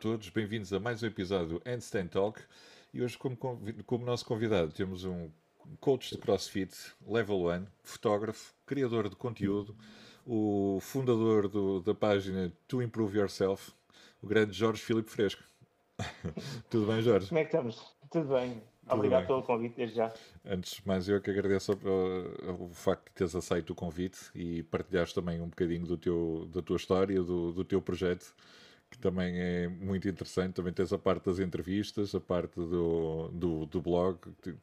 todos, 0.00 0.30
bem-vindos 0.30 0.72
a 0.72 0.80
mais 0.80 1.02
um 1.02 1.06
episódio 1.08 1.58
do 1.58 1.62
Handstand 1.66 2.06
Talk. 2.06 2.40
E 2.90 3.02
hoje, 3.02 3.18
como, 3.18 3.36
como 3.84 4.06
nosso 4.06 4.24
convidado, 4.24 4.72
temos 4.72 5.04
um 5.04 5.28
coach 5.78 6.12
de 6.12 6.16
CrossFit, 6.16 6.74
Level 7.06 7.50
1, 7.50 7.66
fotógrafo, 7.82 8.54
criador 8.64 9.10
de 9.10 9.16
conteúdo, 9.16 9.76
o 10.26 10.78
fundador 10.80 11.48
do, 11.48 11.80
da 11.80 11.94
página 11.94 12.50
To 12.66 12.82
Improve 12.82 13.18
Yourself, 13.18 13.72
o 14.22 14.26
grande 14.26 14.54
Jorge 14.54 14.80
Filipe 14.80 15.10
Fresco. 15.10 15.42
Tudo 16.70 16.86
bem, 16.86 17.02
Jorge? 17.02 17.28
Como 17.28 17.38
é 17.38 17.44
que 17.44 17.54
estamos? 17.54 17.94
Tudo 18.10 18.28
bem. 18.32 18.54
Tudo 18.54 18.94
Obrigado 18.94 19.20
bem. 19.20 19.26
pelo 19.26 19.42
convite 19.42 19.76
desde 19.76 19.96
já. 19.96 20.10
Antes 20.46 20.76
de 20.76 20.88
mais, 20.88 21.10
eu 21.10 21.20
que 21.20 21.30
agradeço 21.30 21.72
o, 21.74 22.64
o, 22.64 22.70
facto 22.70 23.04
de 23.08 23.12
teres 23.16 23.36
aceito 23.36 23.74
o 23.74 23.74
convite 23.74 24.18
e 24.34 24.62
partilhares 24.62 25.12
também 25.12 25.42
um 25.42 25.48
bocadinho 25.48 25.84
do 25.84 25.98
teu, 25.98 26.48
da 26.50 26.62
tua 26.62 26.76
história, 26.78 27.22
do, 27.22 27.52
do 27.52 27.66
teu 27.66 27.82
projeto 27.82 28.34
que 28.90 28.98
também 28.98 29.38
é 29.38 29.68
muito 29.68 30.08
interessante. 30.08 30.54
Também 30.54 30.72
tens 30.72 30.92
a 30.92 30.98
parte 30.98 31.26
das 31.26 31.38
entrevistas, 31.38 32.14
a 32.14 32.20
parte 32.20 32.56
do, 32.56 33.28
do, 33.28 33.66
do 33.66 33.80
blog, 33.80 34.18
de 34.42 34.54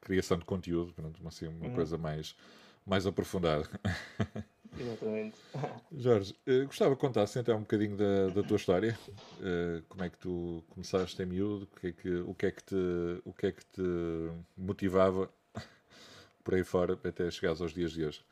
criação 0.00 0.38
de 0.38 0.44
conteúdo, 0.44 0.92
pronto, 0.92 1.26
assim, 1.26 1.46
uma 1.46 1.68
uhum. 1.68 1.74
coisa 1.74 1.96
mais, 1.96 2.36
mais 2.86 3.06
aprofundada. 3.06 3.68
Exatamente. 4.78 5.36
Jorge, 5.92 6.34
uh, 6.46 6.66
gostava 6.66 6.94
que 6.94 7.00
contasses 7.00 7.36
então 7.36 7.56
um 7.56 7.60
bocadinho 7.60 7.96
da, 7.96 8.28
da 8.28 8.42
tua 8.42 8.56
história. 8.56 8.96
Uh, 9.40 9.82
como 9.88 10.04
é 10.04 10.10
que 10.10 10.18
tu 10.18 10.62
começaste 10.70 11.20
em 11.20 11.26
miúdo? 11.26 11.64
O 11.64 11.80
que 11.80 11.86
é 11.88 11.92
que, 11.92 12.14
o 12.20 12.34
que, 12.34 12.46
é 12.46 12.50
que, 12.52 12.62
te, 12.62 12.76
o 13.24 13.32
que, 13.32 13.46
é 13.46 13.52
que 13.52 13.64
te 13.64 13.82
motivava 14.56 15.28
por 16.44 16.54
aí 16.54 16.62
fora 16.62 16.98
até 17.04 17.30
chegares 17.30 17.60
aos 17.60 17.72
dias 17.74 17.92
de 17.92 18.04
hoje? 18.04 18.24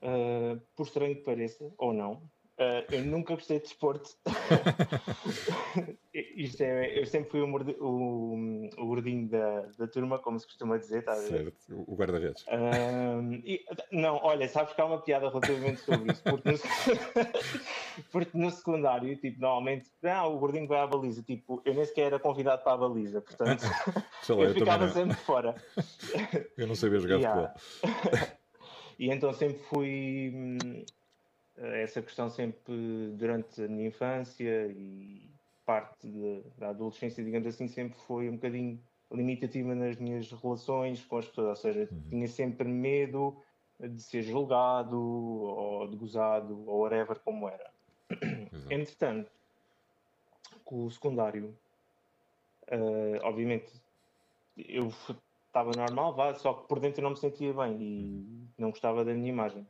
Uh, 0.00 0.60
por 0.74 0.86
estranho 0.86 1.16
que 1.16 1.22
pareça, 1.22 1.70
ou 1.76 1.92
não, 1.92 2.22
Uh, 2.58 2.82
eu 2.92 3.04
nunca 3.04 3.36
gostei 3.36 3.58
de 3.58 3.66
desporto. 3.66 4.10
Isto 6.12 6.62
é, 6.64 6.98
eu 6.98 7.06
sempre 7.06 7.30
fui 7.30 7.40
o, 7.40 7.46
o, 7.46 8.68
o 8.76 8.86
gordinho 8.86 9.28
da, 9.28 9.60
da 9.78 9.86
turma, 9.86 10.18
como 10.18 10.40
se 10.40 10.46
costuma 10.46 10.76
dizer, 10.76 11.04
ver? 11.04 11.14
Certo, 11.14 11.84
o 11.86 11.94
guarda-redes. 11.94 12.44
Uh, 12.48 13.30
não, 13.92 14.16
olha, 14.24 14.48
sabes 14.48 14.74
que 14.74 14.80
há 14.80 14.86
uma 14.86 15.00
piada 15.00 15.28
relativamente 15.28 15.80
sobre 15.82 16.10
isso, 16.10 16.20
porque 16.24 16.50
no, 16.50 16.58
porque 18.10 18.36
no 18.36 18.50
secundário, 18.50 19.16
tipo, 19.18 19.40
normalmente, 19.40 19.88
ah, 20.02 20.26
o 20.26 20.40
gordinho 20.40 20.66
vai 20.66 20.80
à 20.80 20.86
baliza, 20.88 21.22
tipo, 21.22 21.62
eu 21.64 21.74
nem 21.74 21.84
sequer 21.84 22.06
era 22.06 22.18
convidado 22.18 22.64
para 22.64 22.72
a 22.72 22.76
baliza, 22.76 23.20
portanto, 23.20 23.62
lá, 24.30 24.34
eu, 24.34 24.42
eu 24.48 24.54
ficava 24.54 24.88
sempre 24.88 25.16
fora. 25.16 25.54
eu 26.56 26.66
não 26.66 26.74
sabia 26.74 26.98
jogar 26.98 27.18
yeah. 27.18 27.54
futebol. 27.56 28.28
e 28.98 29.12
então 29.12 29.32
sempre 29.32 29.62
fui 29.62 30.32
hum, 30.34 30.84
essa 31.60 32.00
questão 32.02 32.30
sempre 32.30 33.12
durante 33.14 33.62
a 33.62 33.68
minha 33.68 33.88
infância 33.88 34.66
e 34.68 35.30
parte 35.64 36.08
de, 36.08 36.42
da 36.56 36.70
adolescência, 36.70 37.22
digamos 37.22 37.46
assim, 37.46 37.68
sempre 37.68 37.98
foi 38.00 38.28
um 38.28 38.36
bocadinho 38.36 38.80
limitativa 39.12 39.74
nas 39.74 39.96
minhas 39.96 40.30
relações 40.30 41.04
com 41.04 41.18
as 41.18 41.26
pessoas, 41.26 41.48
ou 41.48 41.56
seja, 41.56 41.88
uhum. 41.90 42.02
tinha 42.10 42.28
sempre 42.28 42.68
medo 42.68 43.36
de 43.80 44.02
ser 44.02 44.22
julgado 44.22 44.98
ou 44.98 45.86
de 45.88 45.96
gozado 45.96 46.64
ou 46.66 46.80
whatever 46.80 47.18
como 47.20 47.48
era. 47.48 47.70
Exato. 48.10 48.72
Entretanto, 48.72 49.30
com 50.64 50.84
o 50.84 50.90
secundário, 50.90 51.54
uh, 52.70 53.18
obviamente 53.22 53.72
eu 54.56 54.88
estava 55.46 55.70
normal, 55.76 56.14
vá, 56.14 56.34
só 56.34 56.52
que 56.54 56.68
por 56.68 56.80
dentro 56.80 57.00
eu 57.00 57.04
não 57.04 57.10
me 57.10 57.16
sentia 57.16 57.52
bem 57.52 57.76
e 57.80 57.84
uhum. 57.84 58.48
não 58.58 58.70
gostava 58.70 59.04
da 59.04 59.14
minha 59.14 59.28
imagem. 59.28 59.66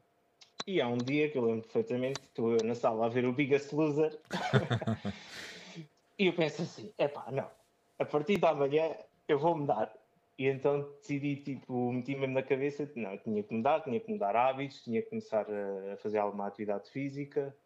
E 0.66 0.80
há 0.80 0.88
um 0.88 1.02
dia 1.02 1.30
que 1.30 1.38
eu 1.38 1.44
lembro 1.44 1.62
perfeitamente, 1.62 2.24
estou 2.24 2.52
eu 2.52 2.62
na 2.62 2.74
sala 2.74 3.06
a 3.06 3.08
ver 3.08 3.24
o 3.24 3.32
Biggest 3.32 3.72
Loser. 3.72 4.18
E 6.18 6.26
eu 6.26 6.32
penso 6.32 6.62
assim: 6.62 6.92
é 6.98 7.06
pá, 7.06 7.30
não, 7.30 7.48
a 7.96 8.04
partir 8.04 8.38
da 8.38 8.52
manhã 8.52 8.92
eu 9.28 9.38
vou 9.38 9.56
mudar. 9.56 9.96
E 10.36 10.46
então 10.46 10.96
decidi, 11.00 11.36
tipo, 11.36 11.92
meti-me 11.92 12.26
na 12.26 12.42
cabeça: 12.42 12.90
não, 12.96 13.16
tinha 13.18 13.40
que 13.42 13.54
mudar, 13.54 13.82
tinha 13.82 14.00
que 14.00 14.10
mudar 14.10 14.34
hábitos, 14.34 14.82
tinha 14.82 15.00
que 15.00 15.10
começar 15.10 15.46
a 15.48 15.96
fazer 15.96 16.18
alguma 16.18 16.48
atividade 16.48 16.90
física 16.90 17.56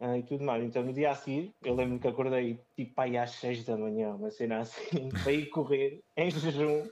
uh, 0.00 0.16
e 0.16 0.22
tudo 0.22 0.44
mais. 0.44 0.64
Então 0.64 0.82
no 0.82 0.92
dia 0.92 1.10
a 1.10 1.14
seguir, 1.14 1.52
eu 1.64 1.74
lembro 1.74 1.98
que 1.98 2.08
acordei 2.08 2.60
tipo 2.76 3.00
aí 3.00 3.16
às 3.16 3.32
6 3.32 3.64
da 3.64 3.76
manhã, 3.76 4.14
uma 4.14 4.30
cena 4.30 4.60
assim, 4.60 5.08
para 5.22 5.32
ir 5.32 5.46
correr 5.46 6.00
em 6.16 6.30
jejum, 6.30 6.88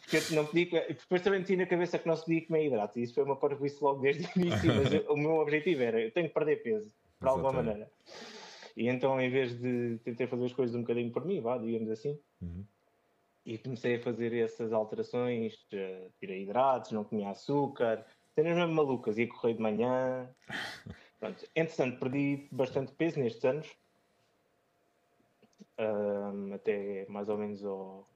porque 0.00 0.16
eu 0.16 0.36
não 0.36 0.46
podia. 0.46 0.86
Depois 0.88 1.22
também 1.22 1.40
meti 1.40 1.56
na 1.56 1.66
cabeça 1.66 1.98
que 1.98 2.08
não 2.08 2.16
se 2.16 2.24
podia 2.24 2.46
comer 2.46 2.66
hidratos, 2.66 2.96
e 2.96 3.02
isso 3.02 3.14
foi 3.14 3.24
uma 3.24 3.36
parvoíce 3.36 3.82
logo 3.82 4.00
desde 4.00 4.24
o 4.24 4.30
início, 4.40 4.74
mas 4.74 4.92
eu, 4.92 5.12
o 5.12 5.16
meu 5.16 5.36
objetivo 5.36 5.82
era: 5.82 6.00
eu 6.00 6.10
tenho 6.12 6.28
que 6.28 6.34
perder 6.34 6.62
peso, 6.62 6.92
por 7.18 7.28
alguma 7.28 7.52
maneira. 7.52 7.90
E 8.76 8.88
então, 8.88 9.20
em 9.20 9.28
vez 9.28 9.58
de 9.58 9.98
tentar 10.04 10.28
fazer 10.28 10.44
as 10.44 10.52
coisas 10.52 10.76
um 10.76 10.82
bocadinho 10.82 11.10
por 11.10 11.24
mim, 11.24 11.40
vá, 11.40 11.58
digamos 11.58 11.90
assim. 11.90 12.16
Uhum. 12.40 12.64
E 13.44 13.58
comecei 13.58 13.96
a 13.96 14.00
fazer 14.00 14.32
essas 14.34 14.72
alterações, 14.72 15.54
uh, 15.72 16.12
tirei 16.20 16.42
hidratos, 16.42 16.92
não 16.92 17.02
comia 17.02 17.30
açúcar, 17.30 18.06
cenas 18.36 18.56
mesmo 18.56 18.74
malucas, 18.74 19.18
ia 19.18 19.26
correr 19.26 19.54
de 19.54 19.60
manhã, 19.60 20.30
Pronto, 21.18 21.44
entretanto, 21.54 21.98
perdi 21.98 22.48
bastante 22.52 22.92
peso 22.92 23.18
nestes 23.18 23.44
anos, 23.44 23.76
um, 25.78 26.54
até 26.54 27.06
mais 27.08 27.28
ou 27.28 27.36
menos 27.36 27.64
ao 27.64 28.06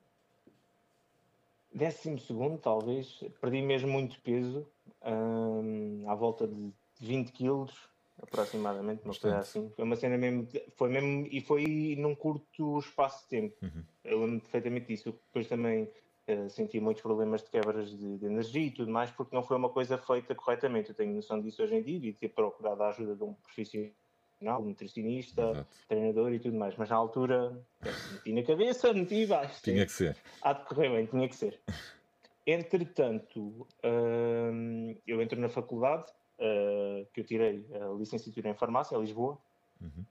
décimo 1.72 2.18
segundo, 2.18 2.58
talvez. 2.58 3.24
Perdi 3.40 3.62
mesmo 3.62 3.90
muito 3.90 4.20
peso, 4.20 4.66
um, 5.04 6.04
à 6.08 6.14
volta 6.14 6.46
de 6.46 6.72
20 7.00 7.32
quilos, 7.32 7.72
aproximadamente, 8.22 9.04
uma 9.04 9.14
coisa 9.14 9.38
assim. 9.38 9.70
Foi 9.74 9.84
uma 9.84 9.96
cena 9.96 10.16
mesmo, 10.16 10.46
foi 10.76 10.88
mesmo, 10.88 11.26
e 11.30 11.40
foi 11.40 11.96
num 11.98 12.14
curto 12.14 12.78
espaço 12.78 13.24
de 13.24 13.28
tempo. 13.28 13.56
Uhum. 13.62 13.84
Eu 14.04 14.20
lembro 14.20 14.40
perfeitamente 14.40 14.86
disso. 14.86 15.12
Depois 15.26 15.48
também 15.48 15.90
uh, 16.28 16.50
senti 16.50 16.80
muitos 16.80 17.02
problemas 17.02 17.42
de 17.42 17.50
quebras 17.50 17.90
de, 17.90 18.18
de, 18.18 18.26
energia 18.26 18.66
e 18.66 18.70
tudo 18.70 18.90
mais, 18.90 19.10
porque 19.10 19.34
não 19.34 19.42
foi 19.42 19.56
uma 19.56 19.68
coisa 19.68 19.98
feita 19.98 20.34
corretamente. 20.34 20.90
Eu 20.90 20.94
tenho 20.94 21.14
noção 21.14 21.40
disso 21.40 21.62
hoje 21.62 21.74
em 21.74 21.82
dia 21.82 22.10
e 22.10 22.12
ter 22.12 22.28
procurado 22.28 22.82
a 22.82 22.88
ajuda 22.88 23.14
de 23.14 23.22
um 23.22 23.34
profissional, 23.34 24.62
nutricionista, 24.62 25.42
Exato. 25.42 25.68
treinador 25.88 26.32
e 26.32 26.38
tudo 26.38 26.56
mais. 26.56 26.76
Mas 26.76 26.88
na 26.88 26.96
altura, 26.96 27.58
meti 28.12 28.32
na 28.32 28.42
cabeça, 28.42 28.92
meti 28.92 29.26
baixo. 29.26 29.62
Tinha 29.62 29.86
que 29.86 29.92
ser. 29.92 30.16
Há 30.42 30.52
de 30.52 30.64
correr 30.64 30.90
bem, 30.90 31.06
tinha 31.06 31.28
que 31.28 31.36
ser. 31.36 31.60
Entretanto, 32.46 33.40
uh, 33.40 35.00
eu 35.06 35.22
entro 35.22 35.40
na 35.40 35.48
faculdade, 35.48 36.06
uh, 36.38 37.06
que 37.12 37.20
eu 37.20 37.24
tirei 37.24 37.64
a 37.72 37.96
licenciatura 37.96 38.48
em 38.48 38.54
farmácia, 38.54 38.96
em 38.96 39.00
Lisboa. 39.00 39.38
Uhum. 39.80 40.04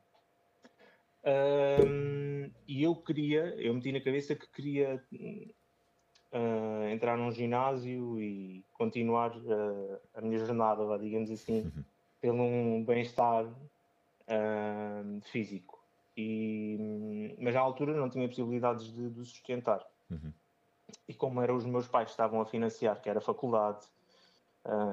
e 2.67 2.83
eu 2.83 2.93
queria, 2.93 3.55
eu 3.57 3.73
meti 3.73 3.89
na 3.93 4.01
cabeça 4.01 4.35
que 4.35 4.45
queria 4.47 5.01
uh, 6.31 6.90
entrar 6.90 7.18
num 7.18 7.31
ginásio 7.31 8.19
e 8.19 8.64
continuar 8.74 9.36
uh, 9.36 10.00
a 10.16 10.22
minha 10.22 10.40
jornada, 10.40 10.97
digamos 10.97 11.30
assim, 11.30 11.62
uhum. 11.62 11.84
pelo 12.19 12.44
um 12.44 12.84
bem-estar 12.84 13.46
uh, 13.46 15.22
físico. 15.31 15.80
E, 16.16 17.36
mas 17.40 17.56
à 17.56 17.59
altura 17.59 17.96
não 17.96 18.09
tinha 18.09 18.28
possibilidades 18.28 18.91
de, 18.91 19.09
de 19.09 19.25
sustentar. 19.25 19.86
Uhum. 20.09 20.31
E 21.08 21.14
como 21.14 21.41
eram 21.41 21.56
os 21.56 21.66
meus 21.66 21.88
pais 21.88 22.06
que 22.06 22.12
estavam 22.12 22.41
a 22.41 22.46
financiar, 22.46 23.02
que 23.02 23.09
era 23.09 23.20
a 23.20 23.22
faculdade 23.22 23.86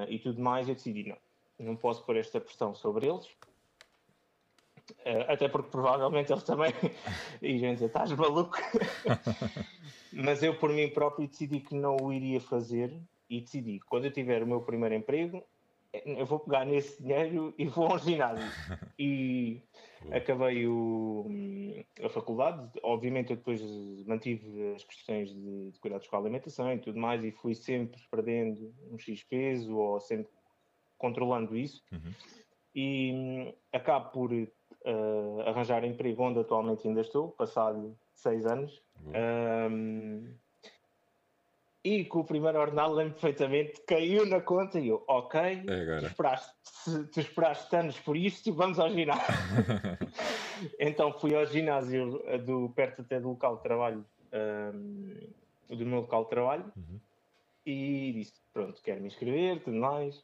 e 0.09 0.19
tudo 0.19 0.41
mais, 0.41 0.67
eu 0.67 0.75
decidi, 0.75 1.09
não, 1.09 1.17
não 1.59 1.77
posso 1.77 2.03
pôr 2.05 2.17
esta 2.17 2.41
pressão 2.41 2.75
sobre 2.75 3.09
eles, 3.09 3.29
até 5.29 5.49
porque 5.49 5.69
provavelmente 5.71 6.33
eles 6.33 6.45
também 6.45 6.73
iriam 7.43 7.75
dizer: 7.75 7.87
estás 7.87 8.13
maluco? 8.13 8.57
Mas 10.13 10.43
eu, 10.43 10.59
por 10.59 10.71
mim 10.71 10.89
próprio, 10.89 11.29
decidi 11.29 11.61
que 11.61 11.75
não 11.75 11.97
o 12.01 12.13
iria 12.13 12.41
fazer 12.41 12.93
e 13.29 13.41
decidi: 13.41 13.81
quando 13.81 14.07
eu 14.07 14.13
tiver 14.13 14.43
o 14.43 14.47
meu 14.47 14.63
primeiro 14.63 14.95
emprego, 14.95 15.45
eu 15.93 16.27
vou 16.27 16.41
pegar 16.41 16.65
nesse 16.65 17.03
dinheiro 17.03 17.55
e 17.59 17.67
vou 17.67 17.87
ao 17.87 17.99
ginásio. 17.99 18.45
E 19.01 19.63
acabei 20.11 20.67
o, 20.67 21.25
a 22.03 22.09
faculdade. 22.09 22.69
Obviamente, 22.83 23.31
eu 23.31 23.37
depois 23.37 23.63
mantive 24.07 24.75
as 24.75 24.83
questões 24.83 25.33
de, 25.33 25.71
de 25.71 25.79
cuidados 25.79 26.09
com 26.09 26.17
a 26.17 26.19
alimentação 26.19 26.73
e 26.73 26.79
tudo 26.79 26.99
mais, 26.99 27.23
e 27.23 27.31
fui 27.31 27.55
sempre 27.55 28.01
perdendo 28.11 28.75
um 28.91 28.99
X 28.99 29.23
peso 29.23 29.77
ou 29.77 30.01
sempre 30.01 30.33
controlando 30.99 31.57
isso. 31.57 31.81
Uhum. 31.93 32.13
E 32.75 33.13
hum, 33.13 33.53
acabo 33.73 34.11
por 34.11 34.33
uh, 34.33 35.41
arranjar 35.47 35.85
emprego 35.85 36.25
onde 36.25 36.41
atualmente 36.41 36.87
ainda 36.87 37.01
estou, 37.01 37.31
passado 37.31 37.97
seis 38.15 38.45
anos. 38.47 38.83
Um, 39.07 40.35
e 41.85 42.05
com 42.05 42.21
o 42.21 42.25
primeiro 42.25 42.59
ordenado, 42.59 42.93
lembro 42.93 43.15
perfeitamente, 43.15 43.81
caiu 43.87 44.27
na 44.27 44.41
conta 44.41 44.79
e 44.79 44.89
eu, 44.89 45.05
ok, 45.07 45.41
é 45.41 46.01
tu, 46.01 46.07
esperaste, 46.07 46.55
tu 47.13 47.21
esperaste 47.21 47.77
anos 47.77 47.99
por 48.01 48.17
isto, 48.17 48.53
vamos 48.53 48.79
ao 48.79 48.91
ginásio. 48.91 49.25
então 50.79 51.13
fui 51.19 51.35
ao 51.35 51.47
ginásio 51.47 52.21
do, 52.45 52.69
perto 52.71 53.03
até 53.03 53.21
do 53.21 53.29
local 53.29 53.57
de 53.57 53.63
trabalho, 53.63 54.05
um, 54.75 55.15
do 55.69 55.87
meu 55.87 56.01
local 56.01 56.25
de 56.25 56.31
trabalho, 56.31 56.73
uhum. 56.77 57.01
e 57.65 58.13
disse, 58.13 58.35
pronto, 58.53 58.83
quero 58.83 59.01
me 59.01 59.07
inscrever, 59.07 59.63
tudo 59.63 59.77
mais. 59.77 60.23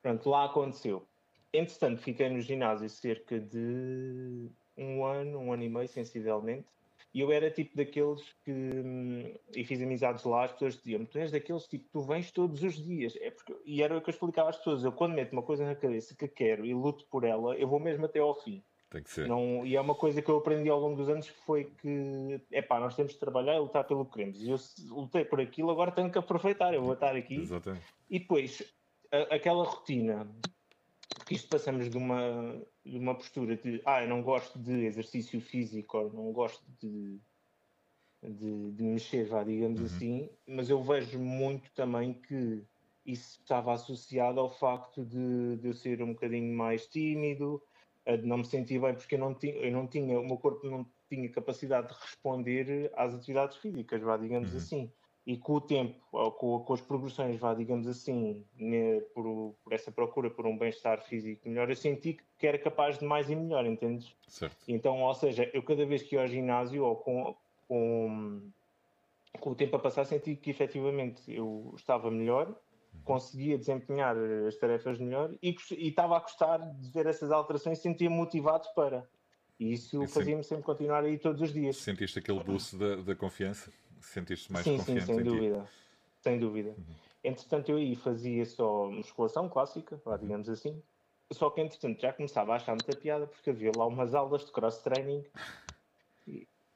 Pronto, 0.00 0.30
lá 0.30 0.44
aconteceu. 0.44 1.06
Entretanto, 1.52 2.00
fiquei 2.00 2.30
no 2.30 2.40
ginásio 2.40 2.88
cerca 2.88 3.38
de 3.38 4.48
um 4.76 5.04
ano, 5.04 5.38
um 5.38 5.52
ano 5.52 5.62
e 5.62 5.68
meio, 5.68 5.88
sensivelmente. 5.88 6.66
E 7.14 7.20
eu 7.20 7.30
era 7.30 7.50
tipo 7.50 7.76
daqueles 7.76 8.22
que. 8.44 8.50
Hum, 8.50 9.34
e 9.54 9.64
fiz 9.64 9.82
amizades 9.82 10.24
lá, 10.24 10.44
as 10.44 10.52
pessoas 10.52 10.76
diziam-me: 10.76 11.06
tu 11.06 11.18
és 11.18 11.30
daqueles 11.30 11.66
tipo, 11.66 11.86
tu 11.92 12.00
vens 12.00 12.30
todos 12.30 12.62
os 12.62 12.82
dias. 12.82 13.16
É 13.20 13.30
porque, 13.30 13.54
e 13.66 13.82
era 13.82 13.96
o 13.96 14.00
que 14.00 14.08
eu 14.08 14.12
explicava 14.12 14.48
às 14.48 14.56
pessoas: 14.56 14.82
eu 14.82 14.92
quando 14.92 15.14
meto 15.14 15.32
uma 15.32 15.42
coisa 15.42 15.66
na 15.66 15.74
cabeça 15.74 16.14
que 16.14 16.26
quero 16.26 16.64
e 16.64 16.72
luto 16.72 17.06
por 17.10 17.24
ela, 17.24 17.54
eu 17.56 17.68
vou 17.68 17.78
mesmo 17.78 18.06
até 18.06 18.18
ao 18.18 18.34
fim. 18.34 18.62
Tem 18.92 19.02
que 19.02 19.10
ser. 19.10 19.26
Não, 19.26 19.64
e 19.64 19.74
é 19.74 19.80
uma 19.80 19.94
coisa 19.94 20.20
que 20.20 20.30
eu 20.30 20.36
aprendi 20.36 20.68
ao 20.68 20.78
longo 20.78 20.96
dos 20.96 21.08
anos 21.08 21.28
que 21.28 21.40
foi 21.46 21.64
que, 21.64 22.40
é 22.50 22.60
pá, 22.60 22.78
nós 22.78 22.94
temos 22.94 23.12
de 23.12 23.18
trabalhar 23.18 23.56
e 23.56 23.58
lutar 23.58 23.84
pelo 23.84 24.04
que 24.04 24.12
queremos. 24.12 24.42
E 24.42 24.50
eu 24.50 24.58
lutei 24.94 25.24
por 25.24 25.40
aquilo, 25.40 25.70
agora 25.70 25.90
tenho 25.90 26.10
que 26.10 26.18
aproveitar, 26.18 26.74
eu 26.74 26.82
vou 26.82 26.92
estar 26.92 27.16
aqui. 27.16 27.36
Exatamente. 27.36 27.86
E 28.10 28.18
depois, 28.18 28.62
a, 29.10 29.34
aquela 29.34 29.64
rotina, 29.64 30.30
porque 31.16 31.34
isto 31.34 31.48
passamos 31.48 31.88
de 31.88 31.96
uma, 31.96 32.60
uma 32.84 33.14
postura 33.14 33.56
de, 33.56 33.80
ah, 33.84 34.02
eu 34.02 34.08
não 34.08 34.22
gosto 34.22 34.58
de 34.58 34.84
exercício 34.84 35.40
físico, 35.40 35.98
ou 35.98 36.12
não 36.12 36.32
gosto 36.32 36.64
de, 36.80 37.20
de, 38.22 38.72
de 38.72 38.82
mexer, 38.82 39.28
vá, 39.28 39.44
digamos 39.44 39.80
uhum. 39.80 39.86
assim, 39.86 40.30
mas 40.46 40.68
eu 40.68 40.82
vejo 40.82 41.18
muito 41.18 41.70
também 41.72 42.14
que 42.14 42.64
isso 43.04 43.40
estava 43.40 43.72
associado 43.72 44.40
ao 44.40 44.50
facto 44.50 45.04
de, 45.04 45.56
de 45.56 45.68
eu 45.68 45.74
ser 45.74 46.02
um 46.02 46.12
bocadinho 46.12 46.56
mais 46.56 46.86
tímido, 46.86 47.62
de 48.06 48.26
não 48.26 48.38
me 48.38 48.44
sentir 48.44 48.80
bem 48.80 48.94
porque 48.94 49.14
eu 49.14 49.18
não 49.18 49.34
tinha, 49.34 49.54
eu 49.54 49.72
não 49.72 49.86
tinha, 49.86 50.18
o 50.18 50.26
meu 50.26 50.36
corpo 50.36 50.68
não 50.68 50.86
tinha 51.08 51.28
capacidade 51.30 51.88
de 51.88 51.94
responder 52.00 52.90
às 52.96 53.14
atividades 53.14 53.56
físicas, 53.58 54.02
vá, 54.02 54.16
digamos 54.16 54.50
uhum. 54.50 54.56
assim. 54.56 54.92
E 55.24 55.36
com 55.36 55.54
o 55.54 55.60
tempo, 55.60 56.00
com, 56.10 56.60
com 56.60 56.74
as 56.74 56.80
progressões, 56.80 57.38
vá, 57.38 57.54
digamos 57.54 57.86
assim, 57.86 58.44
ne, 58.56 59.00
por, 59.14 59.54
por, 59.62 59.72
essa 59.72 59.92
procura 59.92 60.28
por 60.28 60.46
um 60.46 60.58
bem-estar 60.58 61.00
físico 61.00 61.48
melhor, 61.48 61.70
eu 61.70 61.76
senti 61.76 62.18
que 62.36 62.46
era 62.46 62.58
capaz 62.58 62.98
de 62.98 63.04
mais 63.04 63.30
e 63.30 63.36
melhor, 63.36 63.64
entendes? 63.64 64.16
Certo. 64.26 64.56
Então, 64.66 65.00
ou 65.00 65.14
seja, 65.14 65.48
eu 65.54 65.62
cada 65.62 65.86
vez 65.86 66.02
que 66.02 66.16
ia 66.16 66.22
ao 66.22 66.26
ginásio, 66.26 66.84
ou 66.84 66.96
com, 66.96 67.36
com, 67.68 68.42
com 69.38 69.50
o 69.50 69.54
tempo 69.54 69.76
a 69.76 69.78
passar, 69.78 70.04
senti 70.04 70.34
que 70.34 70.50
efetivamente 70.50 71.22
eu 71.32 71.72
estava 71.76 72.10
melhor, 72.10 72.52
conseguia 73.04 73.58
desempenhar 73.58 74.16
as 74.46 74.56
tarefas 74.56 74.98
melhor 74.98 75.34
e, 75.42 75.56
e 75.72 75.88
estava 75.88 76.16
a 76.16 76.20
gostar 76.20 76.58
de 76.58 76.90
ver 76.90 77.06
essas 77.06 77.30
alterações 77.30 77.78
e 77.78 77.82
sentia 77.82 78.10
motivado 78.10 78.66
para. 78.74 79.08
E 79.58 79.72
isso 79.72 80.06
fazia-me 80.08 80.42
sempre 80.42 80.64
continuar 80.64 81.04
aí 81.04 81.18
todos 81.18 81.40
os 81.40 81.52
dias. 81.52 81.76
Sentiste 81.76 82.18
aquele 82.18 82.42
boost 82.42 82.76
da, 82.76 82.96
da 82.96 83.14
confiança? 83.14 83.70
Sentiste 84.02 84.52
mais 84.52 84.64
sim, 84.64 84.76
confiante 84.76 85.00
sim, 85.00 85.06
sem 85.06 85.20
em 85.20 85.24
dúvida. 85.24 85.60
Ti? 85.60 86.22
Sem 86.22 86.38
dúvida. 86.38 86.70
Uhum. 86.70 86.94
Entretanto, 87.24 87.70
eu 87.70 87.76
aí 87.76 87.94
fazia 87.94 88.44
só 88.44 88.90
musculação 88.90 89.48
clássica, 89.48 90.00
digamos 90.20 90.48
assim. 90.48 90.82
Só 91.32 91.48
que, 91.50 91.60
entretanto, 91.60 92.00
já 92.00 92.12
começava 92.12 92.52
a 92.52 92.56
achar 92.56 92.72
muita 92.72 92.96
piada 92.96 93.26
porque 93.26 93.50
havia 93.50 93.72
lá 93.74 93.86
umas 93.86 94.14
aulas 94.14 94.44
de 94.44 94.52
cross-training. 94.52 95.24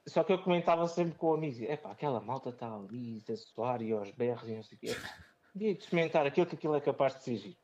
Só 0.07 0.23
que 0.23 0.33
eu 0.33 0.41
comentava 0.41 0.87
sempre 0.87 1.15
com 1.15 1.33
amigos: 1.33 1.61
é 1.61 1.77
pá, 1.77 1.91
aquela 1.91 2.19
malta 2.19 2.49
está 2.49 2.73
ali, 2.73 3.23
a 3.29 3.35
suar 3.35 3.81
e 3.81 3.91
aos 3.91 4.09
berros 4.11 4.47
e 4.47 4.55
não 4.55 4.63
sei 4.63 4.77
o 4.77 4.79
quê 4.79 4.95
de 5.57 5.71
experimentar 5.71 6.25
aquilo 6.25 6.45
que 6.45 6.55
aquilo 6.55 6.75
é 6.75 6.81
capaz 6.81 7.15
de 7.15 7.23
ser 7.23 7.57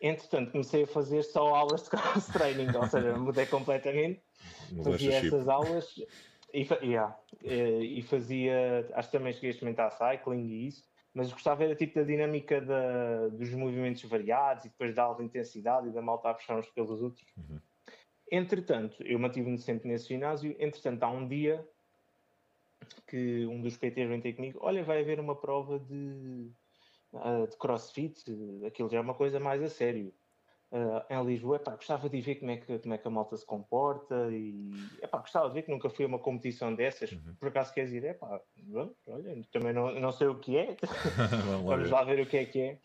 Entretanto, 0.00 0.52
comecei 0.52 0.84
a 0.84 0.86
fazer 0.86 1.24
só 1.24 1.56
aulas 1.56 1.82
de 1.82 1.90
cross-training, 1.90 2.76
ou 2.76 2.86
seja, 2.86 3.16
mudei 3.18 3.46
completamente. 3.46 4.22
fazia 4.84 5.16
essas 5.16 5.48
aulas 5.48 5.92
e, 6.52 6.66
yeah, 6.82 7.18
e, 7.42 8.02
fazia, 8.02 8.88
acho 8.94 9.10
que 9.10 9.18
também 9.18 9.32
cheguei 9.32 9.50
a 9.50 9.52
experimentar 9.52 9.92
cycling 9.92 10.46
e 10.46 10.66
isso, 10.68 10.88
mas 11.12 11.32
gostava 11.32 11.64
era 11.64 11.74
tipo 11.74 11.94
da 11.94 12.04
dinâmica 12.04 12.60
da, 12.60 13.28
dos 13.28 13.50
movimentos 13.54 14.02
variados 14.04 14.64
e 14.64 14.68
depois 14.68 14.94
da 14.94 15.02
alta 15.02 15.22
intensidade 15.22 15.88
e 15.88 15.92
da 15.92 16.00
malta 16.00 16.30
a 16.30 16.34
puxar 16.34 16.58
uns 16.58 16.70
pelos 16.70 17.02
outros. 17.02 17.24
Uhum. 17.36 17.60
Entretanto, 18.30 19.02
eu 19.02 19.18
mantive-me 19.18 19.58
sempre 19.58 19.88
nesse 19.88 20.08
ginásio. 20.08 20.54
Entretanto, 20.58 21.02
há 21.02 21.10
um 21.10 21.26
dia 21.26 21.66
que 23.06 23.46
um 23.46 23.60
dos 23.60 23.76
PTs 23.76 24.08
vem 24.08 24.20
ter 24.20 24.34
comigo: 24.34 24.58
Olha, 24.62 24.84
vai 24.84 25.00
haver 25.00 25.18
uma 25.18 25.34
prova 25.34 25.78
de 25.78 26.50
uh, 27.12 27.46
de 27.48 27.56
crossfit, 27.56 28.22
aquilo 28.66 28.88
já 28.88 28.98
é 28.98 29.00
uma 29.00 29.14
coisa 29.14 29.40
mais 29.40 29.62
a 29.62 29.68
sério. 29.68 30.12
Uh, 30.70 31.00
em 31.08 31.24
Lisboa, 31.24 31.56
epá, 31.56 31.74
gostava 31.76 32.10
de 32.10 32.20
ver 32.20 32.34
como 32.34 32.50
é, 32.50 32.58
que, 32.58 32.78
como 32.78 32.92
é 32.92 32.98
que 32.98 33.08
a 33.08 33.10
malta 33.10 33.34
se 33.38 33.46
comporta 33.46 34.28
e 34.30 34.70
epá, 35.02 35.18
gostava 35.18 35.48
de 35.48 35.54
ver 35.54 35.62
que 35.62 35.70
nunca 35.70 35.88
fui 35.88 36.04
a 36.04 36.08
uma 36.08 36.18
competição 36.18 36.74
dessas. 36.74 37.12
Uhum. 37.12 37.34
Por 37.40 37.48
acaso 37.48 37.72
queres 37.72 37.90
ir? 37.92 38.04
Epá, 38.04 38.38
bom, 38.64 38.90
olha, 39.06 39.42
também 39.50 39.72
não, 39.72 39.98
não 39.98 40.12
sei 40.12 40.26
o 40.26 40.38
que 40.38 40.58
é, 40.58 40.76
vamos 41.64 41.90
lá 41.90 42.04
ver 42.04 42.20
o 42.20 42.26
que 42.26 42.36
é 42.36 42.44
que 42.44 42.60
é. 42.60 42.78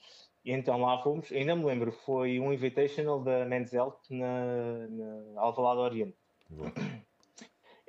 E 0.45 0.51
então 0.51 0.81
lá 0.81 1.01
fomos, 1.01 1.31
ainda 1.31 1.55
me 1.55 1.65
lembro, 1.65 1.91
foi 1.91 2.39
um 2.39 2.51
Invitational 2.51 3.21
da 3.21 3.45
Men's 3.45 3.73
Health 3.73 3.99
na, 4.09 4.87
na 4.87 5.41
Alvalade 5.41 5.79
Oriente. 5.79 6.17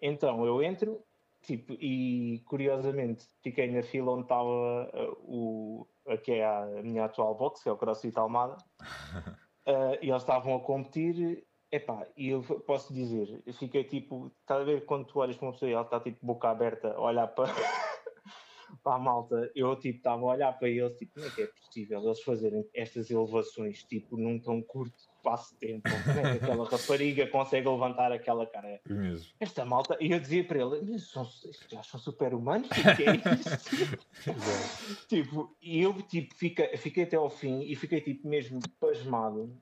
Então 0.06 0.44
eu 0.44 0.62
entro, 0.62 1.02
tipo, 1.40 1.72
e 1.80 2.42
curiosamente 2.44 3.26
fiquei 3.42 3.70
na 3.70 3.82
fila 3.82 4.12
onde 4.12 4.24
estava 4.24 4.90
uh, 4.92 5.16
o, 5.22 5.86
que 6.22 6.32
é 6.32 6.44
a 6.44 6.82
minha 6.82 7.06
atual 7.06 7.34
box, 7.34 7.62
que 7.62 7.70
é 7.70 7.72
o 7.72 7.76
CrossFit 7.76 8.18
Almada, 8.18 8.58
uh, 9.66 9.98
e 10.00 10.10
eles 10.10 10.22
estavam 10.22 10.56
a 10.56 10.60
competir. 10.60 11.46
Epá, 11.70 12.06
e 12.16 12.28
eu 12.28 12.42
posso 12.42 12.94
dizer, 12.94 13.42
eu 13.44 13.52
fiquei 13.54 13.82
tipo, 13.82 14.30
está 14.40 14.56
a 14.56 14.64
ver 14.64 14.84
quando 14.84 15.06
tu 15.06 15.18
olhas 15.18 15.36
para 15.36 15.46
uma 15.46 15.52
pessoa 15.52 15.68
e 15.68 15.72
ela 15.72 15.82
está 15.82 15.98
tipo 15.98 16.24
boca 16.24 16.48
aberta 16.48 16.92
a 16.92 17.00
olhar 17.00 17.26
para, 17.26 17.52
para 18.80 18.94
a 18.94 18.98
malta, 18.98 19.50
eu 19.56 19.74
tipo 19.74 19.98
estava 19.98 20.22
a 20.22 20.26
olhar 20.26 20.52
para 20.56 20.68
eles, 20.68 20.96
tipo, 20.98 21.14
como 21.14 21.26
é 21.26 21.30
que 21.30 21.42
é 21.42 21.46
possível 21.48 22.00
eles 22.04 22.22
fazerem 22.22 22.64
estas 22.72 23.10
elevações 23.10 23.82
tipo 23.82 24.16
num 24.16 24.38
tão 24.38 24.62
curto 24.62 25.02
de 25.24 25.56
tempo? 25.58 25.88
Aquela 26.36 26.68
rapariga 26.68 27.26
consegue 27.26 27.68
levantar 27.68 28.12
aquela 28.12 28.46
cara? 28.46 28.80
Mesmo. 28.88 29.26
Esta 29.40 29.64
malta, 29.64 29.96
e 30.00 30.10
eu 30.10 30.20
dizia 30.20 30.44
para 30.44 30.58
ele, 30.60 30.98
são, 30.98 31.26
já 31.68 31.82
são 31.82 31.98
super 31.98 32.34
humanos, 32.34 32.68
o 32.68 32.96
que 32.96 33.02
é 33.02 33.16
isto? 33.16 35.06
tipo, 35.08 35.56
e 35.60 35.82
eu 35.82 35.94
tipo, 36.02 36.34
fiquei, 36.34 36.76
fiquei 36.76 37.04
até 37.04 37.16
ao 37.16 37.30
fim 37.30 37.62
e 37.62 37.74
fiquei 37.74 38.00
tipo 38.00 38.28
mesmo 38.28 38.60
pasmado 38.78 39.56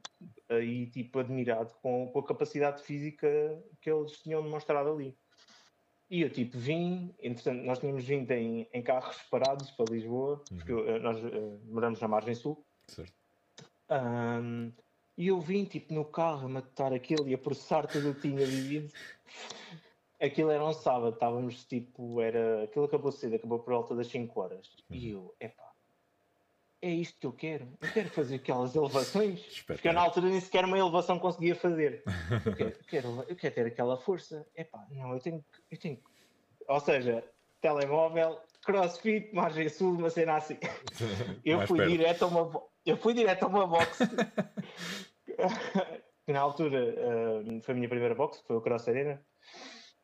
e 0.50 0.86
tipo 0.86 1.18
admirado 1.18 1.72
com, 1.82 2.08
com 2.08 2.18
a 2.18 2.26
capacidade 2.26 2.82
física 2.82 3.28
que 3.80 3.90
eles 3.90 4.12
tinham 4.18 4.42
demonstrado 4.42 4.90
ali. 4.90 5.16
E 6.10 6.20
eu 6.20 6.28
tipo 6.28 6.58
vim, 6.58 7.14
entretanto, 7.22 7.64
nós 7.64 7.78
tínhamos 7.78 8.04
vindo 8.04 8.30
em, 8.32 8.68
em 8.70 8.82
carros 8.82 9.16
separados 9.16 9.70
para 9.70 9.86
Lisboa, 9.90 10.42
uhum. 10.50 10.56
porque 10.58 10.72
uh, 10.72 10.98
nós 10.98 11.18
uh, 11.24 11.60
moramos 11.64 12.00
na 12.00 12.08
margem 12.08 12.34
sul. 12.34 12.62
Certo. 12.86 13.14
Um, 13.90 14.72
e 15.22 15.28
eu 15.28 15.40
vim 15.40 15.64
tipo 15.64 15.94
no 15.94 16.04
carro 16.04 16.46
a 16.46 16.48
matar 16.48 16.92
aquilo 16.92 17.28
e 17.28 17.34
a 17.34 17.38
processar 17.38 17.86
tudo 17.86 18.10
o 18.10 18.14
que 18.14 18.22
tinha 18.22 18.44
vivido. 18.44 18.92
Aquilo 20.20 20.50
era 20.50 20.64
um 20.64 20.72
sábado, 20.72 21.14
estávamos 21.14 21.64
tipo, 21.64 22.20
era. 22.20 22.64
Aquilo 22.64 22.86
acabou 22.86 23.12
cedo, 23.12 23.36
acabou 23.36 23.60
por 23.60 23.72
volta 23.72 23.94
das 23.94 24.08
5 24.08 24.40
horas. 24.40 24.66
Uhum. 24.90 24.96
E 24.96 25.10
eu, 25.10 25.32
epá, 25.38 25.70
é 26.80 26.90
isto 26.90 27.20
que 27.20 27.26
eu 27.28 27.32
quero. 27.32 27.68
Eu 27.80 27.92
quero 27.92 28.10
fazer 28.10 28.34
aquelas 28.34 28.74
elevações. 28.74 29.62
Porque 29.64 29.86
eu 29.86 29.92
na 29.92 30.00
altura 30.00 30.28
nem 30.28 30.40
sequer 30.40 30.64
uma 30.64 30.76
elevação 30.76 31.20
conseguia 31.20 31.54
fazer. 31.54 32.02
Eu 32.44 32.56
quero, 32.56 32.70
eu 32.70 32.84
quero, 32.84 33.24
eu 33.28 33.36
quero 33.36 33.54
ter 33.54 33.66
aquela 33.66 33.96
força. 33.96 34.44
Epá, 34.56 34.84
não, 34.90 35.12
eu 35.12 35.20
tenho, 35.20 35.44
eu 35.70 35.78
tenho. 35.78 36.00
Ou 36.66 36.80
seja, 36.80 37.24
telemóvel, 37.60 38.40
crossfit, 38.64 39.32
margem 39.32 39.68
sul, 39.68 39.92
uma 39.92 40.10
cena 40.10 40.34
assim. 40.34 40.58
Eu 41.44 41.64
fui 41.66 41.86
direto 41.86 42.24
a 42.24 42.26
uma, 42.26 42.62
eu 42.84 42.96
fui 42.96 43.14
direto 43.14 43.44
a 43.44 43.46
uma 43.46 43.66
box. 43.66 43.98
na 46.28 46.40
altura 46.40 46.78
uh, 46.78 47.62
foi 47.62 47.74
a 47.74 47.76
minha 47.76 47.88
primeira 47.88 48.14
box, 48.14 48.42
foi 48.46 48.56
o 48.56 48.60
Cross 48.60 48.88
Arena. 48.88 49.24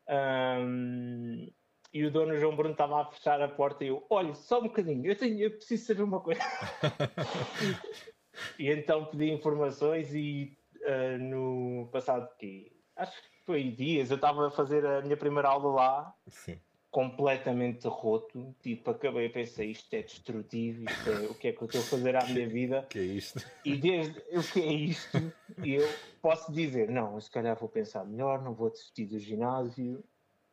Um, 0.09 1.47
e 1.93 2.05
o 2.05 2.11
dono 2.11 2.39
João 2.39 2.55
Bruno 2.55 2.73
estava 2.73 3.01
a 3.01 3.07
fechar 3.07 3.41
a 3.41 3.49
porta 3.49 3.85
e 3.85 3.89
eu, 3.89 4.07
olha, 4.11 4.35
só 4.35 4.61
um 4.61 4.65
bocadinho, 4.65 5.07
eu, 5.07 5.17
tenho, 5.17 5.41
eu 5.41 5.51
preciso 5.51 5.87
saber 5.87 6.03
uma 6.03 6.21
coisa. 6.21 6.41
e 8.59 8.71
então 8.71 9.07
pedi 9.07 9.31
informações 9.31 10.15
e 10.15 10.59
uh, 10.83 11.19
no 11.19 11.89
passado 11.91 12.29
que 12.39 12.71
acho 12.97 13.17
que 13.23 13.45
foi 13.47 13.71
dias, 13.71 14.11
eu 14.11 14.17
estava 14.17 14.49
a 14.49 14.51
fazer 14.51 14.85
a 14.85 15.01
minha 15.03 15.17
primeira 15.17 15.49
aula 15.49 15.73
lá. 15.73 16.15
Sim. 16.29 16.61
Completamente 16.91 17.87
roto, 17.87 18.55
tipo, 18.63 18.91
acabei 18.91 19.27
a 19.27 19.31
pensar, 19.31 19.65
isto 19.65 19.93
é 19.95 20.03
destrutivo, 20.03 20.85
isto 20.85 21.11
é, 21.11 21.27
o 21.27 21.35
que 21.35 21.49
é 21.49 21.53
que 21.53 21.63
eu 21.63 21.67
estou 21.67 21.81
a 21.83 21.85
fazer 21.85 22.17
à 22.17 22.25
minha 22.25 22.49
vida? 22.49 22.87
Que 22.89 22.99
é 22.99 23.03
isto? 23.03 23.45
E 23.65 23.77
desde 23.77 24.19
o 24.33 24.43
que 24.43 24.61
é 24.61 24.73
isto, 24.73 25.33
eu 25.63 25.87
posso 26.23 26.51
dizer, 26.51 26.89
não, 26.89 27.21
se 27.21 27.31
calhar 27.31 27.57
vou 27.59 27.69
pensar 27.69 28.05
melhor, 28.07 28.43
não 28.43 28.55
vou 28.55 28.71
desistir 28.71 29.05
do 29.05 29.19
ginásio, 29.19 30.03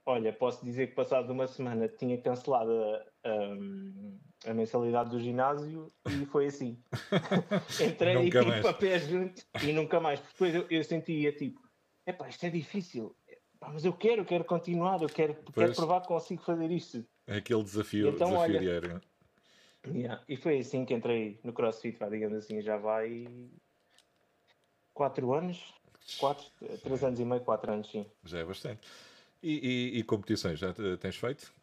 Olha, 0.08 0.32
posso 0.32 0.64
dizer 0.64 0.88
que 0.88 0.94
passado 0.94 1.32
uma 1.32 1.48
semana 1.48 1.88
tinha 1.88 2.16
cancelado 2.22 2.72
a, 2.72 3.06
a, 3.28 4.52
a 4.52 4.54
mensalidade 4.54 5.10
do 5.10 5.20
ginásio 5.20 5.92
e 6.08 6.28
foi 6.28 6.46
assim. 6.46 6.80
Entrei 7.84 8.16
e 8.16 8.30
tipo 8.30 8.68
a 8.68 8.74
pé 8.74 9.00
junto 9.00 9.42
e 9.64 9.74
nunca 9.74 10.00
mais. 10.00 10.20
Depois 10.20 10.54
eu, 10.54 10.68
eu 10.70 10.84
sentia 10.84 11.32
tipo, 11.32 11.60
epá, 12.06 12.30
isto 12.30 12.46
é 12.46 12.52
difícil, 12.52 13.16
Epá, 13.66 13.72
mas 13.74 13.86
eu 13.86 13.94
quero, 13.94 14.24
quero 14.24 14.44
continuar, 14.44 15.02
eu 15.02 15.10
quero, 15.10 15.36
quero 15.54 15.74
provar 15.74 16.02
que 16.02 16.08
consigo 16.08 16.44
fazer 16.44 16.70
isto. 16.72 17.06
É 17.26 17.38
aquele 17.38 17.64
desafio, 17.64 18.10
então, 18.10 18.30
desafio 18.30 18.56
olha, 18.56 18.60
diário. 18.60 19.02
Yeah, 19.88 20.24
e 20.28 20.38
foi 20.38 20.60
assim 20.60 20.86
que 20.86 20.94
entrei 20.94 21.40
no 21.44 21.54
CrossFit, 21.54 21.98
digamos 22.10 22.38
assim, 22.38 22.62
já 22.62 22.78
vai 22.78 23.28
quatro 24.94 25.34
anos 25.34 25.74
quatro, 26.18 26.46
três 26.82 27.04
anos 27.04 27.20
e 27.20 27.26
meio, 27.26 27.42
quatro 27.42 27.72
anos, 27.72 27.90
sim. 27.90 28.06
Já 28.24 28.40
é 28.40 28.46
bastante. 28.46 28.88
E, 29.42 29.94
e, 29.94 30.00
e 30.00 30.04
competições, 30.04 30.60
já 30.60 30.74
tens 31.00 31.18
feito? 31.18 31.54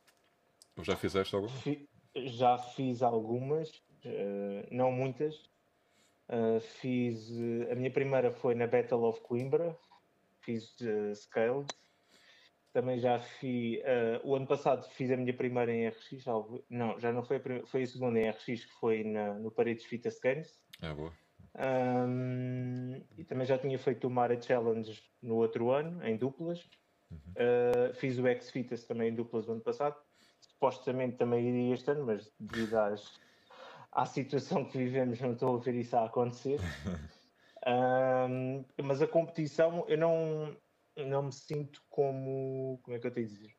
Ou 0.77 0.85
já 0.85 0.97
fizeste 0.97 1.35
alguma? 1.35 1.55
já 2.15 2.59
fiz 2.59 3.03
algumas, 3.03 3.71
uh, 4.05 4.67
não 4.71 4.93
muitas. 4.93 5.37
Uh, 6.29 6.61
fiz. 6.61 7.29
Uh, 7.31 7.73
a 7.73 7.75
minha 7.75 7.91
primeira 7.91 8.31
foi 8.31 8.55
na 8.55 8.67
Battle 8.67 9.05
of 9.05 9.21
Coimbra, 9.21 9.77
fiz 10.41 10.77
Scaled. 11.15 11.73
Também 12.73 12.99
já 12.99 13.21
fiz. 13.21 13.81
o 14.25 14.35
ano 14.35 14.47
passado 14.47 14.89
fiz 14.91 15.11
a 15.11 15.17
minha 15.17 15.35
primeira 15.35 15.73
em 15.73 15.89
RX. 15.89 16.25
Não, 16.71 16.99
já 16.99 17.13
não 17.13 17.23
foi 17.23 17.37
a 17.37 17.41
primeira, 17.41 17.67
foi 17.67 17.83
a 17.83 17.87
segunda 17.87 18.19
em 18.19 18.31
RX 18.31 18.65
que 18.65 18.73
foi 18.81 19.05
na, 19.05 19.35
no 19.35 19.51
Paredes 19.51 19.85
Fitas 19.85 20.19
Games. 20.19 20.59
É 20.81 20.93
boa. 20.95 21.13
Um, 21.55 23.03
e 23.19 23.25
também 23.25 23.47
já 23.47 23.59
tinha 23.59 23.79
feito 23.79 24.07
o 24.07 24.11
Mara 24.11 24.41
Challenge 24.41 25.03
no 25.21 25.37
outro 25.37 25.71
ano, 25.71 26.05
em 26.07 26.17
duplas. 26.17 26.67
Uhum. 27.11 27.19
Uh, 27.19 27.95
fiz 27.95 28.19
o 28.19 28.27
X 28.27 28.51
Fitas 28.51 28.85
também 28.85 29.11
em 29.11 29.15
duplas 29.15 29.47
no 29.47 29.55
ano 29.55 29.63
passado. 29.63 29.97
Supostamente 30.41 31.17
também 31.17 31.47
iria 31.47 31.75
este 31.75 31.91
ano, 31.91 32.07
mas 32.07 32.33
devido 32.39 32.75
às, 32.77 33.21
à 33.93 34.07
situação 34.07 34.65
que 34.65 34.79
vivemos, 34.79 35.21
não 35.21 35.33
estou 35.33 35.57
a 35.57 35.61
ver 35.61 35.75
isso 35.75 35.97
a 35.97 36.07
acontecer. 36.07 36.59
um, 37.67 38.65
mas 38.83 39.03
a 39.03 39.07
competição, 39.07 39.85
eu 39.89 39.99
não, 39.99 40.57
não 40.97 41.25
me 41.25 41.33
sinto 41.33 41.83
como. 41.89 42.79
Como 42.83 42.97
é 42.97 43.01
que 43.01 43.07
eu 43.07 43.13
tenho 43.13 43.27
a 43.27 43.31
dizer? 43.31 43.57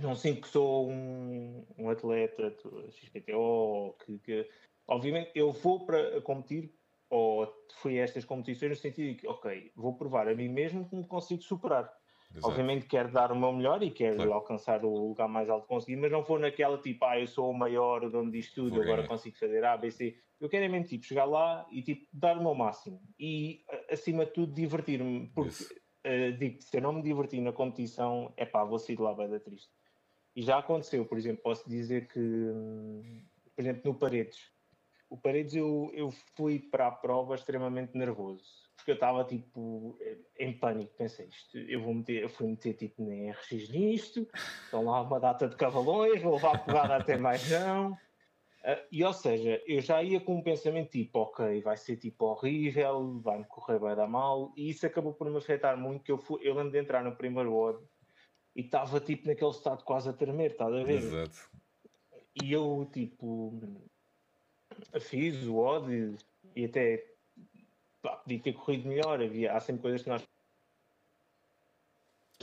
Não 0.00 0.14
sinto 0.14 0.42
que 0.42 0.48
sou 0.48 0.90
um, 0.90 1.66
um 1.76 1.90
atleta 1.90 2.56
XPTO, 2.90 3.94
que, 4.04 4.18
que 4.20 4.48
Obviamente, 4.86 5.30
eu 5.34 5.50
vou 5.52 5.86
para 5.86 6.20
competir, 6.22 6.74
ou 7.08 7.46
fui 7.76 8.00
a 8.00 8.04
estas 8.04 8.24
competições 8.24 8.70
no 8.70 8.76
sentido 8.76 9.08
de 9.08 9.14
que, 9.16 9.28
ok, 9.28 9.72
vou 9.76 9.96
provar 9.96 10.28
a 10.28 10.34
mim 10.34 10.48
mesmo 10.48 10.88
que 10.88 10.96
me 10.96 11.06
consigo 11.06 11.42
superar. 11.42 11.92
Exato. 12.34 12.48
Obviamente 12.48 12.86
quero 12.86 13.12
dar 13.12 13.30
o 13.30 13.38
meu 13.38 13.52
melhor 13.52 13.82
e 13.82 13.90
quero 13.90 14.16
claro. 14.16 14.32
alcançar 14.32 14.82
o 14.84 15.08
lugar 15.08 15.28
mais 15.28 15.50
alto 15.50 15.64
que 15.64 15.68
conseguir, 15.68 15.96
mas 15.96 16.10
não 16.10 16.22
vou 16.22 16.38
naquela 16.38 16.78
tipo, 16.78 17.04
ah, 17.04 17.20
eu 17.20 17.26
sou 17.26 17.50
o 17.50 17.54
maior, 17.54 18.04
o 18.04 18.10
dono 18.10 18.30
disto 18.30 18.54
tudo, 18.54 18.70
vou 18.70 18.82
agora 18.82 18.96
ganhar. 18.96 19.08
consigo 19.08 19.36
fazer 19.36 19.62
A, 19.64 19.76
B, 19.76 19.90
C. 19.90 20.18
Eu 20.40 20.48
quero 20.48 20.64
é 20.64 20.68
mesmo 20.68 20.86
tipo, 20.86 21.04
chegar 21.04 21.26
lá 21.26 21.66
e 21.70 21.82
tipo, 21.82 22.06
dar 22.12 22.38
o 22.38 22.42
meu 22.42 22.54
máximo. 22.54 23.00
E 23.18 23.62
acima 23.90 24.24
de 24.24 24.32
tudo 24.32 24.54
divertir-me, 24.54 25.30
porque 25.34 25.81
uh, 26.06 26.36
digo 26.38 26.60
se 26.62 26.76
eu 26.76 26.80
não 26.80 26.92
me 26.92 27.02
divertir 27.02 27.40
na 27.40 27.52
competição, 27.52 28.32
é 28.36 28.44
pá, 28.44 28.64
vou 28.64 28.78
sair 28.78 28.96
de 28.96 29.02
lá 29.02 29.14
bem 29.14 29.38
triste. 29.38 29.70
E 30.34 30.42
já 30.42 30.58
aconteceu, 30.58 31.04
por 31.04 31.18
exemplo, 31.18 31.42
posso 31.42 31.68
dizer 31.68 32.08
que, 32.08 32.18
hum, 32.18 33.22
por 33.54 33.62
exemplo, 33.62 33.82
no 33.84 33.98
Paredes, 33.98 34.50
o 35.10 35.16
Paredes 35.16 35.54
eu, 35.54 35.90
eu 35.92 36.10
fui 36.34 36.58
para 36.58 36.86
a 36.86 36.90
prova 36.90 37.34
extremamente 37.34 37.96
nervoso, 37.96 38.44
porque 38.74 38.92
eu 38.92 38.94
estava 38.94 39.22
tipo 39.24 39.98
em 40.38 40.58
pânico, 40.58 40.94
pensei 40.96 41.26
isto, 41.26 41.58
eu 41.58 41.82
vou 41.82 41.92
meter, 41.92 42.22
eu 42.22 42.30
fui 42.30 42.46
meter 42.46 42.72
tipo 42.72 43.02
nem 43.02 43.30
RX 43.30 43.68
nisto, 43.68 44.26
estão 44.64 44.86
lá 44.86 45.02
uma 45.02 45.20
data 45.20 45.46
de 45.46 45.56
cavalões, 45.56 46.22
vou 46.22 46.34
levar 46.34 46.64
porrada 46.64 46.96
até 46.96 47.18
mais 47.18 47.48
não. 47.50 47.96
Uh, 48.64 48.86
e 48.92 49.02
ou 49.02 49.12
seja, 49.12 49.60
eu 49.66 49.80
já 49.80 50.02
ia 50.02 50.20
com 50.20 50.36
um 50.36 50.42
pensamento 50.42 50.90
tipo, 50.90 51.18
ok, 51.18 51.60
vai 51.62 51.76
ser 51.76 51.96
tipo 51.96 52.26
horrível, 52.26 53.20
vai-me 53.20 53.44
correr, 53.44 53.78
vai 53.78 53.96
dar 53.96 54.06
mal, 54.06 54.52
e 54.56 54.70
isso 54.70 54.86
acabou 54.86 55.12
por 55.12 55.28
me 55.28 55.36
afetar 55.36 55.76
muito, 55.76 56.04
que 56.04 56.12
eu, 56.12 56.18
fui, 56.18 56.40
eu 56.42 56.54
lembro 56.54 56.70
de 56.70 56.78
entrar 56.78 57.02
no 57.02 57.16
primeiro 57.16 57.52
WOD 57.52 57.84
e 58.54 58.60
estava 58.60 59.00
tipo 59.00 59.26
naquele 59.26 59.50
estado 59.50 59.82
quase 59.82 60.08
a 60.08 60.12
tremer, 60.12 60.52
estás 60.52 60.72
a 60.72 60.84
ver? 60.84 60.98
Exato. 60.98 61.50
E 62.40 62.52
eu 62.52 62.88
tipo, 62.92 63.60
fiz 65.00 65.44
o 65.44 65.56
ódio 65.56 66.16
e 66.54 66.64
até 66.64 67.04
pá, 68.00 68.16
podia 68.16 68.40
ter 68.40 68.52
corrido 68.52 68.88
melhor. 68.88 69.22
Havia, 69.22 69.52
há 69.52 69.60
sempre 69.60 69.82
coisas 69.82 70.02
que 70.02 70.08
nós. 70.08 70.22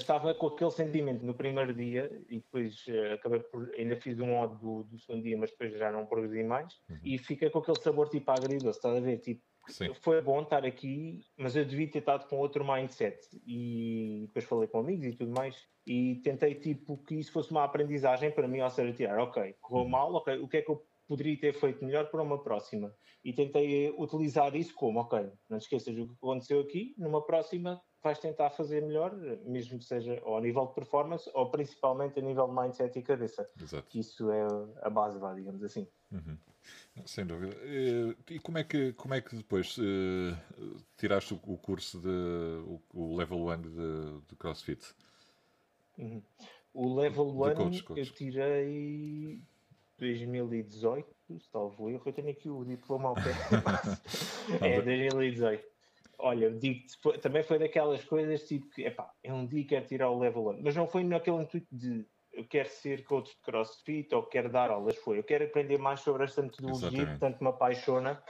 Estava 0.01 0.33
com 0.33 0.47
aquele 0.47 0.71
sentimento 0.71 1.25
no 1.25 1.33
primeiro 1.33 1.73
dia 1.73 2.09
e 2.29 2.37
depois 2.37 2.85
uh, 2.87 3.13
acabei 3.13 3.39
por. 3.39 3.69
Ainda 3.77 3.95
fiz 3.95 4.19
um 4.19 4.33
ódio 4.33 4.57
do, 4.57 4.83
do, 4.83 4.99
segundo 4.99 5.23
dia, 5.23 5.37
mas 5.37 5.51
depois 5.51 5.77
já 5.77 5.91
não 5.91 6.05
progredi 6.05 6.43
mais. 6.43 6.73
Uhum. 6.89 6.99
E 7.03 7.17
fica 7.17 7.49
com 7.49 7.59
aquele 7.59 7.79
sabor 7.79 8.09
tipo 8.09 8.29
agridoce, 8.31 8.77
estás 8.77 8.97
a 8.97 8.99
ver? 8.99 9.19
Tipo, 9.19 9.41
Sim. 9.67 9.93
foi 9.95 10.21
bom 10.21 10.41
estar 10.41 10.65
aqui, 10.65 11.21
mas 11.37 11.55
eu 11.55 11.65
devia 11.65 11.89
ter 11.89 11.99
estado 11.99 12.27
com 12.27 12.37
outro 12.37 12.65
mindset. 12.65 13.17
E 13.45 14.25
depois 14.27 14.45
falei 14.45 14.67
com 14.67 14.79
amigos 14.79 15.05
e 15.07 15.15
tudo 15.15 15.31
mais. 15.31 15.67
E 15.85 16.21
tentei 16.23 16.55
tipo 16.55 16.97
que 17.03 17.15
isso 17.15 17.31
fosse 17.31 17.51
uma 17.51 17.63
aprendizagem 17.63 18.31
para 18.31 18.47
mim, 18.47 18.61
ou 18.61 18.69
seja, 18.69 18.93
tirar, 18.93 19.19
ok, 19.19 19.55
correu 19.61 19.83
uhum. 19.83 19.89
mal, 19.89 20.13
ok, 20.13 20.37
o 20.39 20.47
que 20.47 20.57
é 20.57 20.61
que 20.61 20.69
eu 20.69 20.83
poderia 21.09 21.35
ter 21.35 21.53
feito 21.53 21.83
melhor 21.83 22.05
para 22.11 22.21
uma 22.21 22.41
próxima. 22.41 22.95
E 23.25 23.33
tentei 23.33 23.89
utilizar 23.97 24.55
isso 24.55 24.75
como, 24.75 24.99
ok, 24.99 25.31
não 25.49 25.57
te 25.57 25.63
esqueças 25.63 25.95
do 25.95 26.07
que 26.07 26.13
aconteceu 26.13 26.61
aqui, 26.61 26.93
numa 26.99 27.25
próxima 27.25 27.81
vais 28.01 28.19
tentar 28.19 28.51
fazer 28.51 28.81
melhor, 28.81 29.13
mesmo 29.43 29.79
que 29.79 29.83
seja 29.83 30.21
ao 30.23 30.39
nível 30.39 30.67
de 30.67 30.75
performance 30.75 31.29
ou 31.33 31.49
principalmente 31.49 32.19
a 32.19 32.21
nível 32.21 32.47
de 32.47 32.53
mindset 32.53 32.97
e 32.97 33.01
cabeça. 33.01 33.49
Exato. 33.59 33.87
Que 33.89 33.99
isso 33.99 34.29
é 34.31 34.47
a 34.83 34.89
base, 34.89 35.17
vá, 35.17 35.33
digamos 35.33 35.63
assim. 35.63 35.85
Uhum. 36.11 36.37
Sem 37.05 37.25
dúvida. 37.25 37.57
E 37.65 38.39
como 38.39 38.59
é 38.59 38.63
que, 38.63 38.93
como 38.93 39.15
é 39.15 39.21
que 39.21 39.35
depois 39.35 39.77
uh, 39.79 40.81
tiraste 40.95 41.33
o, 41.33 41.57
curso 41.57 41.99
de 41.99 42.07
o, 42.07 42.81
o 42.93 43.17
level 43.17 43.47
1 43.47 43.61
de, 43.61 44.21
de 44.27 44.35
CrossFit? 44.37 44.93
Uhum. 45.97 46.21
O 46.73 46.95
level 46.95 47.27
1 47.27 47.97
eu 47.97 48.13
tirei 48.13 49.41
2018, 49.99 51.07
salvo 51.51 51.89
erro, 51.89 52.03
eu 52.05 52.13
tenho 52.13 52.29
aqui 52.29 52.49
o 52.49 52.63
diploma 52.63 53.09
ao 53.09 53.15
pé. 53.15 53.33
é, 54.61 54.81
2018. 54.81 55.63
Olha, 56.21 56.51
digo 56.51 56.85
também 57.21 57.43
foi 57.43 57.59
daquelas 57.59 58.03
coisas 58.03 58.43
tipo 58.43 58.69
que, 58.71 58.83
epá, 58.83 59.09
é 59.23 59.33
um 59.33 59.45
dia 59.45 59.63
que 59.63 59.69
quero 59.69 59.85
tirar 59.85 60.09
o 60.09 60.19
level 60.19 60.49
1, 60.49 60.61
mas 60.61 60.75
não 60.75 60.85
foi 60.87 61.03
naquele 61.03 61.37
intuito 61.37 61.67
de 61.71 62.05
eu 62.33 62.45
quero 62.45 62.69
ser 62.69 63.03
coach 63.03 63.35
de 63.35 63.41
crossfit 63.41 64.13
ou 64.13 64.23
quero 64.23 64.49
dar 64.49 64.69
aulas, 64.69 64.95
foi 64.97 65.19
eu 65.19 65.23
quero 65.23 65.45
aprender 65.45 65.77
mais 65.77 66.01
sobre 66.01 66.23
esta 66.23 66.41
metodologia 66.41 67.05
que 67.05 67.19
tanto 67.19 67.43
me 67.43 67.49
apaixona 67.49 68.21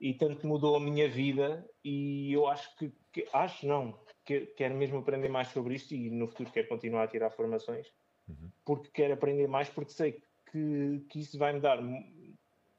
e 0.00 0.14
tanto 0.14 0.46
mudou 0.46 0.76
a 0.76 0.80
minha 0.80 1.08
vida 1.08 1.68
e 1.84 2.32
eu 2.32 2.46
acho 2.46 2.76
que, 2.76 2.92
que 3.12 3.26
acho 3.32 3.66
não, 3.66 3.98
que, 4.24 4.46
quero 4.56 4.74
mesmo 4.74 4.98
aprender 4.98 5.28
mais 5.28 5.48
sobre 5.48 5.74
isto 5.74 5.94
e 5.94 6.10
no 6.10 6.28
futuro 6.28 6.50
quero 6.50 6.68
continuar 6.68 7.04
a 7.04 7.08
tirar 7.08 7.30
formações 7.30 7.92
uhum. 8.28 8.50
porque 8.64 8.90
quero 8.92 9.14
aprender 9.14 9.48
mais 9.48 9.68
porque 9.68 9.92
sei 9.92 10.12
que 10.12 10.27
que, 10.50 11.04
que 11.08 11.20
isso 11.20 11.38
vai 11.38 11.52
me 11.52 11.60
dar 11.60 11.78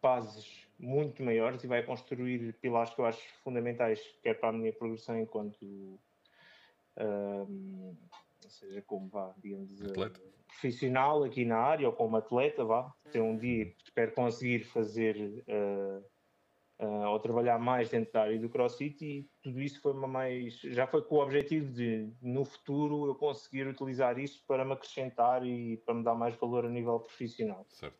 bases 0.01 0.67
muito 0.79 1.21
maiores 1.21 1.63
e 1.63 1.67
vai 1.67 1.83
construir 1.83 2.53
pilares 2.61 2.93
que 2.93 3.01
eu 3.01 3.05
acho 3.05 3.21
fundamentais, 3.43 4.01
quer 4.23 4.39
para 4.39 4.49
a 4.49 4.53
minha 4.53 4.71
progressão 4.71 5.19
enquanto, 5.19 5.99
um, 6.97 7.95
seja 8.47 8.81
como 8.83 9.09
vá, 9.09 9.33
digamos, 9.37 9.81
atleta. 9.81 10.19
profissional 10.47 11.23
aqui 11.23 11.43
na 11.45 11.57
área 11.57 11.87
ou 11.87 11.93
como 11.93 12.17
atleta, 12.17 12.63
vá. 12.63 12.93
Ter 13.11 13.21
um 13.21 13.37
dia 13.37 13.73
espero 13.83 14.13
conseguir 14.13 14.63
fazer 14.63 15.43
uh, 15.47 16.03
uh, 16.79 17.07
ou 17.09 17.19
trabalhar 17.19 17.59
mais 17.59 17.89
dentro 17.89 18.13
da 18.13 18.21
área 18.21 18.39
do 18.39 18.49
CrossFit 18.49 19.05
e 19.05 19.29
tudo 19.41 19.61
isso 19.61 19.81
foi 19.81 19.93
uma 19.93 20.07
mais. 20.07 20.55
Já 20.61 20.87
foi 20.87 21.01
com 21.01 21.15
o 21.15 21.21
objetivo 21.21 21.71
de, 21.71 22.11
no 22.21 22.45
futuro, 22.45 23.07
eu 23.07 23.15
conseguir 23.15 23.67
utilizar 23.67 24.17
isso 24.17 24.43
para 24.47 24.65
me 24.65 24.73
acrescentar 24.73 25.45
e 25.45 25.77
para 25.77 25.93
me 25.93 26.03
dar 26.03 26.15
mais 26.15 26.35
valor 26.35 26.65
a 26.65 26.69
nível 26.69 26.99
profissional. 26.99 27.65
Certo. 27.69 27.97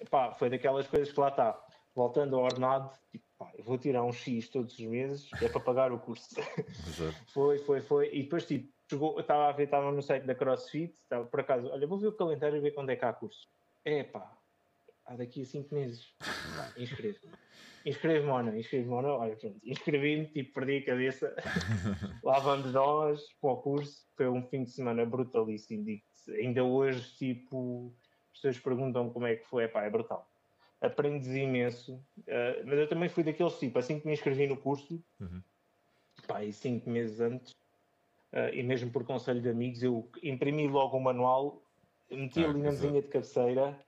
Epá, 0.00 0.32
foi 0.32 0.50
daquelas 0.50 0.86
coisas 0.86 1.12
que 1.12 1.20
lá 1.20 1.28
está. 1.28 1.62
Voltando 1.94 2.36
ao 2.36 2.44
ordenado, 2.44 2.90
tipo, 3.10 3.24
pá, 3.38 3.50
eu 3.56 3.64
vou 3.64 3.78
tirar 3.78 4.04
um 4.04 4.12
X 4.12 4.50
todos 4.50 4.78
os 4.78 4.84
meses, 4.84 5.30
é 5.40 5.48
para 5.48 5.60
pagar 5.60 5.92
o 5.92 5.98
curso. 5.98 6.34
foi, 7.32 7.56
foi, 7.58 7.80
foi. 7.80 8.10
E 8.12 8.22
depois, 8.24 8.44
tipo, 8.44 8.70
chegou, 8.90 9.18
estava 9.18 9.48
a 9.48 9.52
ver, 9.52 9.64
estava 9.64 9.90
no 9.90 10.02
site 10.02 10.24
da 10.24 10.34
CrossFit, 10.34 10.92
estava 10.92 11.24
por 11.24 11.40
acaso, 11.40 11.68
olha, 11.70 11.86
vou 11.86 11.98
ver 11.98 12.08
o 12.08 12.12
calendário 12.12 12.58
e 12.58 12.60
ver 12.60 12.72
quando 12.72 12.90
é 12.90 12.96
que 12.96 13.04
há 13.04 13.12
curso. 13.14 13.48
É 13.82 14.02
pá, 14.02 14.35
há 15.06 15.16
daqui 15.16 15.42
a 15.42 15.46
5 15.46 15.74
meses. 15.74 16.14
Inscreve-me 16.76 17.36
inscreve-me 17.86 18.32
ou 18.32 18.42
não, 18.42 18.56
inscreve-me 18.56 18.92
ou 18.92 19.00
não, 19.00 19.10
olha, 19.10 19.36
pronto, 19.36 19.60
inscrevi-me, 19.64 20.26
tipo, 20.26 20.54
perdi 20.54 20.78
a 20.78 20.86
cabeça, 20.86 21.36
lá 22.24 22.40
vamos 22.40 22.72
nós 22.72 23.22
para 23.40 23.50
o 23.50 23.56
curso, 23.58 24.04
foi 24.16 24.28
um 24.28 24.42
fim 24.42 24.64
de 24.64 24.70
semana 24.72 25.06
brutalíssimo, 25.06 25.84
digo 25.84 26.02
ainda 26.32 26.64
hoje, 26.64 27.16
tipo, 27.16 27.94
as 28.32 28.40
pessoas 28.40 28.58
perguntam 28.58 29.10
como 29.10 29.26
é 29.26 29.36
que 29.36 29.46
foi, 29.46 29.68
pá, 29.68 29.84
é 29.84 29.90
brutal. 29.90 30.28
Aprendes 30.80 31.28
imenso, 31.28 31.94
uh, 31.94 32.66
mas 32.66 32.78
eu 32.78 32.88
também 32.88 33.08
fui 33.08 33.22
daqueles 33.22 33.58
tipo, 33.58 33.78
assim 33.78 34.00
que 34.00 34.06
me 34.06 34.12
inscrevi 34.12 34.46
no 34.46 34.56
curso, 34.56 35.02
uhum. 35.20 35.42
pá, 36.26 36.44
e 36.44 36.52
cinco 36.52 36.90
meses 36.90 37.20
antes, 37.20 37.52
uh, 38.32 38.52
e 38.52 38.62
mesmo 38.62 38.90
por 38.90 39.04
conselho 39.04 39.40
de 39.40 39.48
amigos, 39.48 39.82
eu 39.82 40.10
imprimi 40.22 40.68
logo 40.68 40.96
o 40.96 41.00
manual, 41.00 41.62
meti 42.10 42.44
ah, 42.44 42.50
ali 42.50 42.58
na 42.58 42.70
mesinha 42.70 43.00
de 43.00 43.08
cabeceira, 43.08 43.78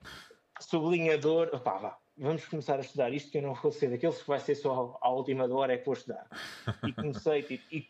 sublinhador, 0.59 1.59
pá, 1.61 1.77
vá, 1.77 1.97
vamos 2.17 2.45
começar 2.45 2.77
a 2.77 2.81
estudar 2.81 3.13
isto, 3.13 3.31
que 3.31 3.37
eu 3.37 3.41
não 3.41 3.53
vou 3.53 3.71
ser 3.71 3.89
daqueles 3.89 4.21
que 4.21 4.27
vai 4.27 4.39
ser 4.39 4.55
só 4.55 4.97
à 5.01 5.09
última 5.09 5.45
hora 5.53 5.73
é 5.73 5.77
que 5.77 5.85
vou 5.85 5.93
estudar. 5.93 6.27
E 6.85 6.93
comecei, 6.93 7.43
tipo, 7.43 7.63
e 7.71 7.87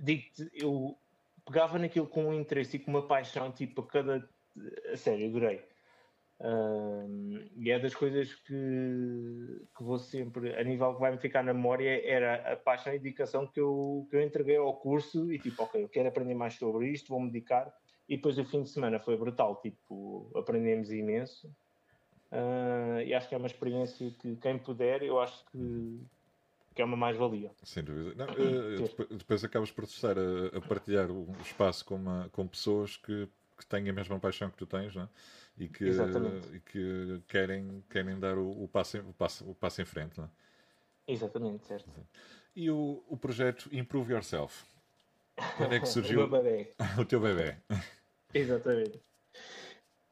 digo-te, 0.00 0.50
eu 0.54 0.96
pegava 1.44 1.78
naquilo 1.78 2.06
com 2.06 2.26
um 2.26 2.34
interesse 2.34 2.76
e 2.76 2.80
com 2.80 2.90
uma 2.90 3.06
paixão, 3.06 3.52
tipo, 3.52 3.82
a 3.82 3.86
cada. 3.86 4.28
A 4.92 4.96
sério, 4.96 5.28
adorei. 5.28 5.62
Um, 6.38 7.48
e 7.56 7.70
é 7.70 7.78
das 7.78 7.94
coisas 7.94 8.34
que, 8.34 8.54
que 9.74 9.82
vou 9.82 9.98
sempre, 9.98 10.54
a 10.54 10.62
nível 10.62 10.94
que 10.94 11.00
vai 11.00 11.12
me 11.12 11.18
ficar 11.18 11.42
na 11.42 11.54
memória, 11.54 12.06
era 12.06 12.52
a 12.52 12.56
paixão 12.56 12.92
e 12.92 12.98
dedicação 12.98 13.46
que 13.46 13.58
eu, 13.58 14.06
que 14.10 14.16
eu 14.16 14.22
entreguei 14.22 14.56
ao 14.56 14.76
curso 14.76 15.32
e 15.32 15.38
tipo, 15.38 15.62
ok, 15.62 15.82
eu 15.82 15.88
quero 15.88 16.08
aprender 16.08 16.34
mais 16.34 16.54
sobre 16.54 16.90
isto, 16.90 17.08
vou-me 17.08 17.30
dedicar. 17.30 17.72
E 18.08 18.16
depois 18.16 18.38
o 18.38 18.44
fim 18.44 18.62
de 18.62 18.68
semana 18.68 19.00
foi 19.00 19.16
brutal, 19.16 19.56
tipo, 19.60 20.30
aprendemos 20.34 20.90
imenso. 20.90 21.50
Uh, 22.32 23.00
e 23.04 23.14
acho 23.14 23.28
que 23.28 23.34
é 23.34 23.38
uma 23.38 23.46
experiência 23.46 24.10
que 24.10 24.36
quem 24.36 24.58
puder, 24.58 25.02
eu 25.02 25.20
acho 25.20 25.44
que, 25.46 26.00
que 26.74 26.82
é 26.82 26.84
uma 26.84 26.96
mais-valia. 26.96 27.52
Sem 27.62 27.84
dúvida. 27.84 28.14
Não, 28.16 28.32
uh, 28.32 29.16
depois, 29.16 29.44
acabas 29.44 29.70
por 29.70 29.84
estar 29.84 30.18
a, 30.18 30.56
a 30.56 30.60
partilhar 30.60 31.10
o 31.10 31.30
espaço 31.42 31.84
com, 31.84 31.94
uma, 31.96 32.28
com 32.32 32.46
pessoas 32.46 32.96
que, 32.96 33.28
que 33.56 33.66
têm 33.66 33.88
a 33.88 33.92
mesma 33.92 34.18
paixão 34.18 34.50
que 34.50 34.56
tu 34.56 34.66
tens, 34.66 34.94
não 34.94 35.04
é? 35.04 35.08
e 35.58 35.68
que, 35.68 35.84
e 35.84 36.60
que 36.60 37.22
querem, 37.28 37.82
querem 37.88 38.18
dar 38.18 38.36
o, 38.36 38.64
o, 38.64 38.68
passo, 38.68 38.98
o, 38.98 39.12
passo, 39.12 39.50
o 39.50 39.54
passo 39.54 39.80
em 39.80 39.84
frente. 39.84 40.18
Não 40.18 40.26
é? 40.26 40.28
Exatamente, 41.08 41.66
certo. 41.66 41.90
E 42.54 42.70
o, 42.70 43.02
o 43.08 43.16
projeto 43.16 43.68
Improve 43.72 44.12
Yourself? 44.12 44.64
Quando 45.56 45.74
é 45.74 45.80
que 45.80 45.86
surgiu? 45.88 46.24
o 46.24 46.28
o 47.00 47.04
teu 47.04 47.20
bebê. 47.20 47.56
Exatamente. 48.34 49.00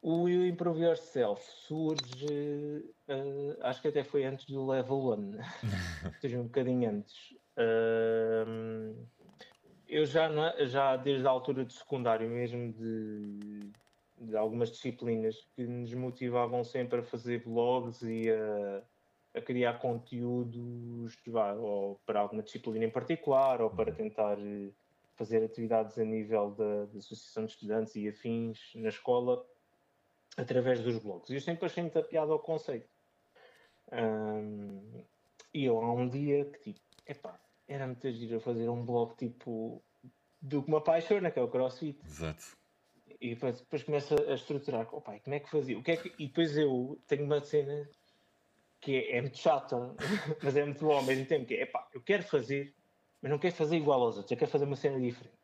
O 0.07 0.29
You 0.29 0.45
Improve 0.45 0.83
Yourself 0.83 1.43
surge, 1.67 2.85
uh, 3.09 3.57
acho 3.63 3.81
que 3.81 3.89
até 3.89 4.05
foi 4.05 4.27
antes 4.27 4.45
do 4.45 4.67
Level 4.67 5.15
1, 5.15 5.39
seja 6.21 6.39
um 6.39 6.45
bocadinho 6.45 6.91
antes. 6.91 7.33
Uh, 7.57 8.95
eu 9.89 10.05
já, 10.05 10.29
já 10.67 10.95
desde 10.99 11.27
a 11.27 11.31
altura 11.31 11.65
do 11.65 11.73
secundário 11.73 12.29
mesmo 12.29 12.71
de 12.75 13.73
de 14.19 14.37
algumas 14.37 14.71
disciplinas 14.71 15.37
que 15.57 15.67
nos 15.67 15.93
motivavam 15.95 16.63
sempre 16.63 17.01
a 17.01 17.03
fazer 17.03 17.43
blogs 17.43 18.03
e 18.03 18.31
a, 18.31 18.83
a 19.39 19.41
criar 19.41 19.79
conteúdos 19.79 21.17
vá, 21.27 21.55
ou 21.55 21.99
para 22.07 22.21
alguma 22.21 22.43
disciplina 22.43 22.85
em 22.85 22.91
particular 22.91 23.61
ou 23.61 23.71
para 23.71 23.91
tentar 23.91 24.39
eh, 24.39 24.71
fazer 25.15 25.43
atividades 25.43 25.99
a 25.99 26.05
nível 26.05 26.51
da, 26.51 26.85
da 26.87 26.99
Associação 26.99 27.45
de 27.45 27.53
Estudantes 27.53 27.97
e 27.97 28.09
afins 28.09 28.73
na 28.75 28.89
escola 28.89 29.45
através 30.37 30.81
dos 30.81 30.99
blogs. 30.99 31.31
E 31.31 31.35
eu 31.35 31.41
sempre 31.41 31.67
achei 31.67 31.83
muita 31.83 32.03
piada 32.03 32.33
ao 32.33 32.39
conceito. 32.39 32.89
Um, 33.93 35.05
e 35.53 35.65
eu 35.65 35.81
há 35.81 35.93
um 35.93 36.09
dia 36.09 36.45
que 36.47 36.73
tipo, 36.73 36.81
epá, 37.07 37.41
era 37.69 37.87
muito 37.87 38.11
giro 38.11 38.41
fazer 38.41 38.69
um 38.69 38.85
blog 38.85 39.15
tipo 39.17 39.83
do 40.41 40.63
que 40.63 40.71
me 40.71 40.77
apaixona, 40.77 41.31
que 41.31 41.39
é 41.39 41.43
o 41.43 41.49
CrossFit. 41.49 41.99
Exato 42.05 42.57
e 43.25 43.31
depois, 43.31 43.61
depois 43.61 43.83
começa 43.83 44.15
a 44.31 44.35
estruturar, 44.35 44.87
oh, 44.93 45.01
pai, 45.01 45.19
como 45.21 45.35
é 45.35 45.41
que 45.41 45.51
fazia? 45.51 45.79
O 45.79 45.83
que 45.83 45.93
é 45.93 45.97
que... 45.97 46.13
E 46.19 46.27
depois 46.27 46.57
eu 46.59 47.01
tenho 47.07 47.25
uma 47.25 47.41
cena 47.41 47.89
que 48.83 48.97
é, 48.97 49.17
é 49.17 49.21
muito 49.23 49.39
chata, 49.39 49.95
mas 50.43 50.55
é 50.55 50.63
muito 50.65 50.85
bom 50.85 50.93
ao 50.93 51.03
mesmo 51.03 51.25
tempo, 51.25 51.47
que 51.47 51.55
é, 51.55 51.65
pá, 51.65 51.89
eu 51.95 52.03
quero 52.03 52.23
fazer, 52.25 52.75
mas 53.23 53.31
não 53.31 53.39
quero 53.39 53.55
fazer 53.55 53.77
igual 53.77 54.03
aos 54.03 54.17
outros, 54.17 54.31
eu 54.31 54.37
quero 54.37 54.51
fazer 54.51 54.67
uma 54.67 54.77
cena 54.77 55.01
diferente. 55.01 55.35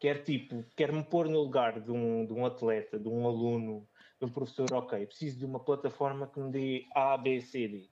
Quero, 0.00 0.24
tipo, 0.24 0.64
quero 0.74 0.94
me 0.94 1.04
pôr 1.04 1.28
no 1.28 1.40
lugar 1.40 1.78
de 1.78 1.90
um, 1.90 2.24
de 2.24 2.32
um 2.32 2.46
atleta, 2.46 2.98
de 2.98 3.08
um 3.08 3.26
aluno, 3.26 3.86
um 4.24 4.30
professor, 4.30 4.72
ok, 4.72 5.06
preciso 5.06 5.38
de 5.38 5.44
uma 5.44 5.60
plataforma 5.60 6.26
que 6.26 6.40
me 6.40 6.50
dê 6.50 6.86
A, 6.94 7.16
B, 7.16 7.40
C, 7.40 7.68
D. 7.68 7.90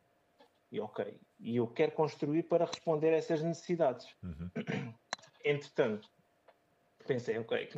E 0.71 0.81
ok, 0.81 1.21
e 1.39 1.57
eu 1.57 1.67
quero 1.67 1.93
construir 1.93 2.45
para 2.45 2.65
responder 2.65 3.13
a 3.13 3.17
essas 3.17 3.43
necessidades. 3.43 4.07
Uhum. 4.23 4.51
Entretanto, 5.45 6.09
pensei, 7.07 7.39
ok, 7.39 7.69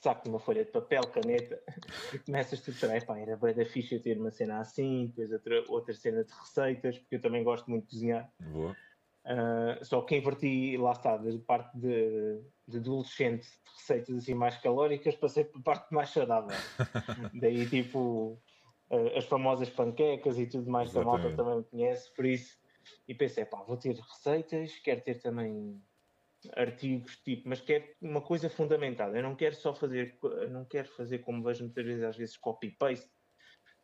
saco 0.00 0.28
uma 0.28 0.40
folha 0.40 0.64
de 0.64 0.70
papel, 0.70 1.06
caneta, 1.12 1.62
começas 2.26 2.52
a 2.52 2.56
estruturar, 2.56 3.06
pá, 3.06 3.18
era 3.18 3.36
bem 3.36 3.54
da 3.54 3.64
ficha 3.64 4.00
ter 4.00 4.18
uma 4.18 4.30
cena 4.30 4.58
assim, 4.58 5.06
depois 5.06 5.32
outra, 5.32 5.64
outra 5.68 5.94
cena 5.94 6.24
de 6.24 6.32
receitas, 6.32 6.98
porque 6.98 7.16
eu 7.16 7.20
também 7.20 7.44
gosto 7.44 7.70
muito 7.70 7.84
de 7.84 7.90
cozinhar. 7.90 8.32
Boa. 8.40 8.76
Uh, 9.24 9.82
só 9.82 10.02
que 10.02 10.16
inverti, 10.16 10.76
lá 10.76 10.92
está, 10.92 11.16
da 11.16 11.30
parte 11.46 11.78
de, 11.78 12.42
de 12.68 12.76
adolescente 12.76 13.46
de 13.46 13.70
receitas 13.74 14.16
assim 14.16 14.34
mais 14.34 14.58
calóricas, 14.58 15.16
passei 15.16 15.44
para 15.44 15.60
a 15.60 15.62
parte 15.62 15.94
mais 15.94 16.10
saudável. 16.10 16.56
Daí, 17.40 17.66
tipo, 17.66 18.38
uh, 18.90 19.16
as 19.16 19.24
famosas 19.24 19.70
panquecas 19.70 20.38
e 20.38 20.46
tudo 20.46 20.70
mais 20.70 20.90
Exatamente. 20.90 21.20
que 21.20 21.26
a 21.26 21.28
malta 21.30 21.42
também 21.42 21.58
me 21.58 21.64
conhece, 21.64 22.14
por 22.14 22.26
isso. 22.26 22.58
E 23.08 23.14
pensei, 23.14 23.46
pá, 23.46 23.62
vou 23.62 23.78
ter 23.78 23.96
receitas, 23.96 24.78
quero 24.80 25.00
ter 25.00 25.18
também 25.20 25.82
artigos, 26.54 27.16
tipo, 27.24 27.48
mas 27.48 27.62
quero 27.62 27.84
uma 28.02 28.20
coisa 28.20 28.50
fundamentada. 28.50 29.16
Eu 29.16 29.22
não 29.22 29.34
quero 29.34 29.54
só 29.54 29.74
fazer, 29.74 30.18
não 30.50 30.66
quero 30.66 30.88
fazer 30.88 31.20
como 31.20 31.42
vejo 31.42 31.64
muitas 31.64 31.84
vezes, 31.84 32.02
às 32.02 32.16
vezes, 32.16 32.36
copy-paste 32.36 33.10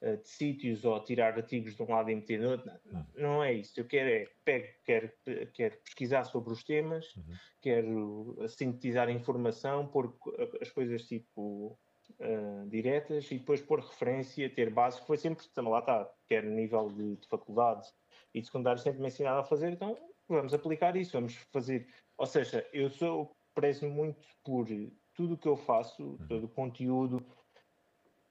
uh, 0.03 0.17
de 0.17 0.29
sítios 0.29 0.85
ou 0.85 1.03
tirar 1.03 1.37
artigos 1.37 1.75
de 1.75 1.83
um 1.83 1.91
lado 1.91 2.11
e 2.11 2.15
meter 2.15 2.41
no 2.41 2.51
outro. 2.51 2.71
Não, 2.85 3.07
não 3.15 3.43
é 3.43 3.55
isso. 3.55 3.79
Eu 3.79 3.87
quero 3.87 4.09
é, 4.09 4.27
pego, 4.45 4.69
quero, 4.85 5.13
quero 5.55 5.77
pesquisar 5.83 6.25
sobre 6.25 6.53
os 6.53 6.65
temas, 6.65 7.15
uhum. 7.17 7.35
quero 7.61 8.49
sintetizar 8.49 9.11
informação, 9.11 9.87
pôr 9.87 10.17
as 10.61 10.71
coisas 10.71 11.03
tipo 11.07 11.79
uh, 12.21 12.69
diretas 12.69 13.31
e 13.31 13.39
depois 13.39 13.61
pôr 13.61 13.81
referência, 13.81 14.49
ter 14.49 14.71
base, 14.71 15.01
que 15.01 15.07
foi 15.07 15.17
sempre, 15.17 15.47
também 15.55 15.73
lá 15.73 15.81
está, 15.81 16.11
quer 16.29 16.45
nível 16.45 16.89
de, 16.91 17.17
de 17.17 17.29
faculdade 17.29 17.89
e 18.35 18.41
de 18.41 18.47
secundário 18.47 18.81
sempre 18.81 19.01
me 19.01 19.09
ensinaram 19.09 19.41
a 19.41 19.45
fazer, 19.45 19.73
então 19.73 19.99
vamos 20.29 20.55
aplicar 20.55 20.97
isso, 20.97 21.13
vamos 21.13 21.35
fazer 21.53 21.89
ou 22.21 22.27
seja, 22.27 22.69
eu 22.71 22.91
sou 22.91 23.35
prezo 23.55 23.89
muito 23.89 24.29
por 24.45 24.67
tudo 25.15 25.35
o 25.35 25.39
que 25.39 25.49
eu 25.49 25.57
faço, 25.57 26.03
uhum. 26.03 26.27
todo 26.29 26.45
o 26.45 26.49
conteúdo 26.51 27.27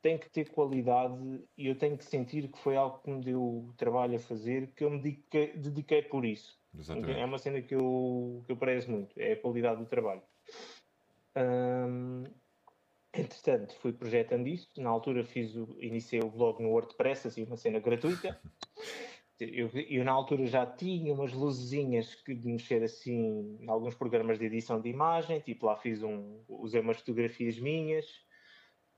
tem 0.02 0.18
que 0.18 0.30
ter 0.30 0.50
qualidade 0.50 1.42
e 1.58 1.68
eu 1.68 1.76
tenho 1.76 1.98
que 1.98 2.06
sentir 2.06 2.48
que 2.48 2.60
foi 2.60 2.76
algo 2.76 3.00
que 3.00 3.10
me 3.10 3.24
deu 3.24 3.74
trabalho 3.78 4.16
a 4.16 4.20
fazer, 4.20 4.72
que 4.76 4.84
eu 4.84 4.90
me 4.90 5.02
dediquei, 5.02 5.58
dediquei 5.58 6.02
por 6.02 6.26
isso. 6.26 6.58
Exatamente. 6.78 7.20
É 7.20 7.26
uma 7.26 7.38
cena 7.38 7.62
que 7.62 7.76
eu, 7.76 8.44
que 8.46 8.52
eu 8.52 8.58
prezo 8.58 8.92
muito, 8.92 9.20
é 9.20 9.34
a 9.34 9.42
qualidade 9.42 9.82
do 9.82 9.88
trabalho. 9.88 10.22
Hum, 11.36 12.24
entretanto, 13.14 13.76
fui 13.76 13.92
projetando 13.92 14.48
isso. 14.48 14.70
Na 14.78 14.90
altura 14.90 15.24
fiz 15.24 15.56
o, 15.56 15.76
iniciei 15.80 16.22
o 16.22 16.30
blog 16.30 16.62
no 16.62 16.70
WordPress, 16.70 17.28
assim, 17.28 17.44
uma 17.44 17.58
cena 17.58 17.80
gratuita. 17.80 18.40
eu, 19.40 19.70
eu, 19.70 20.06
na 20.06 20.12
altura 20.12 20.46
já 20.46 20.66
tinha 20.66 21.14
umas 21.14 21.34
luzinhas 21.34 22.16
que 22.16 22.34
de 22.34 22.48
mexer 22.48 22.84
assim 22.84 23.58
em 23.60 23.70
alguns 23.70 23.96
programas 23.96 24.40
de 24.40 24.46
edição 24.46 24.80
de 24.80 24.90
imagem, 24.90 25.40
tipo 25.40 25.66
lá 25.66 25.76
fiz 25.76 26.04
um, 26.04 26.42
usei 26.48 26.80
umas 26.80 26.98
fotografias 26.98 27.60
minhas 27.60 28.06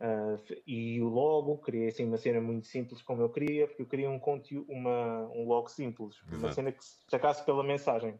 uh, 0.01 0.61
e 0.65 1.01
o 1.01 1.07
logo, 1.07 1.57
criei 1.59 1.89
assim 1.89 2.05
uma 2.05 2.17
cena 2.17 2.41
muito 2.41 2.67
simples 2.67 3.01
como 3.01 3.21
eu 3.21 3.29
queria, 3.29 3.67
porque 3.67 3.83
eu 3.83 3.87
queria 3.87 4.09
um 4.09 4.19
conteúdo, 4.19 4.71
uma, 4.71 5.27
um 5.29 5.47
logo 5.47 5.69
simples, 5.69 6.17
Exato. 6.17 6.37
uma 6.37 6.51
cena 6.51 6.71
que 6.71 6.83
se 6.83 6.97
destacasse 7.01 7.45
pela 7.45 7.63
mensagem. 7.63 8.19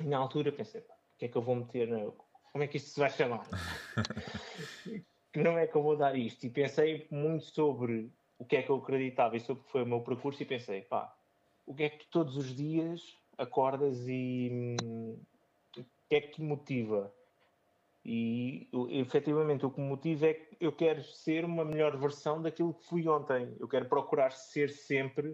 E 0.00 0.04
na 0.04 0.18
altura 0.18 0.52
pensei, 0.52 0.80
o 0.80 0.84
que 1.18 1.24
é 1.26 1.28
que 1.28 1.36
eu 1.36 1.42
vou 1.42 1.56
meter, 1.56 1.88
na, 1.88 2.10
como 2.52 2.64
é 2.64 2.66
que 2.66 2.76
isto 2.76 2.90
se 2.90 3.00
vai 3.00 3.10
chamar? 3.10 3.46
não 5.36 5.58
é 5.58 5.66
que 5.66 5.76
eu 5.76 5.82
vou 5.82 5.96
dar 5.96 6.16
isto? 6.16 6.44
E 6.44 6.50
pensei 6.50 7.06
muito 7.10 7.44
sobre 7.44 8.12
o 8.38 8.44
que 8.44 8.56
é 8.56 8.62
que 8.62 8.70
eu 8.70 8.76
acreditava 8.76 9.36
e 9.36 9.40
sobre 9.40 9.62
o 9.62 9.64
que 9.64 9.72
foi 9.72 9.82
o 9.82 9.86
meu 9.86 10.00
percurso 10.00 10.42
e 10.42 10.46
pensei, 10.46 10.82
pá, 10.82 11.14
o 11.66 11.74
que 11.74 11.84
é 11.84 11.90
que 11.90 11.98
tu 11.98 12.08
todos 12.10 12.36
os 12.36 12.54
dias 12.54 13.16
acordas 13.36 14.06
e 14.08 14.48
hum, 14.82 15.20
o 15.76 15.84
que 16.08 16.16
é 16.16 16.20
que 16.20 16.32
te 16.32 16.42
motiva? 16.42 17.12
E 18.10 18.70
efetivamente 18.88 19.66
o 19.66 19.70
que 19.70 19.78
me 19.78 19.86
motiva 19.86 20.28
é 20.28 20.32
que 20.32 20.56
eu 20.58 20.72
quero 20.72 21.04
ser 21.04 21.44
uma 21.44 21.62
melhor 21.62 21.94
versão 21.98 22.40
daquilo 22.40 22.72
que 22.72 22.86
fui 22.86 23.06
ontem. 23.06 23.54
Eu 23.60 23.68
quero 23.68 23.84
procurar 23.84 24.32
ser 24.32 24.70
sempre 24.70 25.32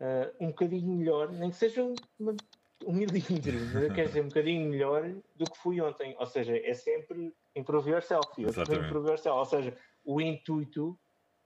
uh, 0.00 0.30
um 0.38 0.48
bocadinho 0.48 0.94
melhor, 0.94 1.32
nem 1.32 1.48
que 1.48 1.56
seja 1.56 1.82
uma, 2.20 2.36
um 2.84 2.92
milímetro, 2.92 3.54
mas 3.72 3.82
eu 3.82 3.94
quero 3.94 4.10
ser 4.10 4.20
um 4.20 4.28
bocadinho 4.28 4.68
melhor 4.68 5.10
do 5.36 5.50
que 5.50 5.56
fui 5.56 5.80
ontem. 5.80 6.14
Ou 6.18 6.26
seja, 6.26 6.54
é 6.54 6.74
sempre 6.74 7.34
improve 7.54 7.92
yourself. 7.92 8.28
Improve 8.42 9.08
yourself. 9.08 9.38
Ou 9.38 9.46
seja, 9.46 9.74
o 10.04 10.20
intuito 10.20 10.98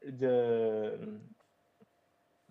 de 0.03 0.99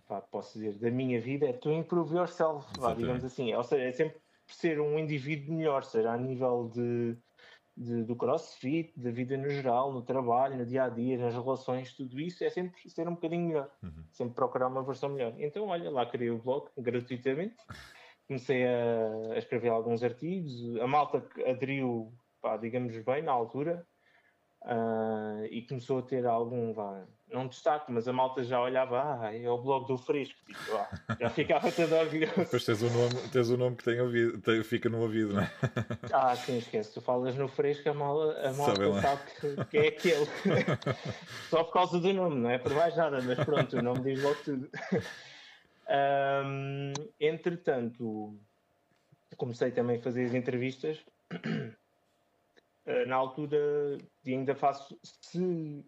pá, 0.07 0.21
posso 0.21 0.57
dizer, 0.57 0.75
da 0.75 0.89
minha 0.89 1.19
vida 1.19 1.49
é 1.49 1.51
to 1.51 1.69
improve 1.69 2.15
yourself, 2.15 2.65
vá, 2.79 2.93
digamos 2.93 3.25
assim. 3.25 3.53
Ou 3.53 3.63
seja, 3.65 3.83
é 3.83 3.91
sempre 3.91 4.21
ser 4.47 4.79
um 4.79 4.97
indivíduo 4.97 5.53
melhor, 5.53 5.83
seja 5.83 6.13
a 6.13 6.17
nível 6.17 6.71
de, 6.73 7.17
de, 7.79 8.03
do 8.03 8.15
crossfit, 8.15 8.91
da 8.99 9.09
vida 9.09 9.37
no 9.37 9.49
geral, 9.49 9.93
no 9.93 10.01
trabalho, 10.01 10.57
no 10.57 10.65
dia 10.65 10.83
a 10.83 10.89
dia, 10.89 11.17
nas 11.17 11.33
relações, 11.33 11.93
tudo 11.93 12.19
isso 12.19 12.43
é 12.43 12.49
sempre 12.49 12.77
ser 12.89 13.07
um 13.07 13.13
bocadinho 13.13 13.47
melhor, 13.47 13.71
uhum. 13.81 14.03
sempre 14.11 14.35
procurar 14.35 14.67
uma 14.67 14.83
versão 14.83 15.09
melhor. 15.09 15.33
Então, 15.37 15.67
olha, 15.67 15.89
lá 15.89 16.05
criei 16.05 16.29
o 16.29 16.37
blog 16.37 16.69
gratuitamente, 16.77 17.55
comecei 18.27 18.67
a, 18.67 19.33
a 19.33 19.37
escrever 19.37 19.69
alguns 19.69 20.03
artigos, 20.03 20.75
a 20.81 20.85
malta 20.85 21.25
aderiu, 21.47 22.13
pá, 22.41 22.57
digamos 22.57 22.97
bem, 22.97 23.23
na 23.23 23.31
altura, 23.31 23.87
Uh, 24.61 25.45
e 25.49 25.61
começou 25.61 25.99
a 25.99 26.01
ter 26.01 26.25
algum, 26.25 26.73
vá, 26.73 27.05
não 27.31 27.47
destaque, 27.47 27.91
mas 27.91 28.07
a 28.09 28.13
malta 28.13 28.43
já 28.43 28.61
olhava, 28.61 29.01
ah, 29.01 29.33
é 29.33 29.49
o 29.49 29.57
blog 29.57 29.87
do 29.87 29.97
Fresco, 29.97 30.37
tipo, 30.45 30.75
ah, 30.75 30.89
já 31.17 31.29
ficava 31.31 31.71
todo 31.71 31.95
orgulhoso. 31.95 32.35
Depois 32.35 32.65
tens 32.65 32.81
o 32.81 32.89
nome, 32.89 33.29
tens 33.31 33.49
o 33.49 33.57
nome 33.57 33.77
que 33.77 33.83
tem 33.85 34.01
ouvido, 34.01 34.41
tem, 34.41 34.61
fica 34.63 34.89
no 34.89 34.99
ouvido, 35.01 35.33
não 35.33 35.43
é? 35.43 35.51
Ah, 36.11 36.35
sim, 36.35 36.57
esquece, 36.57 36.93
tu 36.93 36.99
falas 36.99 37.35
no 37.35 37.47
Fresco, 37.47 37.87
a, 37.87 37.91
a 37.91 37.95
malta 37.95 39.01
sabe 39.01 39.21
que, 39.39 39.65
que, 39.65 39.77
é 39.77 39.87
aquele. 39.87 40.27
Só 41.49 41.63
por 41.63 41.73
causa 41.73 41.99
do 41.99 42.13
nome, 42.13 42.35
não 42.35 42.49
é 42.49 42.57
por 42.57 42.73
mais 42.73 42.97
nada, 42.97 43.21
mas 43.21 43.39
pronto, 43.39 43.77
o 43.77 43.81
nome 43.81 44.01
diz 44.01 44.21
logo 44.21 44.37
tudo. 44.43 44.69
um, 46.45 46.93
entretanto, 47.17 48.37
comecei 49.37 49.71
também 49.71 49.97
a 49.97 50.01
fazer 50.01 50.25
as 50.25 50.33
entrevistas 50.33 50.99
na 53.07 53.15
altura, 53.15 53.97
e 54.25 54.33
ainda 54.33 54.55
faço, 54.55 54.97
se, 55.03 55.85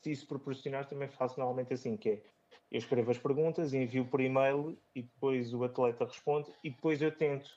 se 0.00 0.10
isso 0.12 0.26
proporcionar, 0.26 0.88
também 0.88 1.08
faço 1.08 1.38
normalmente 1.38 1.72
assim, 1.72 1.96
que 1.96 2.10
é, 2.10 2.22
eu 2.70 2.78
escrevo 2.78 3.10
as 3.10 3.18
perguntas, 3.18 3.74
envio 3.74 4.06
por 4.06 4.20
e-mail 4.20 4.78
e 4.94 5.02
depois 5.02 5.52
o 5.54 5.64
atleta 5.64 6.04
responde 6.04 6.52
e 6.62 6.70
depois 6.70 7.00
eu 7.00 7.10
tento 7.10 7.50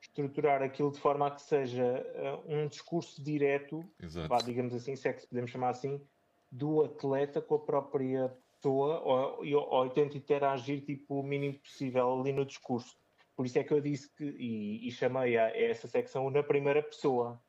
estruturar 0.00 0.62
aquilo 0.62 0.90
de 0.90 0.98
forma 0.98 1.26
a 1.26 1.30
que 1.30 1.42
seja 1.42 2.04
uh, 2.44 2.52
um 2.52 2.66
discurso 2.66 3.22
direto, 3.22 3.84
vá, 4.28 4.38
digamos 4.38 4.74
assim, 4.74 4.96
se 4.96 5.08
é 5.08 5.12
que 5.12 5.22
se 5.22 5.28
podemos 5.28 5.50
chamar 5.50 5.70
assim, 5.70 6.00
do 6.50 6.82
atleta 6.82 7.40
com 7.40 7.54
a 7.56 7.64
própria 7.64 8.36
pessoa 8.52 9.00
ou, 9.00 9.44
ou, 9.44 9.70
ou 9.70 9.90
tento 9.90 10.16
interagir 10.16 10.84
tipo, 10.84 11.20
o 11.20 11.22
mínimo 11.22 11.58
possível 11.58 12.20
ali 12.20 12.32
no 12.32 12.44
discurso. 12.44 12.96
Por 13.36 13.46
isso 13.46 13.58
é 13.58 13.64
que 13.64 13.72
eu 13.72 13.80
disse 13.80 14.14
que, 14.14 14.24
e, 14.24 14.86
e 14.86 14.92
chamei 14.92 15.36
a 15.36 15.48
essa 15.56 15.88
secção 15.88 16.30
na 16.30 16.42
primeira 16.42 16.82
pessoa, 16.82 17.42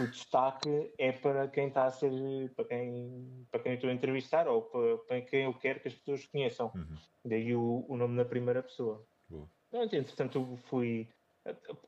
o 0.00 0.06
destaque 0.06 0.92
é 0.98 1.12
para 1.12 1.48
quem 1.48 1.68
está 1.68 1.84
a 1.84 1.90
ser, 1.90 2.10
para 2.54 2.64
quem, 2.64 3.46
para 3.50 3.60
quem 3.60 3.72
eu 3.72 3.76
estou 3.76 3.90
a 3.90 3.92
entrevistar 3.92 4.48
ou 4.48 4.62
para, 4.62 4.98
para 4.98 5.20
quem 5.22 5.44
eu 5.44 5.54
quero 5.54 5.80
que 5.80 5.88
as 5.88 5.94
pessoas 5.94 6.26
conheçam. 6.26 6.70
Uhum. 6.74 6.96
Daí 7.24 7.54
o, 7.54 7.84
o 7.88 7.96
nome 7.96 8.16
na 8.16 8.24
primeira 8.24 8.62
pessoa. 8.62 9.04
Boa. 9.28 9.48
Entretanto, 9.72 10.56
fui, 10.64 11.08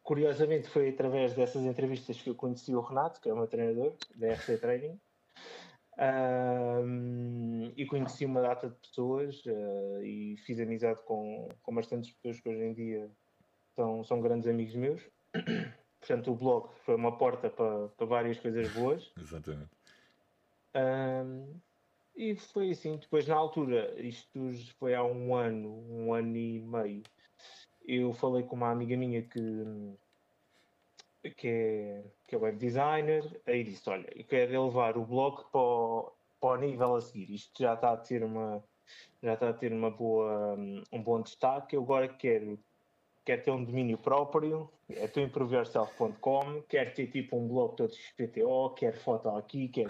curiosamente, 0.02 0.68
foi 0.68 0.90
através 0.90 1.34
dessas 1.34 1.62
entrevistas 1.64 2.20
que 2.20 2.30
eu 2.30 2.34
conheci 2.34 2.74
o 2.74 2.80
Renato, 2.80 3.20
que 3.20 3.28
é 3.28 3.32
o 3.32 3.36
meu 3.36 3.46
treinador 3.46 3.94
da 4.14 4.32
RC 4.32 4.58
Training. 4.58 5.00
Um, 5.98 7.72
e 7.76 7.84
conheci 7.86 8.24
uma 8.24 8.40
data 8.40 8.70
de 8.70 8.76
pessoas 8.76 9.44
uh, 9.44 10.02
e 10.02 10.36
fiz 10.38 10.58
amizade 10.58 11.02
com, 11.04 11.48
com 11.62 11.74
bastantes 11.74 12.10
pessoas 12.12 12.40
que 12.40 12.48
hoje 12.48 12.62
em 12.62 12.72
dia 12.72 13.10
são, 13.74 14.02
são 14.04 14.20
grandes 14.20 14.48
amigos 14.48 14.74
meus. 14.74 15.02
Portanto, 16.02 16.32
o 16.32 16.34
blog 16.34 16.68
foi 16.84 16.96
uma 16.96 17.16
porta 17.16 17.48
para, 17.48 17.86
para 17.88 18.06
várias 18.06 18.36
coisas 18.40 18.68
boas. 18.72 19.12
Exatamente. 19.16 19.70
Um, 20.74 21.60
e 22.16 22.34
foi 22.34 22.72
assim. 22.72 22.96
Depois, 22.96 23.28
na 23.28 23.36
altura, 23.36 23.94
isto 24.00 24.52
foi 24.80 24.96
há 24.96 25.04
um 25.04 25.32
ano, 25.32 25.70
um 25.88 26.12
ano 26.12 26.36
e 26.36 26.58
meio, 26.58 27.04
eu 27.86 28.12
falei 28.12 28.42
com 28.42 28.56
uma 28.56 28.72
amiga 28.72 28.96
minha 28.96 29.22
que, 29.22 29.38
que, 31.36 31.48
é, 31.48 32.04
que 32.26 32.34
é 32.34 32.38
web 32.38 32.58
designer. 32.58 33.40
Aí 33.46 33.62
disse: 33.62 33.88
Olha, 33.88 34.08
eu 34.12 34.24
quero 34.24 34.52
elevar 34.52 34.98
o 34.98 35.06
blog 35.06 35.44
para 35.52 35.60
o, 35.60 36.12
para 36.40 36.50
o 36.50 36.56
nível 36.56 36.96
a 36.96 37.00
seguir. 37.00 37.32
Isto 37.32 37.62
já 37.62 37.74
está 37.74 37.92
a 37.92 37.96
ter 37.96 38.24
uma. 38.24 38.60
Já 39.22 39.34
está 39.34 39.50
a 39.50 39.54
ter 39.54 39.72
uma 39.72 39.88
boa, 39.88 40.56
um 40.90 41.00
bom 41.00 41.22
destaque. 41.22 41.76
Eu 41.76 41.82
agora 41.84 42.08
quero 42.08 42.58
quer 43.24 43.42
ter 43.42 43.50
um 43.50 43.64
domínio 43.64 43.98
próprio, 43.98 44.70
é 44.90 45.06
tuimproveyourself.com, 45.06 46.62
quer 46.68 46.92
ter 46.92 47.06
tipo 47.06 47.36
um 47.36 47.48
blog 47.48 47.76
todo 47.76 47.94
XPTO, 47.94 48.70
quer 48.70 48.96
foto 48.96 49.28
aqui, 49.30 49.68
quer... 49.68 49.88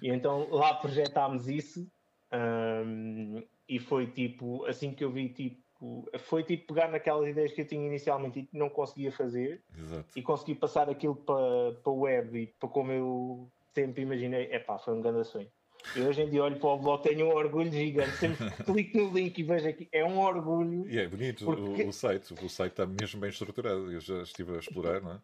E 0.00 0.08
então 0.08 0.48
lá 0.50 0.74
projetámos 0.74 1.48
isso 1.48 1.90
um, 2.32 3.42
e 3.68 3.78
foi 3.78 4.06
tipo, 4.06 4.64
assim 4.66 4.92
que 4.92 5.04
eu 5.04 5.10
vi, 5.10 5.28
tipo, 5.28 6.08
foi 6.18 6.42
tipo 6.42 6.72
pegar 6.72 6.88
naquelas 6.88 7.28
ideias 7.28 7.52
que 7.52 7.62
eu 7.62 7.66
tinha 7.66 7.86
inicialmente 7.86 8.40
e 8.40 8.46
que 8.46 8.56
não 8.56 8.68
conseguia 8.68 9.12
fazer 9.12 9.62
Exato. 9.76 10.08
e 10.16 10.22
consegui 10.22 10.54
passar 10.54 10.88
aquilo 10.88 11.16
para, 11.16 11.72
para 11.82 11.92
web 11.92 12.38
e 12.38 12.46
para 12.46 12.68
como 12.68 12.92
eu 12.92 13.50
sempre 13.74 14.02
imaginei, 14.02 14.48
é 14.50 14.58
pá, 14.58 14.78
foi 14.78 14.94
um 14.94 15.00
grande 15.00 15.24
sonho. 15.24 15.48
Eu 15.96 16.08
hoje 16.08 16.22
em 16.22 16.30
dia 16.30 16.42
olho 16.42 16.58
para 16.58 16.68
o 16.68 16.78
blog, 16.78 17.02
tenho 17.02 17.26
um 17.26 17.34
orgulho 17.34 17.70
gigante. 17.70 18.16
Sempre 18.16 18.50
que 18.50 18.62
clico 18.64 18.98
no 18.98 19.12
link 19.12 19.38
e 19.38 19.42
vejo 19.42 19.68
aqui, 19.68 19.88
é 19.92 20.04
um 20.04 20.18
orgulho. 20.18 20.88
E 20.88 20.98
é 20.98 21.06
bonito 21.06 21.44
porque... 21.44 21.82
o, 21.82 21.88
o, 21.88 21.92
site. 21.92 22.34
O 22.34 22.48
site 22.48 22.72
está 22.72 22.86
mesmo 22.86 23.20
bem 23.20 23.30
estruturado. 23.30 23.90
Eu 23.90 24.00
já 24.00 24.22
estive 24.22 24.56
a 24.56 24.58
explorar, 24.58 25.00
não 25.00 25.12
é? 25.12 25.20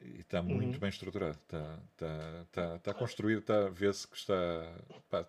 E 0.00 0.20
está 0.20 0.42
muito 0.42 0.74
uhum. 0.74 0.80
bem 0.80 0.88
estruturado. 0.88 1.38
Está, 1.42 1.78
está, 1.92 2.42
está, 2.42 2.76
está 2.76 2.94
construído, 2.94 3.40
está 3.40 3.66
a 3.66 3.70
ver-se 3.70 4.06
que 4.06 4.16
está. 4.16 4.34
Pá, 5.08 5.26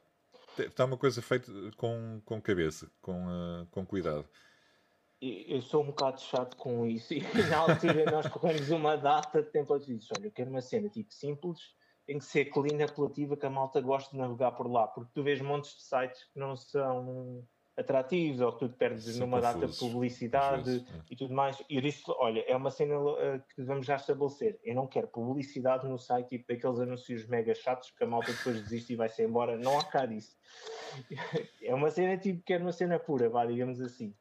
está 0.60 0.86
uma 0.86 0.98
coisa 0.98 1.22
feita 1.22 1.52
com, 1.76 2.22
com 2.26 2.42
cabeça, 2.42 2.92
com, 3.02 3.26
uh, 3.26 3.66
com 3.72 3.86
cuidado. 3.86 4.28
Eu 5.20 5.62
sou 5.64 5.82
um 5.82 5.88
bocado 5.88 6.22
chato 6.22 6.56
com 6.58 6.86
isso. 6.86 7.14
E 7.16 7.50
na 7.50 7.58
altura 7.58 8.12
nós 8.12 8.28
corremos 8.28 8.70
uma 8.70 8.96
data 8.96 9.42
de 9.42 9.50
tempo 9.50 9.76
e 9.76 9.80
disse: 9.80 10.10
Olha, 10.16 10.28
eu 10.28 10.32
quero 10.32 10.50
uma 10.50 10.62
cena 10.62 10.90
tipo 10.90 11.12
simples 11.14 11.76
tem 12.08 12.18
que 12.18 12.26
ser 12.26 12.46
clean, 12.46 12.84
apelativa, 12.84 13.36
que 13.36 13.46
a 13.46 13.50
malta 13.50 13.82
gosta 13.82 14.12
de 14.12 14.18
navegar 14.18 14.54
por 14.54 14.72
lá, 14.72 14.88
porque 14.88 15.12
tu 15.14 15.22
vês 15.22 15.42
montes 15.42 15.76
de 15.76 15.84
sites 15.84 16.24
que 16.34 16.40
não 16.40 16.56
são 16.56 17.46
atrativos 17.78 18.42
ou 18.42 18.54
que 18.54 18.60
tu 18.60 18.70
te 18.70 18.76
perdes 18.76 19.04
São 19.04 19.28
numa 19.28 19.40
confusos, 19.40 19.62
data 19.62 19.72
de 19.72 19.80
publicidade 19.80 20.64
vezes, 20.64 20.90
é. 20.90 21.02
e 21.12 21.16
tudo 21.16 21.34
mais. 21.34 21.62
E 21.70 21.76
eu 21.76 21.82
disse, 21.82 22.04
olha, 22.08 22.44
é 22.48 22.56
uma 22.56 22.72
cena 22.72 22.98
uh, 22.98 23.44
que 23.54 23.62
vamos 23.62 23.86
já 23.86 23.98
estabelecer. 23.98 24.60
Eu 24.64 24.74
não 24.74 24.88
quero 24.88 25.08
publicidade 25.08 25.88
no 25.88 26.00
site, 26.00 26.30
tipo 26.30 26.48
daqueles 26.48 26.80
anúncios 26.80 27.28
mega 27.28 27.54
chatos 27.54 27.92
que 27.92 28.04
a 28.04 28.08
malta 28.08 28.32
depois 28.32 28.62
desiste 28.62 28.94
e 28.94 28.96
vai-se 28.96 29.22
embora. 29.22 29.58
Não 29.58 29.78
há 29.78 29.84
cá 29.84 30.06
disso. 30.06 30.36
é 31.62 31.76
uma 31.76 31.92
cena 31.92 32.18
tipo, 32.18 32.42
quero 32.44 32.64
uma 32.64 32.72
cena 32.72 32.98
pura, 32.98 33.30
vá, 33.30 33.46
digamos 33.46 33.80
assim. 33.80 34.16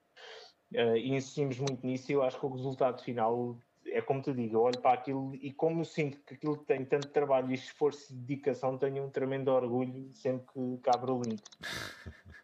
Uh, 0.74 0.96
e 0.96 1.14
insistimos 1.14 1.58
muito 1.58 1.86
nisso 1.86 2.10
e 2.10 2.14
eu 2.14 2.24
acho 2.24 2.38
que 2.38 2.44
o 2.44 2.52
resultado 2.52 3.00
final 3.00 3.56
é 3.88 4.00
como 4.00 4.22
te 4.22 4.32
digo, 4.32 4.56
eu 4.56 4.62
olho 4.62 4.78
para 4.80 4.98
aquilo 4.98 5.34
e 5.34 5.52
como 5.52 5.80
eu 5.80 5.84
sinto 5.84 6.18
que 6.18 6.34
aquilo 6.34 6.56
tem 6.56 6.84
tanto 6.84 7.08
trabalho 7.08 7.50
e 7.50 7.54
esforço 7.54 8.12
e 8.12 8.16
dedicação, 8.16 8.78
tenho 8.78 9.04
um 9.04 9.10
tremendo 9.10 9.48
orgulho 9.48 10.10
sempre 10.12 10.46
que 10.82 10.90
abro 10.90 11.16
o 11.16 11.22
link. 11.22 11.42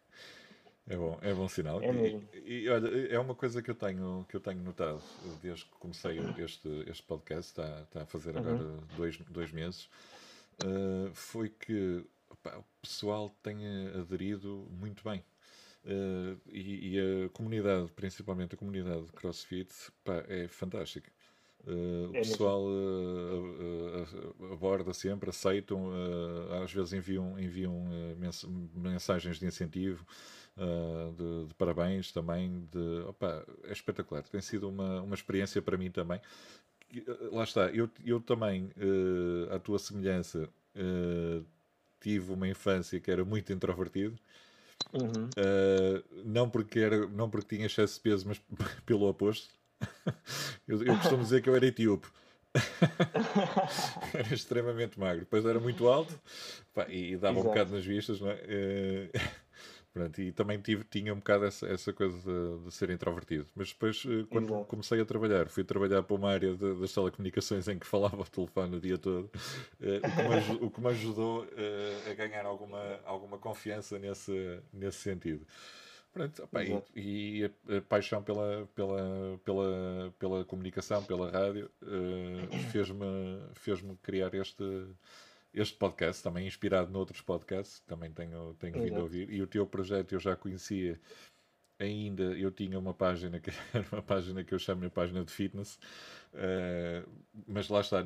É 0.85 0.97
bom, 0.97 1.17
é 1.21 1.33
bom 1.33 1.47
sinal. 1.47 1.81
É 1.81 1.91
mesmo. 1.91 2.27
E, 2.33 2.63
e, 2.63 2.69
olha, 2.69 3.07
é 3.07 3.17
uma 3.17 3.33
coisa 3.33 3.61
que 3.61 3.71
eu 3.71 3.75
tenho, 3.75 4.25
que 4.27 4.35
eu 4.35 4.41
tenho 4.41 4.61
notado 4.61 5.01
desde 5.41 5.65
que 5.65 5.71
comecei 5.79 6.19
este, 6.37 6.67
este 6.87 7.03
podcast, 7.03 7.51
está, 7.51 7.81
está 7.83 8.01
a 8.01 8.05
fazer 8.05 8.37
agora 8.37 8.61
uhum. 8.61 8.79
dois, 8.97 9.17
dois 9.29 9.51
meses, 9.51 9.89
uh, 10.63 11.09
foi 11.13 11.49
que 11.49 12.05
opa, 12.29 12.57
o 12.57 12.65
pessoal 12.81 13.33
tem 13.41 13.65
aderido 13.97 14.67
muito 14.71 15.03
bem. 15.03 15.23
Uh, 15.85 16.39
e, 16.49 16.95
e, 16.95 17.25
a 17.25 17.29
comunidade, 17.29 17.91
principalmente 17.91 18.55
a 18.55 18.57
comunidade 18.57 19.05
de 19.05 19.11
CrossFit, 19.13 19.73
pá, 20.03 20.23
é 20.27 20.47
fantástica. 20.47 21.11
Uh, 21.65 22.11
o 22.11 22.17
é 22.17 22.19
pessoal 22.19 22.61
uh, 22.61 24.03
uh, 24.43 24.53
aborda 24.53 24.93
sempre, 24.93 25.29
aceitam, 25.29 25.91
às 26.61 26.73
vezes 26.73 26.91
enviam, 26.91 27.39
enviam 27.39 27.85
mensagens 28.75 29.39
de 29.39 29.45
incentivo, 29.45 30.05
de, 30.57 31.47
de, 31.47 31.53
parabéns 31.55 32.11
também. 32.11 32.67
De, 32.69 33.03
opa, 33.07 33.45
é 33.63 33.71
espetacular, 33.71 34.23
tem 34.23 34.41
sido 34.41 34.67
uma, 34.67 35.01
uma 35.01 35.15
experiência 35.15 35.61
para 35.61 35.77
mim 35.77 35.89
também. 35.89 36.19
Lá 37.31 37.43
está, 37.43 37.69
eu, 37.69 37.89
eu 38.05 38.19
também, 38.19 38.69
à 39.49 39.57
tua 39.57 39.79
semelhança, 39.79 40.49
tive 41.99 42.33
uma 42.33 42.47
infância 42.47 42.99
que 42.99 43.09
era 43.09 43.23
muito 43.23 43.53
introvertido. 43.53 44.19
Uhum. 44.91 45.29
não, 46.25 46.49
porque 46.49 46.77
era, 46.79 47.07
não 47.07 47.29
porque 47.29 47.55
tinha 47.55 47.67
excesso 47.67 47.95
de 47.95 48.01
peso, 48.01 48.27
mas 48.27 48.41
pelo 48.85 49.07
oposto 49.07 49.49
eu, 50.67 50.83
eu 50.83 50.97
costumo 50.97 51.23
dizer 51.23 51.41
que 51.41 51.49
eu 51.49 51.55
era 51.55 51.65
etíope. 51.65 52.07
era 54.13 54.33
extremamente 54.33 54.99
magro. 54.99 55.21
Depois 55.21 55.45
era 55.45 55.59
muito 55.59 55.87
alto 55.87 56.19
pá, 56.73 56.85
e 56.87 57.17
dava 57.17 57.39
Exato. 57.39 57.47
um 57.47 57.51
bocado 57.51 57.75
nas 57.75 57.85
vistas, 57.85 58.21
não 58.21 58.29
é? 58.29 58.35
Uh, 58.35 59.19
pronto, 59.93 60.21
e 60.21 60.31
também 60.31 60.59
tive, 60.59 60.83
tinha 60.83 61.13
um 61.13 61.17
bocado 61.17 61.45
essa, 61.45 61.67
essa 61.67 61.91
coisa 61.91 62.17
de, 62.17 62.65
de 62.65 62.71
ser 62.71 62.89
introvertido. 62.89 63.47
Mas 63.55 63.69
depois, 63.69 64.05
uh, 64.05 64.25
quando 64.29 64.49
Exato. 64.49 64.65
comecei 64.65 65.01
a 65.01 65.05
trabalhar, 65.05 65.47
fui 65.47 65.63
trabalhar 65.63 66.03
para 66.03 66.15
uma 66.15 66.31
área 66.31 66.55
de, 66.55 66.79
das 66.79 66.93
telecomunicações 66.93 67.67
em 67.67 67.79
que 67.79 67.87
falava 67.87 68.17
ao 68.17 68.25
telefone 68.25 68.77
o 68.77 68.79
dia 68.79 68.97
todo, 68.97 69.25
uh, 69.25 69.97
o, 69.97 70.11
que 70.11 70.51
me, 70.51 70.65
o, 70.65 70.71
que 70.71 70.81
me, 70.81 70.87
ajudou 70.89 71.47
a 72.09 72.13
ganhar 72.13 72.45
alguma, 72.45 72.99
alguma 73.03 73.37
confiança 73.37 73.97
nesse, 73.97 74.59
nesse 74.71 74.99
sentido. 74.99 75.45
Pronto, 76.13 76.43
opa, 76.43 76.63
e, 76.63 76.83
e 76.95 77.45
a, 77.45 77.77
a, 77.77 77.81
paixão 77.81 78.21
pela, 78.23 78.67
pela, 78.75 79.39
pela, 79.43 80.13
pela 80.19 80.45
comunicação, 80.45 81.03
pela 81.03 81.31
rádio, 81.31 81.71
uh, 81.81 82.57
fez-me 82.71 83.41
fez 83.55 83.83
criar 84.03 84.33
este, 84.35 84.63
este 85.53 85.75
podcast, 85.75 86.21
também 86.21 86.45
inspirado 86.45 86.91
noutros 86.91 87.21
podcasts, 87.21 87.79
também 87.87 88.11
tenho, 88.11 88.55
tenho 88.59 88.79
vindo 88.79 88.99
a 88.99 89.03
ouvir. 89.03 89.29
E 89.31 89.41
o 89.41 89.47
teu 89.47 89.65
projeto 89.65 90.13
eu 90.13 90.19
já 90.19 90.35
conhecia 90.35 90.99
ainda 91.79 92.23
eu 92.23 92.51
tinha 92.51 92.77
uma 92.77 92.93
página 92.93 93.39
que 93.39 93.49
era 93.73 93.85
uma 93.91 94.01
página 94.01 94.43
que 94.43 94.53
eu 94.53 94.59
chamo 94.59 94.81
de 94.81 94.89
página 94.89 95.23
de 95.23 95.31
fitness, 95.31 95.79
uh, 96.33 97.09
mas 97.47 97.69
lá 97.69 97.81
está. 97.81 98.05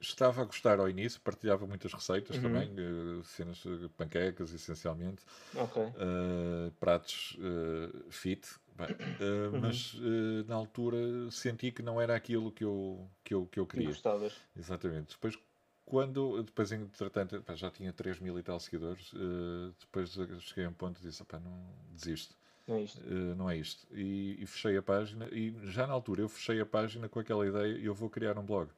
Estava 0.00 0.42
a 0.42 0.44
gostar 0.44 0.78
ao 0.78 0.88
início, 0.88 1.20
partilhava 1.20 1.66
muitas 1.66 1.92
receitas 1.92 2.36
uhum. 2.36 2.42
também, 2.42 2.70
uh, 2.70 3.24
cenas 3.24 3.64
uh, 3.64 3.88
panquecas 3.96 4.52
essencialmente, 4.52 5.22
okay. 5.54 5.82
uh, 5.82 6.70
pratos 6.78 7.36
fit, 8.10 8.48
uhum. 8.78 9.60
mas 9.60 9.96
na 10.46 10.54
altura 10.54 10.96
senti 11.30 11.72
que 11.72 11.82
não 11.82 12.00
era 12.00 12.14
aquilo 12.14 12.52
que 12.52 12.64
eu, 12.64 13.08
que 13.24 13.34
eu, 13.34 13.46
que 13.46 13.58
eu 13.58 13.66
queria. 13.66 13.88
gostavas. 13.88 14.34
Exatamente. 14.56 15.14
Depois, 15.14 15.36
quando, 15.84 16.42
depois 16.44 16.70
entretanto, 16.70 17.42
pá, 17.42 17.56
já 17.56 17.70
tinha 17.70 17.92
3 17.92 18.20
mil 18.20 18.38
e 18.38 18.42
tal 18.42 18.60
seguidores, 18.60 19.12
depois 19.80 20.10
cheguei 20.42 20.64
a 20.64 20.68
um 20.68 20.72
ponto 20.72 21.00
e 21.00 21.02
disse, 21.02 21.24
não 21.42 21.74
desisto. 21.90 22.36
Não 22.68 22.76
é 22.76 22.82
isto. 22.82 23.00
Uh, 23.00 23.34
não 23.34 23.50
é 23.50 23.56
isto. 23.56 23.86
E, 23.90 24.36
e, 24.42 24.46
fechei 24.46 24.76
a 24.76 24.82
página. 24.82 25.26
E 25.32 25.54
já 25.64 25.86
na 25.86 25.94
altura 25.94 26.20
eu 26.20 26.28
fechei 26.28 26.60
a 26.60 26.66
página 26.66 27.08
com 27.08 27.18
aquela 27.18 27.46
ideia: 27.46 27.78
eu 27.78 27.94
vou 27.94 28.10
criar 28.10 28.38
um 28.38 28.44
blog. 28.44 28.70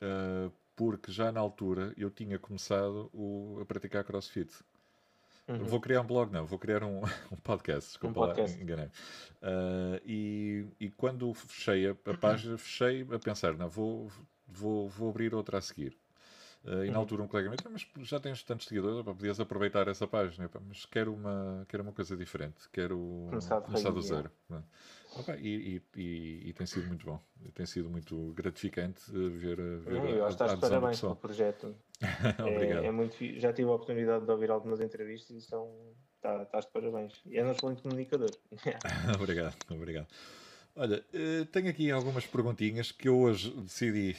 Uh, 0.00 0.52
porque 0.74 1.10
já 1.10 1.32
na 1.32 1.40
altura 1.40 1.94
eu 1.96 2.10
tinha 2.10 2.38
começado 2.38 3.10
o, 3.12 3.58
a 3.60 3.64
praticar 3.64 4.04
crossfit. 4.04 4.52
Uhum. 5.48 5.64
Vou 5.64 5.80
criar 5.80 6.00
um 6.00 6.06
blog, 6.06 6.32
não, 6.32 6.44
vou 6.44 6.58
criar 6.58 6.82
um, 6.82 7.02
um 7.32 7.36
podcast, 7.36 7.90
desculpa 7.90 8.20
um 8.20 8.26
podcast. 8.26 8.56
lá, 8.56 8.62
enganei. 8.62 8.86
Uh, 8.86 10.00
e, 10.04 10.66
e 10.80 10.90
quando 10.90 11.32
fechei 11.32 11.88
a, 11.88 11.92
a 11.92 12.16
página, 12.16 12.58
fechei 12.58 13.06
a 13.10 13.18
pensar, 13.18 13.56
não, 13.56 13.68
vou, 13.68 14.10
vou, 14.46 14.88
vou 14.88 15.08
abrir 15.08 15.34
outra 15.34 15.58
a 15.58 15.60
seguir. 15.60 15.96
Uh, 16.66 16.84
e 16.84 16.86
na 16.88 16.94
uhum. 16.94 16.98
altura 16.98 17.22
um 17.22 17.28
colega 17.28 17.48
me 17.48 17.56
disse, 17.56 17.88
mas 17.96 18.08
já 18.08 18.18
tens 18.18 18.42
tantos 18.42 18.66
seguidores, 18.66 19.04
pá, 19.04 19.14
podias 19.14 19.38
aproveitar 19.38 19.86
essa 19.86 20.04
página, 20.04 20.48
pá, 20.48 20.60
mas 20.66 20.84
quero 20.84 21.14
uma, 21.14 21.64
quero 21.68 21.84
uma 21.84 21.92
coisa 21.92 22.16
diferente, 22.16 22.68
quero 22.72 23.26
começar, 23.30 23.60
começar 23.60 23.90
do 23.90 24.02
zero. 24.02 24.28
É. 24.50 24.58
Opa, 25.18 25.36
e, 25.36 25.80
e, 25.96 26.00
e, 26.00 26.48
e, 26.48 26.52
tem 26.52 26.66
sido 26.66 26.88
muito 26.88 27.06
bom, 27.06 27.20
tem 27.54 27.64
sido 27.64 27.88
muito 27.88 28.32
gratificante 28.34 29.00
eh, 29.10 29.28
ver, 29.30 29.58
eh, 29.58 29.76
ver 29.76 29.92
Não, 29.94 30.26
a, 30.26 30.28
estás 30.28 30.52
a 30.52 30.56
parabéns 30.58 31.00
pelo 31.00 31.16
projeto. 31.16 31.74
Obrigado. 32.38 32.84
É, 32.84 32.86
é, 32.88 32.90
muito, 32.90 33.16
já 33.38 33.52
tive 33.52 33.70
a 33.70 33.72
oportunidade 33.72 34.26
de 34.26 34.30
ouvir 34.30 34.50
algumas 34.50 34.80
entrevistas 34.80 35.34
e 35.34 35.38
estão, 35.38 35.72
tá, 36.20 36.42
estás 36.42 36.66
de 36.66 36.72
parabéns. 36.72 37.14
E 37.24 37.38
és 37.38 37.46
um 37.46 37.50
excelente 37.50 37.82
comunicador. 37.82 38.30
obrigado, 39.18 39.56
obrigado. 39.70 40.08
Olha, 40.74 41.02
tenho 41.50 41.70
aqui 41.70 41.90
algumas 41.90 42.26
perguntinhas 42.26 42.92
que 42.92 43.08
eu 43.08 43.18
hoje 43.18 43.50
decidi, 43.62 44.14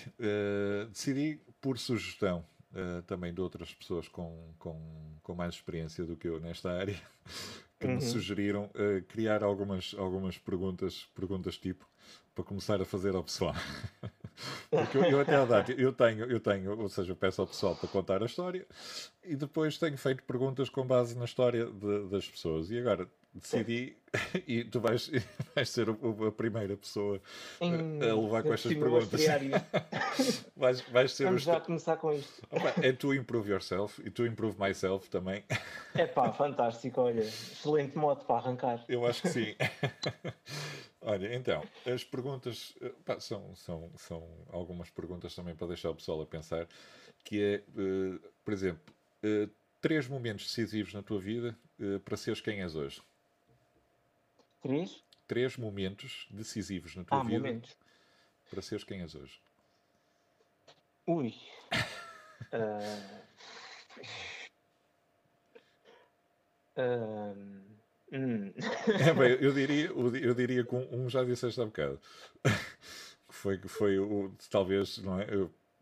decidi 0.89 1.39
por 1.67 1.77
sugestão 1.77 2.45
uh, 2.71 3.01
também 3.01 3.33
de 3.33 3.41
outras 3.41 3.73
pessoas 3.73 4.07
com, 4.07 4.53
com, 4.57 4.79
com 5.21 5.35
mais 5.35 5.53
experiência 5.53 6.05
do 6.05 6.15
que 6.15 6.25
eu 6.25 6.39
nesta 6.39 6.71
área, 6.71 6.95
que 7.77 7.87
uhum. 7.87 7.95
me 7.95 8.01
sugeriram 8.01 8.67
uh, 8.67 9.03
criar 9.09 9.43
algumas, 9.43 9.93
algumas 9.97 10.37
perguntas, 10.37 11.09
perguntas 11.13 11.57
tipo 11.57 11.85
para 12.33 12.45
começar 12.45 12.81
a 12.81 12.85
fazer 12.85 13.15
ao 13.15 13.23
pessoal. 13.23 13.53
Porque 14.69 14.97
eu, 14.97 15.03
eu 15.03 15.19
até 15.19 15.35
a 15.35 15.43
data, 15.43 15.73
eu 15.73 15.91
tenho, 15.91 16.23
eu 16.23 16.39
tenho, 16.39 16.79
ou 16.79 16.87
seja, 16.87 17.11
eu 17.11 17.17
peço 17.17 17.41
ao 17.41 17.47
pessoal 17.47 17.75
para 17.75 17.89
contar 17.89 18.23
a 18.23 18.25
história 18.25 18.65
e 19.25 19.35
depois 19.35 19.77
tenho 19.77 19.97
feito 19.97 20.23
perguntas 20.23 20.69
com 20.69 20.87
base 20.87 21.17
na 21.17 21.25
história 21.25 21.65
de, 21.65 22.07
das 22.07 22.29
pessoas. 22.29 22.71
E 22.71 22.79
agora 22.79 23.09
decidi 23.39 23.97
e 24.47 24.63
tu 24.63 24.79
vais, 24.79 25.09
vais 25.55 25.69
ser 25.69 25.87
a 25.89 26.31
primeira 26.31 26.75
pessoa 26.77 27.21
a 27.59 27.65
levar 27.65 28.43
com 28.43 28.53
estas 28.53 28.73
perguntas. 28.73 29.21
vais, 30.55 30.81
vais 30.81 31.11
ser 31.11 31.25
Vamos 31.25 31.43
já 31.43 31.59
começar 31.59 31.97
com 31.97 32.13
isto. 32.13 32.41
Opa, 32.49 32.73
é 32.81 32.91
tu 32.91 33.13
improve 33.13 33.51
yourself 33.51 34.01
e 34.05 34.09
tu 34.09 34.25
improve 34.25 34.59
myself 34.59 35.09
também. 35.09 35.43
É 35.93 36.05
pá, 36.05 36.31
fantástico, 36.31 37.01
olha, 37.01 37.21
excelente 37.21 37.97
modo 37.97 38.25
para 38.25 38.37
arrancar. 38.37 38.85
Eu 38.87 39.05
acho 39.05 39.21
que 39.23 39.29
sim. 39.29 39.55
Olha, 41.01 41.33
então, 41.33 41.63
as 41.85 42.03
perguntas 42.03 42.75
pá, 43.05 43.19
são, 43.19 43.55
são, 43.55 43.91
são 43.97 44.27
algumas 44.49 44.89
perguntas 44.89 45.33
também 45.35 45.55
para 45.55 45.67
deixar 45.67 45.89
o 45.89 45.95
pessoal 45.95 46.21
a 46.21 46.25
pensar, 46.25 46.67
que 47.23 47.41
é, 47.41 47.63
uh, 47.79 48.19
por 48.43 48.53
exemplo, 48.53 48.93
uh, 49.23 49.49
três 49.81 50.07
momentos 50.07 50.45
decisivos 50.45 50.93
na 50.93 51.01
tua 51.01 51.19
vida 51.19 51.57
uh, 51.79 51.99
para 52.01 52.17
seres 52.17 52.41
quem 52.41 52.61
és 52.61 52.75
hoje. 52.75 53.01
Três? 54.61 55.03
Três 55.27 55.57
momentos 55.57 56.27
decisivos 56.31 56.95
na 56.95 57.03
tua 57.03 57.19
ah, 57.19 57.23
vida 57.23 57.39
momentos. 57.39 57.75
para 58.49 58.61
seres 58.61 58.83
quem 58.83 59.01
és 59.01 59.15
hoje. 59.15 59.41
Ui. 61.05 61.33
uh... 62.53 63.27
Uh... 66.77 67.67
Hum. 68.11 68.53
É, 68.87 69.13
bem, 69.13 69.31
eu 69.41 69.51
diria, 69.51 69.87
eu 69.87 70.33
diria 70.35 70.63
com 70.63 70.87
um 70.91 71.09
já 71.09 71.23
disseste 71.23 71.59
há 71.59 71.65
bocado. 71.65 71.99
que 73.27 73.33
foi, 73.33 73.57
que 73.57 73.67
foi 73.67 73.97
o, 73.99 74.31
talvez, 74.49 74.99
não 74.99 75.19
é? 75.19 75.25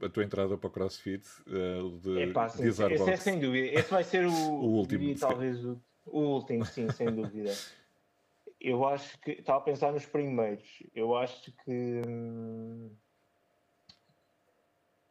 a 0.02 0.10
tua 0.10 0.24
entrada 0.24 0.58
para 0.58 0.68
o 0.68 0.72
CrossFit 0.72 1.28
uh, 1.48 2.00
de 2.00 2.22
Epá, 2.24 2.50
sim, 2.50 2.66
Esse 2.66 2.84
é 2.84 3.18
sem 3.18 3.40
dúvida. 3.40 3.80
Esse 3.80 3.92
vai 3.92 4.04
ser 4.04 4.26
o, 4.26 4.32
o 4.34 4.66
último. 4.78 5.00
Diria, 5.00 5.20
talvez 5.20 5.64
o, 5.66 5.80
o 6.06 6.20
último, 6.20 6.66
sim, 6.66 6.90
sem 6.92 7.14
dúvida 7.14 7.52
eu 8.65 8.84
acho 8.84 9.19
que 9.19 9.32
estava 9.32 9.60
a 9.60 9.62
pensar 9.62 9.93
nos 9.93 10.08
primeiros. 10.08 10.65
Eu 10.95 11.15
acho 11.15 11.51
que 11.63 12.01
hum, 12.08 12.89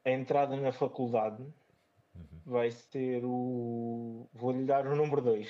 a 0.04 0.10
entrada 0.10 0.56
na 0.56 0.72
faculdade 0.72 1.40
uhum. 1.40 2.40
vai 2.44 2.72
ser 2.72 3.22
o. 3.24 4.28
Vou-lhe 4.32 4.64
dar 4.64 4.88
o 4.88 4.96
número 4.96 5.22
2. 5.22 5.48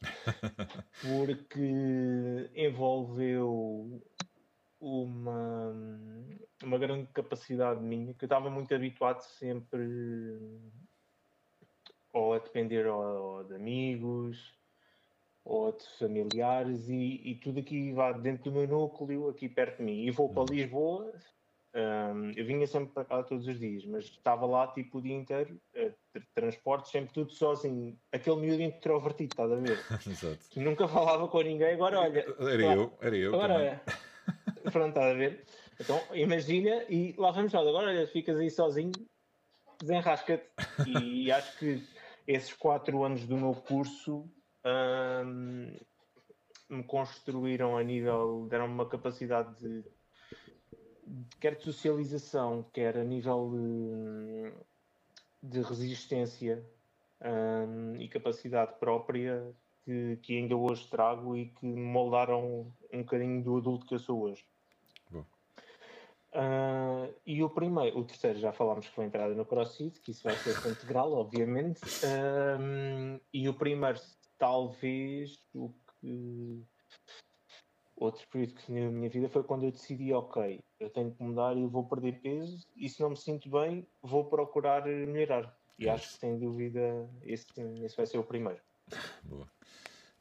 porque 1.00 2.50
envolveu 2.56 4.02
uma, 4.80 5.72
uma 6.60 6.76
grande 6.76 7.06
capacidade 7.12 7.80
minha 7.80 8.12
que 8.14 8.24
eu 8.24 8.26
estava 8.26 8.50
muito 8.50 8.74
habituado 8.74 9.20
sempre 9.20 10.60
ou 12.12 12.34
a 12.34 12.38
depender 12.38 12.86
ou, 12.88 13.00
ou 13.00 13.44
de 13.44 13.54
amigos 13.54 14.52
ou 15.44 15.72
de 15.72 15.84
familiares 15.98 16.88
e, 16.88 17.20
e, 17.22 17.34
tudo 17.36 17.60
aqui 17.60 17.92
vai 17.92 18.14
dentro 18.14 18.50
do 18.50 18.52
meu 18.52 18.66
núcleo, 18.66 19.28
aqui 19.28 19.48
perto 19.48 19.78
de 19.78 19.84
mim. 19.84 20.04
E 20.04 20.10
vou 20.10 20.28
para 20.30 20.40
uhum. 20.40 20.46
Lisboa, 20.50 21.12
um, 21.74 22.30
eu 22.36 22.46
vinha 22.46 22.66
sempre 22.66 22.94
para 22.94 23.04
cá 23.04 23.22
todos 23.22 23.46
os 23.46 23.58
dias, 23.58 23.84
mas 23.84 24.04
estava 24.04 24.46
lá 24.46 24.68
tipo 24.68 24.98
o 24.98 25.02
dia 25.02 25.14
inteiro, 25.14 25.60
uh, 25.76 26.20
transportes, 26.34 26.92
sempre 26.92 27.12
tudo 27.12 27.32
sozinho. 27.32 27.98
Aquele 28.12 28.36
miúdo 28.36 28.62
introvertido, 28.62 29.32
estás 29.32 29.52
a 29.52 29.56
ver? 29.56 29.78
Exato. 30.08 30.60
Nunca 30.60 30.88
falava 30.88 31.28
com 31.28 31.42
ninguém, 31.42 31.74
agora 31.74 32.00
olha. 32.00 32.24
Era 32.38 32.62
eu, 32.62 32.92
era 33.00 33.16
eu. 33.16 33.34
Agora 33.34 33.54
olha. 33.54 33.82
Pronto, 34.72 34.88
estás 34.88 35.10
a 35.10 35.14
ver? 35.14 35.44
Então 35.78 36.00
imagina, 36.14 36.84
e 36.88 37.14
lá 37.18 37.32
vamos 37.32 37.52
nós, 37.52 37.66
agora 37.66 37.88
olha, 37.88 38.06
ficas 38.06 38.38
aí 38.38 38.50
sozinho, 38.50 38.92
desenrasca-te. 39.80 40.48
E 41.02 41.30
acho 41.30 41.58
que 41.58 41.82
esses 42.26 42.54
quatro 42.54 43.02
anos 43.04 43.26
do 43.26 43.36
meu 43.36 43.54
curso 43.54 44.30
um, 44.64 45.76
me 46.68 46.82
construíram 46.84 47.76
a 47.76 47.82
nível, 47.82 48.46
deram-me 48.48 48.74
uma 48.74 48.88
capacidade 48.88 49.54
de, 49.58 49.84
quer 51.40 51.56
de 51.56 51.64
socialização, 51.64 52.64
quer 52.72 52.96
a 52.96 53.04
nível 53.04 53.50
de, 55.42 55.50
de 55.50 55.62
resistência 55.62 56.64
um, 57.20 57.96
e 58.00 58.08
capacidade 58.08 58.78
própria 58.78 59.54
que, 59.84 60.18
que, 60.22 60.38
ainda 60.38 60.56
hoje 60.56 60.88
trago 60.88 61.36
e 61.36 61.46
que 61.46 61.66
me 61.66 61.80
moldaram 61.80 62.72
um 62.92 62.98
bocadinho 63.02 63.42
do 63.42 63.58
adulto 63.58 63.86
que 63.86 63.94
eu 63.94 63.98
sou 63.98 64.22
hoje. 64.22 64.44
Uh, 66.34 67.14
e 67.24 67.44
o 67.44 67.48
primeiro, 67.48 67.96
o 67.96 68.04
terceiro 68.04 68.40
já 68.40 68.52
falámos 68.52 68.88
que 68.88 68.94
foi 68.94 69.04
a 69.04 69.06
entrada 69.06 69.34
no 69.34 69.44
CrossFit, 69.44 70.00
que 70.00 70.10
isso 70.10 70.24
vai 70.24 70.34
ser 70.34 70.50
integral, 70.68 71.12
obviamente. 71.12 71.80
Um, 72.60 73.20
e 73.32 73.48
o 73.48 73.54
primeiro 73.54 74.00
talvez 74.44 75.42
o 75.54 75.72
que 75.98 76.62
outro 77.96 78.28
período 78.28 78.52
que 78.52 78.70
na 78.70 78.90
minha 78.90 79.08
vida 79.08 79.26
foi 79.26 79.42
quando 79.42 79.64
eu 79.64 79.72
decidi, 79.72 80.12
ok, 80.12 80.60
eu 80.78 80.90
tenho 80.90 81.12
que 81.12 81.22
mudar 81.22 81.56
e 81.56 81.66
vou 81.66 81.88
perder 81.88 82.20
peso 82.20 82.68
e 82.76 82.86
se 82.90 83.00
não 83.00 83.08
me 83.08 83.16
sinto 83.16 83.48
bem, 83.48 83.88
vou 84.02 84.26
procurar 84.26 84.84
melhorar. 84.84 85.58
E 85.78 85.88
acho 85.88 86.12
que 86.12 86.18
sem 86.18 86.38
dúvida 86.38 87.08
esse, 87.22 87.46
esse 87.82 87.96
vai 87.96 88.04
ser 88.04 88.18
o 88.18 88.22
primeiro. 88.22 88.60
Boa. 89.22 89.50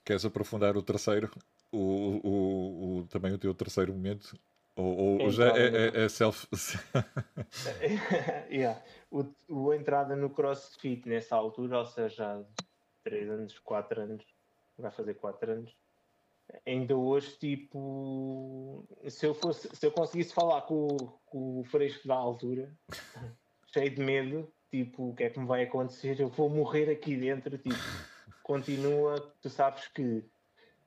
Queres 0.06 0.24
aprofundar 0.24 0.78
o 0.78 0.82
terceiro? 0.82 1.30
O, 1.70 2.22
o, 2.24 3.00
o, 3.00 3.08
também 3.08 3.34
o 3.34 3.38
teu 3.38 3.54
terceiro 3.54 3.92
momento? 3.92 4.40
Ou, 4.74 5.22
ou 5.22 5.30
já 5.32 5.50
é, 5.50 5.68
é, 5.68 6.06
é, 6.06 6.10
self. 6.10 6.48
yeah. 8.50 8.82
o, 9.12 9.26
o 9.50 9.74
entrada 9.74 10.16
no 10.16 10.30
CrossFit 10.30 11.10
nessa 11.10 11.36
altura, 11.36 11.80
ou 11.80 11.86
seja, 11.86 12.42
3 13.04 13.30
anos, 13.30 13.60
4 13.60 14.02
anos, 14.02 14.26
vai 14.78 14.92
fazer 14.92 15.14
4 15.16 15.52
anos. 15.52 15.76
Ainda 16.66 16.96
hoje, 16.96 17.38
tipo, 17.38 18.86
se 19.08 19.26
eu, 19.26 19.34
fosse, 19.34 19.70
se 19.76 19.86
eu 19.86 19.92
conseguisse 19.92 20.34
falar 20.34 20.62
com, 20.64 20.98
com 21.26 21.60
o 21.60 21.64
fresco 21.64 22.08
da 22.08 22.16
altura, 22.16 22.72
cheio 23.74 23.90
de 23.90 24.02
medo, 24.02 24.52
tipo, 24.70 25.10
o 25.10 25.16
que 25.16 25.24
é 25.24 25.30
que 25.30 25.40
me 25.40 25.46
vai 25.46 25.64
acontecer? 25.64 26.20
Eu 26.20 26.30
vou 26.30 26.50
morrer 26.50 26.90
aqui 26.90 27.16
dentro, 27.16 27.58
tipo, 27.58 27.76
continua, 28.44 29.20
tu 29.42 29.50
sabes 29.50 29.88
que 29.88 30.24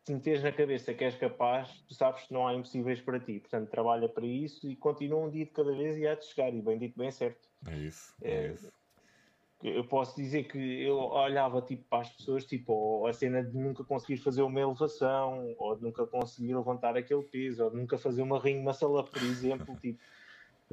se 0.07 0.15
meteres 0.15 0.43
na 0.43 0.53
cabeça 0.53 0.95
que 0.95 1.03
és 1.03 1.17
capaz, 1.17 1.69
tu 1.89 1.95
sabes 1.95 2.23
que 2.23 2.33
não 2.33 2.47
há 2.47 2.55
impossíveis 2.55 3.01
para 3.01 3.19
ti. 3.19 3.41
Portanto, 3.41 3.69
trabalha 3.69 4.09
para 4.09 4.25
isso 4.25 4.71
e 4.71 4.77
continua 4.77 5.19
um 5.19 5.31
dia 5.31 5.45
de 5.45 5.51
cada 5.51 5.75
vez 5.75 5.99
e 5.99 6.07
há 6.07 6.15
de 6.15 6.25
chegar. 6.27 6.55
E 6.55 6.63
bem 6.63 6.79
dito, 6.79 6.97
bem 6.97 7.11
certo. 7.11 7.49
É 7.67 7.77
isso, 7.77 8.15
é, 8.23 8.31
é 8.31 8.53
isso. 8.53 8.73
Eu 9.63 9.85
posso 9.85 10.15
dizer 10.17 10.45
que 10.45 10.59
eu 10.59 10.97
olhava 10.99 11.63
tipo, 11.63 11.83
para 11.89 12.03
as 12.03 12.11
pessoas, 12.11 12.45
tipo, 12.45 13.07
a 13.07 13.13
cena 13.13 13.43
de 13.43 13.57
nunca 13.57 13.83
conseguir 13.83 14.19
fazer 14.19 14.43
uma 14.43 14.61
elevação, 14.61 15.55
ou 15.59 15.75
de 15.75 15.83
nunca 15.83 16.07
conseguir 16.07 16.55
levantar 16.55 16.97
aquele 16.97 17.23
peso, 17.23 17.65
ou 17.65 17.71
de 17.71 17.77
nunca 17.77 17.97
fazer 17.97 18.23
uma 18.23 18.39
ring 18.39 18.63
muscle 18.63 18.99
up, 18.99 19.11
por 19.11 19.23
exemplo, 19.23 19.75
tipo, 19.81 19.99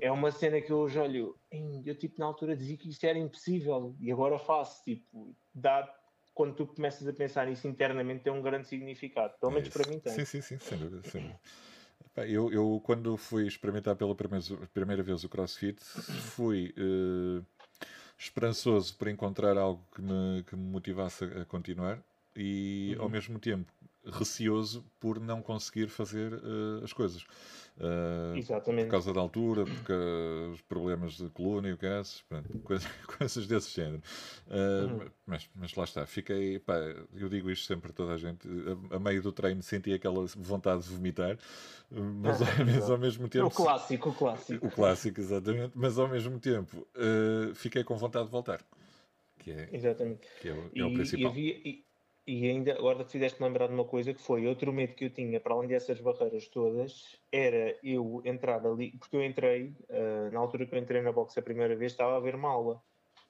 é 0.02 0.12
uma 0.12 0.32
cena 0.32 0.60
que 0.60 0.72
eu 0.72 0.80
hoje 0.80 1.00
olho, 1.00 1.38
eu 1.86 1.98
tipo 1.98 2.20
na 2.20 2.26
altura 2.26 2.58
dizia 2.58 2.78
que 2.78 2.90
isto 2.90 3.06
era 3.06 3.18
impossível 3.18 3.96
e 4.00 4.12
agora 4.12 4.40
faço, 4.40 4.84
tipo, 4.84 5.36
dá 5.54 5.88
quando 6.34 6.56
tu 6.56 6.66
começas 6.66 7.08
a 7.08 7.14
pensar 7.14 7.48
nisso 7.48 7.68
internamente 7.68 8.24
tem 8.24 8.34
um 8.34 8.42
grande 8.42 8.68
significado, 8.68 9.34
pelo 9.40 9.52
menos 9.52 9.70
é 9.70 9.72
para 9.72 9.90
mim 9.90 10.00
tem. 10.00 10.14
Sim, 10.14 10.26
sim, 10.26 10.42
sim, 10.42 10.58
sem 10.58 10.78
dúvida, 10.78 11.10
sem 11.10 11.22
dúvida. 11.22 11.40
Eu, 12.16 12.52
eu, 12.52 12.82
quando 12.84 13.18
fui 13.18 13.48
experimentar 13.48 13.96
pela 13.96 14.14
primeira, 14.14 14.46
primeira 14.74 15.02
vez 15.02 15.24
o 15.24 15.30
CrossFit, 15.30 15.84
fui 15.84 16.74
uh, 16.78 17.44
esperançoso 18.18 18.96
por 18.96 19.08
encontrar 19.08 19.58
algo 19.58 19.84
que 19.94 20.02
me, 20.02 20.44
que 20.44 20.56
me 20.56 20.64
motivasse 20.64 21.26
a 21.26 21.46
continuar 21.46 22.00
e, 22.36 22.96
uhum. 22.98 23.04
ao 23.04 23.10
mesmo 23.10 23.40
tempo, 23.40 23.72
receoso 24.06 24.86
por 25.00 25.20
não 25.20 25.42
conseguir 25.42 25.88
fazer 25.88 26.34
uh, 26.34 26.84
as 26.84 26.92
coisas. 26.92 27.24
Uh, 27.78 28.38
Exatamente. 28.38 28.86
Por 28.86 28.92
causa 28.92 29.14
da 29.14 29.20
altura, 29.20 29.66
porque 29.66 29.94
os 30.52 30.62
problemas 30.62 31.14
de 31.14 31.28
coluna 31.30 31.70
e 31.70 31.74
o 31.74 31.78
que 31.78 31.86
é, 31.88 32.04
coisas, 32.64 32.88
coisas 33.18 33.48
desse 33.48 33.72
género. 33.72 34.02
Uh, 34.48 34.94
uhum. 34.94 35.10
mas, 35.26 35.50
mas 35.56 35.74
lá 35.74 35.84
está, 35.84 36.06
fiquei, 36.06 36.60
pá, 36.60 36.76
eu 37.16 37.30
digo 37.30 37.50
isto 37.50 37.66
sempre 37.66 37.92
a 37.92 37.94
toda 37.94 38.14
a 38.14 38.18
gente, 38.18 38.48
a, 38.92 38.96
a 38.98 39.00
meio 39.00 39.22
do 39.22 39.32
treino 39.32 39.64
senti 39.64 39.94
aquela 39.94 40.26
vontade 40.38 40.84
de 40.84 40.90
vomitar, 40.90 41.38
mas, 41.90 42.40
mas 42.66 42.90
ao 42.90 42.98
mesmo 42.98 43.28
tempo... 43.28 43.48
O 43.48 43.52
clássico, 43.52 44.10
o 44.10 44.14
clássico. 44.14 44.68
O 44.68 44.72
clássico, 44.72 45.20
exatamente, 45.20 45.72
mas 45.76 45.98
ao 45.98 46.08
mesmo 46.08 46.40
tempo 46.40 46.88
fiquei 47.56 47.84
com 47.84 47.96
vontade 47.96 48.26
de 48.26 48.32
voltar. 48.32 48.64
Que 49.40 49.52
é, 49.52 49.70
exatamente. 49.74 50.28
Que 50.42 50.50
é, 50.50 50.54
o, 50.54 50.72
é 50.76 50.86
o 50.86 50.94
principal. 50.94 51.24
E 51.24 51.26
havia, 51.26 51.54
e 51.68 51.86
e 52.26 52.50
ainda 52.50 52.74
agora 52.74 53.04
te 53.04 53.12
fizeste 53.12 53.42
lembrar 53.44 53.68
de 53.68 53.74
uma 53.74 53.84
coisa 53.84 54.14
que 54.14 54.22
foi 54.22 54.48
outro 54.48 54.72
medo 54.72 54.96
que 54.96 55.06
eu 55.06 55.10
tinha, 55.10 55.40
para 55.40 55.54
além 55.54 55.68
dessas 55.68 56.00
barreiras 56.00 56.48
todas, 56.48 57.20
era 57.32 57.78
eu 57.84 58.22
entrar 58.24 58.66
ali, 58.66 58.98
porque 58.98 59.16
eu 59.16 59.24
entrei, 59.24 59.76
uh, 59.90 60.32
na 60.32 60.40
altura 60.40 60.66
que 60.66 60.74
eu 60.74 60.80
entrei 60.80 61.02
na 61.02 61.12
boxe 61.12 61.40
a 61.40 61.44
primeira 61.44 61.76
vez, 61.76 61.92
estava 61.92 62.16
a 62.16 62.20
ver 62.20 62.36
uma 62.36 62.50
aula. 62.50 62.82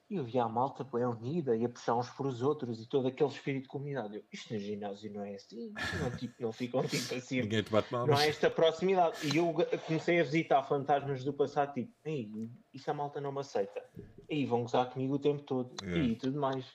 E 0.08 0.16
eu 0.16 0.24
via 0.24 0.44
a 0.44 0.48
malta 0.48 0.84
bem 0.84 1.04
unida 1.04 1.56
e 1.56 1.64
a 1.64 1.68
puxar 1.68 1.96
uns 1.96 2.10
por 2.10 2.26
os 2.26 2.42
outros 2.42 2.78
e 2.80 2.86
todo 2.86 3.08
aquele 3.08 3.30
espírito 3.30 3.62
de 3.62 3.68
comunidade. 3.68 4.16
Eu, 4.16 4.22
isto 4.30 4.52
no 4.52 4.60
ginásio 4.60 5.10
não 5.12 5.24
é 5.24 5.34
assim, 5.34 5.72
não, 5.98 6.10
tipo, 6.16 6.34
não 6.40 6.52
ficam 6.52 6.82
tipo 6.82 7.14
assim, 7.14 7.40
Ninguém 7.42 7.62
te 7.62 7.70
bate 7.70 7.90
mal, 7.90 8.06
não 8.06 8.20
é 8.20 8.28
esta 8.28 8.50
proximidade. 8.50 9.16
E 9.26 9.38
eu 9.38 9.54
comecei 9.86 10.20
a 10.20 10.22
visitar 10.22 10.62
fantasmas 10.62 11.24
do 11.24 11.32
passado, 11.32 11.72
tipo, 11.72 11.90
Ei, 12.04 12.30
isso 12.72 12.90
a 12.90 12.94
malta 12.94 13.18
não 13.18 13.32
me 13.32 13.40
aceita. 13.40 13.82
E 14.28 14.44
vão 14.44 14.62
gozar 14.62 14.90
comigo 14.90 15.14
o 15.14 15.18
tempo 15.18 15.42
todo 15.42 15.74
yeah. 15.82 16.04
e 16.04 16.16
tudo 16.16 16.38
mais. 16.38 16.66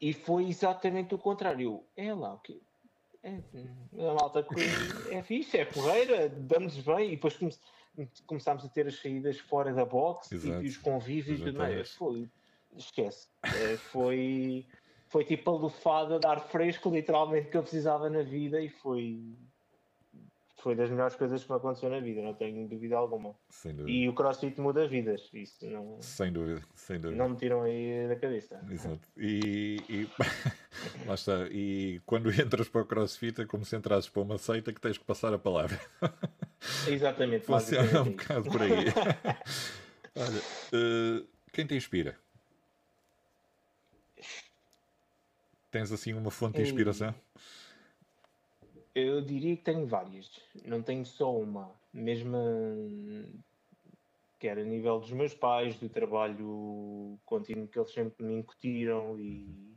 E 0.00 0.12
foi 0.12 0.48
exatamente 0.48 1.14
o 1.14 1.18
contrário. 1.18 1.84
É 1.96 2.12
lá, 2.12 2.34
o 2.34 2.38
quê? 2.38 2.60
É, 3.22 3.40
a 4.08 4.14
malta 4.14 4.46
é 5.10 5.22
fixe, 5.22 5.58
é 5.58 5.64
porreira, 5.64 6.28
damos 6.28 6.76
bem. 6.78 7.08
E 7.08 7.16
depois 7.16 7.36
come, 7.36 7.52
começámos 8.26 8.64
a 8.64 8.68
ter 8.68 8.86
as 8.86 9.00
saídas 9.00 9.38
fora 9.38 9.72
da 9.72 9.84
box 9.84 10.28
tipo, 10.28 10.46
e 10.46 10.66
os 10.66 10.76
convívios 10.76 11.40
e 11.40 11.44
tudo 11.44 11.58
mais. 11.58 11.92
Foi, 11.92 12.28
esquece. 12.76 13.28
É, 13.42 13.76
foi, 13.76 14.66
foi 15.08 15.24
tipo 15.24 15.50
a 15.50 15.54
lufada 15.54 16.18
de 16.18 16.26
ar 16.26 16.40
fresco, 16.40 16.90
literalmente, 16.90 17.48
que 17.48 17.56
eu 17.56 17.62
precisava 17.62 18.08
na 18.10 18.22
vida 18.22 18.60
e 18.60 18.68
foi, 18.68 19.34
foi 20.66 20.74
das 20.74 20.90
melhores 20.90 21.14
coisas 21.14 21.44
que 21.44 21.48
me 21.48 21.56
aconteceu 21.56 21.88
na 21.88 22.00
vida, 22.00 22.20
não 22.20 22.34
tenho 22.34 22.66
dúvida 22.66 22.96
alguma. 22.96 23.36
E 23.86 24.08
o 24.08 24.12
CrossFit 24.12 24.60
muda 24.60 24.88
vidas, 24.88 25.30
isso 25.32 25.64
não. 25.70 26.02
Sem 26.02 26.32
dúvida, 26.32 26.60
sem 26.74 26.98
dúvida. 26.98 27.16
Não 27.16 27.28
me 27.28 27.36
tiram 27.36 27.62
aí 27.62 28.08
da 28.08 28.16
cabeça. 28.16 28.60
Exato. 28.68 29.08
E, 29.16 29.80
e... 29.88 30.08
lá 31.06 31.14
está. 31.14 31.46
E 31.52 32.00
quando 32.04 32.32
entras 32.32 32.68
para 32.68 32.80
o 32.80 32.84
CrossFit 32.84 33.42
é 33.42 33.46
como 33.46 33.64
se 33.64 33.76
entrasses 33.76 34.10
para 34.10 34.22
uma 34.22 34.38
seita 34.38 34.72
que 34.72 34.80
tens 34.80 34.98
que 34.98 35.04
passar 35.04 35.32
a 35.32 35.38
palavra. 35.38 35.80
Exatamente. 36.90 37.44
Funciona 37.44 38.02
um 38.02 38.10
bocado 38.10 38.50
por 38.50 38.62
aí. 38.62 38.72
Olha, 40.18 41.20
uh, 41.20 41.28
quem 41.52 41.64
te 41.64 41.76
inspira? 41.76 42.18
Tens 45.70 45.92
assim 45.92 46.12
uma 46.12 46.32
fonte 46.32 46.56
de 46.56 46.62
inspiração? 46.62 47.14
Eu 48.96 49.20
diria 49.20 49.54
que 49.54 49.62
tenho 49.62 49.86
várias, 49.86 50.26
não 50.64 50.82
tenho 50.82 51.04
só 51.04 51.30
uma, 51.38 51.70
mesmo 51.92 52.34
quer 54.38 54.58
a 54.58 54.64
nível 54.64 54.98
dos 54.98 55.12
meus 55.12 55.34
pais, 55.34 55.78
do 55.78 55.86
trabalho 55.86 57.18
contínuo 57.26 57.68
que 57.68 57.78
eles 57.78 57.92
sempre 57.92 58.24
me 58.24 58.36
incutiram 58.36 59.20
e 59.20 59.76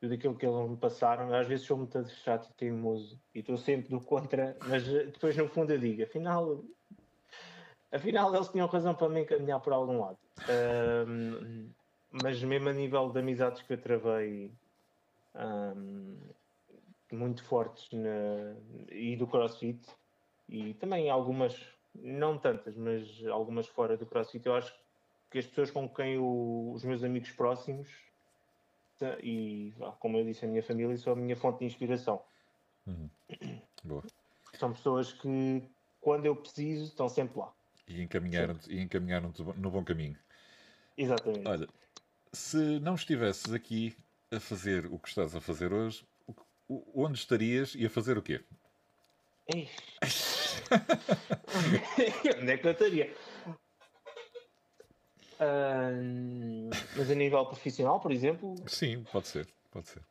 tudo 0.00 0.14
aquilo 0.14 0.36
que 0.36 0.46
eles 0.46 0.70
me 0.70 0.76
passaram. 0.76 1.34
Às 1.34 1.48
vezes 1.48 1.66
sou 1.66 1.76
muito 1.76 2.08
chato 2.08 2.50
e 2.50 2.54
teimoso 2.54 3.20
e 3.34 3.40
estou 3.40 3.56
sempre 3.56 3.88
do 3.88 4.00
contra, 4.00 4.56
mas 4.68 4.84
depois 4.84 5.36
no 5.36 5.48
fundo 5.48 5.72
eu 5.72 5.78
digo, 5.78 6.04
afinal, 6.04 6.64
afinal 7.90 8.32
eles 8.32 8.48
tinham 8.48 8.68
razão 8.68 8.94
para 8.94 9.08
me 9.08 9.22
encaminhar 9.22 9.58
por 9.58 9.72
algum 9.72 9.98
lado. 9.98 10.18
Um, 11.08 11.68
mas 12.12 12.40
mesmo 12.44 12.68
a 12.68 12.72
nível 12.72 13.10
de 13.10 13.18
amizades 13.18 13.60
que 13.62 13.72
eu 13.72 13.82
travei. 13.82 14.52
Um, 15.34 16.16
muito 17.14 17.44
fortes 17.44 17.88
na, 17.92 18.54
e 18.90 19.16
do 19.16 19.26
CrossFit 19.26 19.86
e 20.48 20.74
também 20.74 21.10
algumas, 21.10 21.56
não 21.94 22.38
tantas, 22.38 22.76
mas 22.76 23.24
algumas 23.26 23.66
fora 23.68 23.96
do 23.96 24.06
CrossFit. 24.06 24.46
Eu 24.46 24.54
acho 24.54 24.74
que 25.30 25.38
as 25.38 25.46
pessoas 25.46 25.70
com 25.70 25.88
quem 25.88 26.14
eu, 26.14 26.72
os 26.74 26.84
meus 26.84 27.02
amigos 27.02 27.30
próximos 27.30 27.88
e, 29.22 29.72
como 29.98 30.16
eu 30.16 30.24
disse, 30.24 30.44
a 30.44 30.48
minha 30.48 30.62
família 30.62 30.96
são 30.96 31.12
a 31.12 31.16
minha 31.16 31.36
fonte 31.36 31.60
de 31.60 31.64
inspiração. 31.66 32.22
Uhum. 32.86 33.08
Boa. 33.82 34.04
São 34.54 34.72
pessoas 34.72 35.12
que, 35.12 35.62
quando 36.00 36.26
eu 36.26 36.36
preciso, 36.36 36.84
estão 36.84 37.08
sempre 37.08 37.38
lá. 37.38 37.52
E 37.88 38.02
encaminharam-te 38.02 38.74
encaminharam 38.74 39.32
no 39.56 39.70
bom 39.70 39.84
caminho. 39.84 40.16
Exatamente. 40.96 41.48
Olha, 41.48 41.68
se 42.32 42.78
não 42.80 42.94
estivesses 42.94 43.52
aqui 43.52 43.96
a 44.30 44.38
fazer 44.38 44.86
o 44.86 44.98
que 44.98 45.08
estás 45.08 45.34
a 45.34 45.40
fazer 45.40 45.72
hoje, 45.72 46.04
onde 46.94 47.18
estarias 47.18 47.74
e 47.74 47.86
a 47.86 47.90
fazer 47.90 48.16
o 48.16 48.22
quê? 48.22 48.44
onde 52.40 52.52
é 52.52 52.56
que 52.56 52.66
eu 52.66 52.72
estaria? 52.72 53.14
Uh, 55.40 56.70
mas 56.96 57.10
a 57.10 57.14
nível 57.14 57.44
profissional, 57.46 58.00
por 58.00 58.12
exemplo? 58.12 58.54
Sim, 58.66 59.04
pode 59.10 59.28
ser, 59.28 59.48
pode 59.70 59.88
ser. 59.88 60.02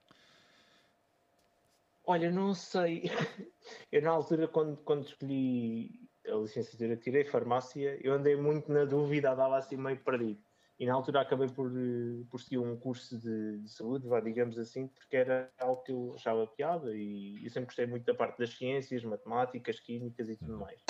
Olha, 2.05 2.29
não 2.29 2.53
sei. 2.53 3.03
Eu 3.91 4.01
na 4.01 4.11
altura, 4.11 4.47
quando, 4.47 4.77
quando 4.77 5.05
escolhi 5.05 6.09
a 6.27 6.35
licenciatura, 6.35 6.97
tirei 6.97 7.23
farmácia, 7.23 7.97
eu 8.03 8.13
andei 8.13 8.35
muito 8.35 8.71
na 8.71 8.85
dúvida, 8.85 9.35
dava 9.35 9.57
assim 9.57 9.77
meio 9.77 9.99
perdido 10.03 10.41
e 10.81 10.85
na 10.87 10.95
altura 10.95 11.21
acabei 11.21 11.47
por, 11.47 11.67
eh, 11.67 12.23
por 12.27 12.41
seguir 12.41 12.57
um 12.57 12.75
curso 12.75 13.15
de, 13.15 13.59
de 13.59 13.69
saúde, 13.69 14.07
vá, 14.07 14.19
digamos 14.19 14.57
assim, 14.57 14.87
porque 14.87 15.15
era 15.15 15.47
algo 15.59 15.83
que 15.83 15.91
eu 15.91 16.13
achava 16.15 16.47
piada 16.47 16.91
e 16.95 17.39
eu 17.43 17.51
sempre 17.51 17.67
gostei 17.67 17.85
muito 17.85 18.03
da 18.03 18.15
parte 18.15 18.39
das 18.39 18.57
ciências, 18.57 19.03
matemáticas, 19.03 19.79
químicas 19.79 20.27
e 20.27 20.37
tudo 20.37 20.57
mais. 20.57 20.81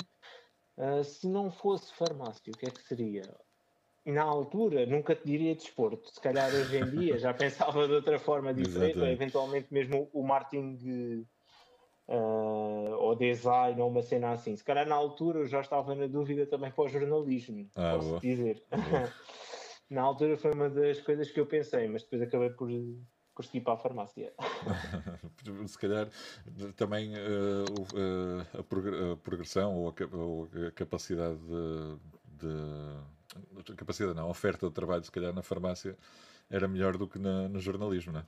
Uh, 0.78 1.04
se 1.04 1.28
não 1.28 1.50
fosse 1.50 1.92
farmácia, 1.92 2.50
o 2.50 2.56
que 2.56 2.64
é 2.64 2.70
que 2.70 2.80
seria? 2.80 3.20
Na 4.06 4.22
altura, 4.22 4.86
nunca 4.86 5.14
te 5.14 5.26
diria 5.26 5.54
desporto. 5.54 6.10
Se 6.10 6.18
calhar 6.22 6.48
hoje 6.48 6.74
em 6.74 6.88
dia 6.88 7.18
já 7.18 7.34
pensava 7.36 7.86
de 7.86 7.92
outra 7.92 8.18
forma 8.18 8.54
diferente, 8.54 8.98
ou 8.98 9.06
eventualmente 9.06 9.68
mesmo 9.70 10.08
o 10.14 10.22
marketing 10.22 11.26
uh, 12.08 12.94
ou 12.96 13.14
design 13.14 13.78
ou 13.78 13.90
uma 13.90 14.00
cena 14.00 14.32
assim. 14.32 14.56
Se 14.56 14.64
calhar 14.64 14.88
na 14.88 14.94
altura 14.94 15.40
eu 15.40 15.46
já 15.46 15.60
estava 15.60 15.94
na 15.94 16.06
dúvida 16.06 16.46
também 16.46 16.70
para 16.70 16.84
o 16.84 16.88
jornalismo, 16.88 17.68
ah, 17.76 17.92
posso 17.96 18.08
boa. 18.08 18.20
dizer. 18.20 18.64
Boa. 18.70 19.12
na 19.92 20.02
altura 20.02 20.36
foi 20.36 20.52
uma 20.52 20.70
das 20.70 21.00
coisas 21.00 21.30
que 21.30 21.38
eu 21.38 21.46
pensei, 21.46 21.86
mas 21.86 22.02
depois 22.02 22.22
acabei 22.22 22.50
por, 22.50 22.70
por 23.34 23.44
seguir 23.44 23.60
para 23.60 23.74
a 23.74 23.76
farmácia. 23.76 24.32
Se 25.68 25.78
calhar 25.78 26.08
também 26.76 27.12
uh, 27.14 27.64
uh, 27.94 28.60
a, 29.12 29.16
progressão 29.16 29.74
ou 29.74 29.88
a, 29.88 30.16
ou 30.16 30.48
a 30.66 30.70
capacidade 30.70 31.38
de, 32.38 33.62
de, 33.64 33.74
capacidade 33.74 34.16
não, 34.16 34.26
a 34.26 34.30
oferta 34.30 34.66
de 34.66 34.72
trabalho 34.72 35.04
se 35.04 35.12
calhar 35.12 35.32
na 35.32 35.42
farmácia 35.42 35.96
era 36.48 36.66
melhor 36.66 36.96
do 36.96 37.06
que 37.06 37.18
na, 37.18 37.48
no 37.48 37.60
jornalismo, 37.60 38.12
não 38.12 38.20
é? 38.20 38.24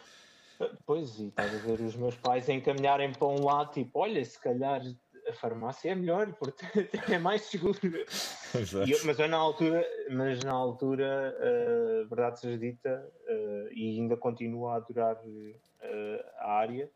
Pois, 0.86 1.18
e 1.18 1.26
estás 1.26 1.53
a 1.55 1.59
ver 1.59 1.80
os 1.80 1.97
meus 1.97 2.14
pais 2.16 2.49
encaminharem 2.49 3.12
para 3.12 3.26
um 3.26 3.45
lado, 3.45 3.72
tipo, 3.72 3.99
olha, 3.99 4.24
se 4.24 4.41
calhar 4.41 4.82
a 5.29 5.33
farmácia 5.33 5.91
é 5.91 5.95
melhor, 5.95 6.33
porque 6.35 6.64
é 7.12 7.18
mais 7.18 7.43
seguro. 7.43 7.79
Eu, 7.85 8.99
mas 9.05 9.18
eu 9.18 9.29
na 9.29 9.37
altura, 9.37 9.87
mas 10.11 10.43
na 10.43 10.53
altura, 10.53 11.37
uh, 11.39 12.09
verdade 12.09 12.41
seja 12.41 12.59
dita, 12.59 13.12
uh, 13.29 13.72
e 13.72 13.99
ainda 13.99 14.16
continuo 14.16 14.68
a 14.68 14.77
adorar 14.77 15.16
uh, 15.16 16.25
a 16.39 16.53
área, 16.53 16.91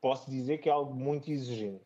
posso 0.00 0.30
dizer 0.30 0.58
que 0.58 0.68
é 0.68 0.72
algo 0.72 0.94
muito 0.94 1.30
exigente. 1.30 1.84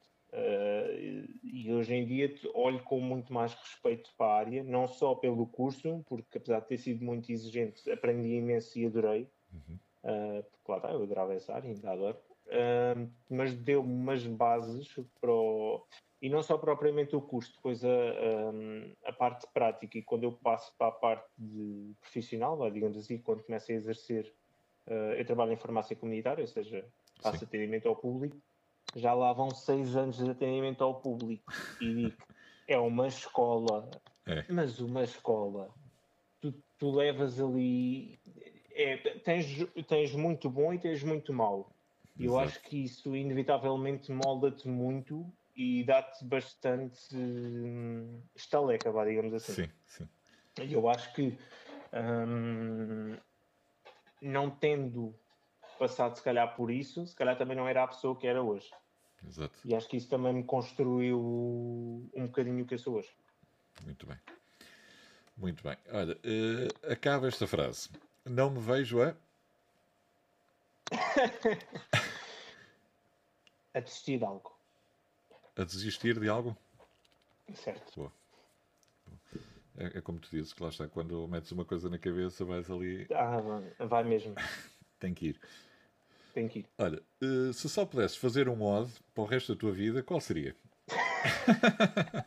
e 1.42 1.72
hoje 1.72 1.94
em 1.94 2.04
dia 2.04 2.34
olho 2.54 2.82
com 2.82 3.00
muito 3.00 3.32
mais 3.32 3.54
respeito 3.54 4.10
para 4.18 4.26
a 4.26 4.36
área, 4.36 4.62
não 4.62 4.86
só 4.86 5.14
pelo 5.14 5.46
curso, 5.46 6.04
porque 6.06 6.38
apesar 6.38 6.60
de 6.60 6.68
ter 6.68 6.78
sido 6.78 7.04
muito 7.04 7.32
exigente, 7.32 7.90
aprendi 7.90 8.34
imenso 8.34 8.78
e 8.78 8.86
adorei. 8.86 9.28
Uhum. 9.52 9.78
Uh, 10.04 10.42
porque 10.42 10.70
lá 10.70 10.76
está, 10.78 10.90
eu 10.90 11.02
adorava 11.02 11.34
essa 11.34 11.54
área, 11.54 11.70
ainda 11.70 11.90
adoro. 11.90 12.18
Uh, 12.52 13.10
mas 13.30 13.54
deu-me 13.54 13.90
umas 13.90 14.26
bases 14.26 14.94
para 15.18 15.32
o, 15.32 15.82
e 16.22 16.28
não 16.28 16.40
só 16.40 16.56
propriamente 16.56 17.16
o 17.16 17.20
curso, 17.20 17.52
depois 17.56 17.84
a, 17.84 17.88
a, 17.88 19.08
a, 19.08 19.12
parte 19.12 19.46
prática 19.52 19.98
e 19.98 20.02
quando 20.02 20.24
eu 20.24 20.32
passo 20.32 20.72
para 20.76 20.88
a 20.88 20.92
parte 20.92 21.28
de 21.36 21.94
profissional, 22.00 22.70
digamos 22.70 22.96
assim, 22.96 23.18
quando 23.18 23.42
começo 23.42 23.72
a 23.72 23.74
exercer, 23.74 24.32
uh, 24.86 25.14
eu 25.16 25.24
trabalho 25.24 25.52
em 25.52 25.56
farmácia 25.56 25.96
comunitária, 25.96 26.42
ou 26.42 26.46
seja, 26.46 26.86
faço 27.20 27.38
Sim. 27.38 27.44
atendimento 27.46 27.88
ao 27.88 27.96
público, 27.96 28.36
já 28.94 29.14
lá 29.14 29.32
vão 29.32 29.50
seis 29.50 29.96
anos 29.96 30.18
de 30.18 30.30
atendimento 30.30 30.84
ao 30.84 31.00
público 31.00 31.52
e 31.80 31.94
digo, 31.94 32.22
é 32.68 32.78
uma 32.78 33.08
escola, 33.08 33.90
é. 34.26 34.44
mas 34.48 34.78
uma 34.78 35.02
escola, 35.02 35.74
tu, 36.40 36.54
tu 36.78 36.90
levas 36.92 37.40
ali, 37.40 38.20
é, 38.70 38.96
tens, 39.24 39.46
tens 39.88 40.14
muito 40.14 40.48
bom 40.48 40.72
e 40.72 40.78
tens 40.78 41.02
muito 41.02 41.32
mau. 41.32 41.71
E 42.16 42.26
eu 42.26 42.38
acho 42.38 42.60
que 42.62 42.84
isso 42.84 43.16
inevitavelmente 43.16 44.12
molda-te 44.12 44.68
muito 44.68 45.32
e 45.56 45.84
dá-te 45.84 46.24
bastante 46.24 47.14
hum, 47.14 48.22
estaleca, 48.34 48.90
vá, 48.90 49.04
digamos 49.04 49.34
assim. 49.34 49.54
Sim, 49.54 49.70
sim. 49.86 50.08
E 50.62 50.72
eu 50.72 50.88
acho 50.88 51.12
que 51.14 51.38
hum, 51.92 53.16
não 54.20 54.50
tendo 54.50 55.14
passado 55.78 56.16
se 56.16 56.22
calhar 56.22 56.54
por 56.54 56.70
isso, 56.70 57.06
se 57.06 57.14
calhar 57.16 57.36
também 57.36 57.56
não 57.56 57.68
era 57.68 57.82
a 57.82 57.88
pessoa 57.88 58.18
que 58.18 58.26
era 58.26 58.42
hoje. 58.42 58.70
Exato. 59.26 59.58
E 59.64 59.74
acho 59.74 59.88
que 59.88 59.96
isso 59.96 60.08
também 60.08 60.32
me 60.34 60.44
construiu 60.44 61.18
um 62.14 62.26
bocadinho 62.26 62.64
o 62.64 62.66
que 62.66 62.74
eu 62.74 62.78
sou 62.78 62.96
hoje. 62.96 63.10
Muito 63.84 64.06
bem. 64.06 64.18
Muito 65.36 65.62
bem. 65.64 65.76
Olha, 65.90 66.14
uh, 66.14 66.92
acaba 66.92 67.26
esta 67.26 67.46
frase. 67.46 67.88
Não 68.24 68.50
me 68.50 68.60
vejo 68.60 69.02
a. 69.02 69.16
a 73.74 73.80
desistir 73.80 74.18
de 74.18 74.24
algo. 74.24 74.52
A 75.56 75.64
desistir 75.64 76.18
de 76.18 76.28
algo? 76.28 76.56
Certo. 77.54 77.92
Boa. 77.96 78.12
É, 79.76 79.98
é, 79.98 80.00
como 80.00 80.18
tu 80.18 80.30
dizes, 80.30 80.52
que 80.52 80.62
lá 80.62 80.68
está, 80.68 80.86
quando 80.86 81.26
metes 81.28 81.50
uma 81.52 81.64
coisa 81.64 81.88
na 81.88 81.98
cabeça, 81.98 82.44
vais 82.44 82.70
ali. 82.70 83.06
Ah, 83.14 83.86
vai, 83.86 84.04
mesmo. 84.04 84.34
Tem 85.00 85.14
que 85.14 85.28
ir. 85.28 85.40
Tem 86.34 86.48
que 86.48 86.60
ir. 86.60 86.66
Olha, 86.78 87.02
uh, 87.22 87.52
se 87.52 87.68
só 87.68 87.84
pudesses 87.84 88.16
fazer 88.16 88.48
um 88.48 88.56
mod 88.56 88.90
para 89.14 89.22
o 89.22 89.26
resto 89.26 89.54
da 89.54 89.58
tua 89.58 89.72
vida, 89.72 90.02
qual 90.02 90.20
seria? 90.20 90.54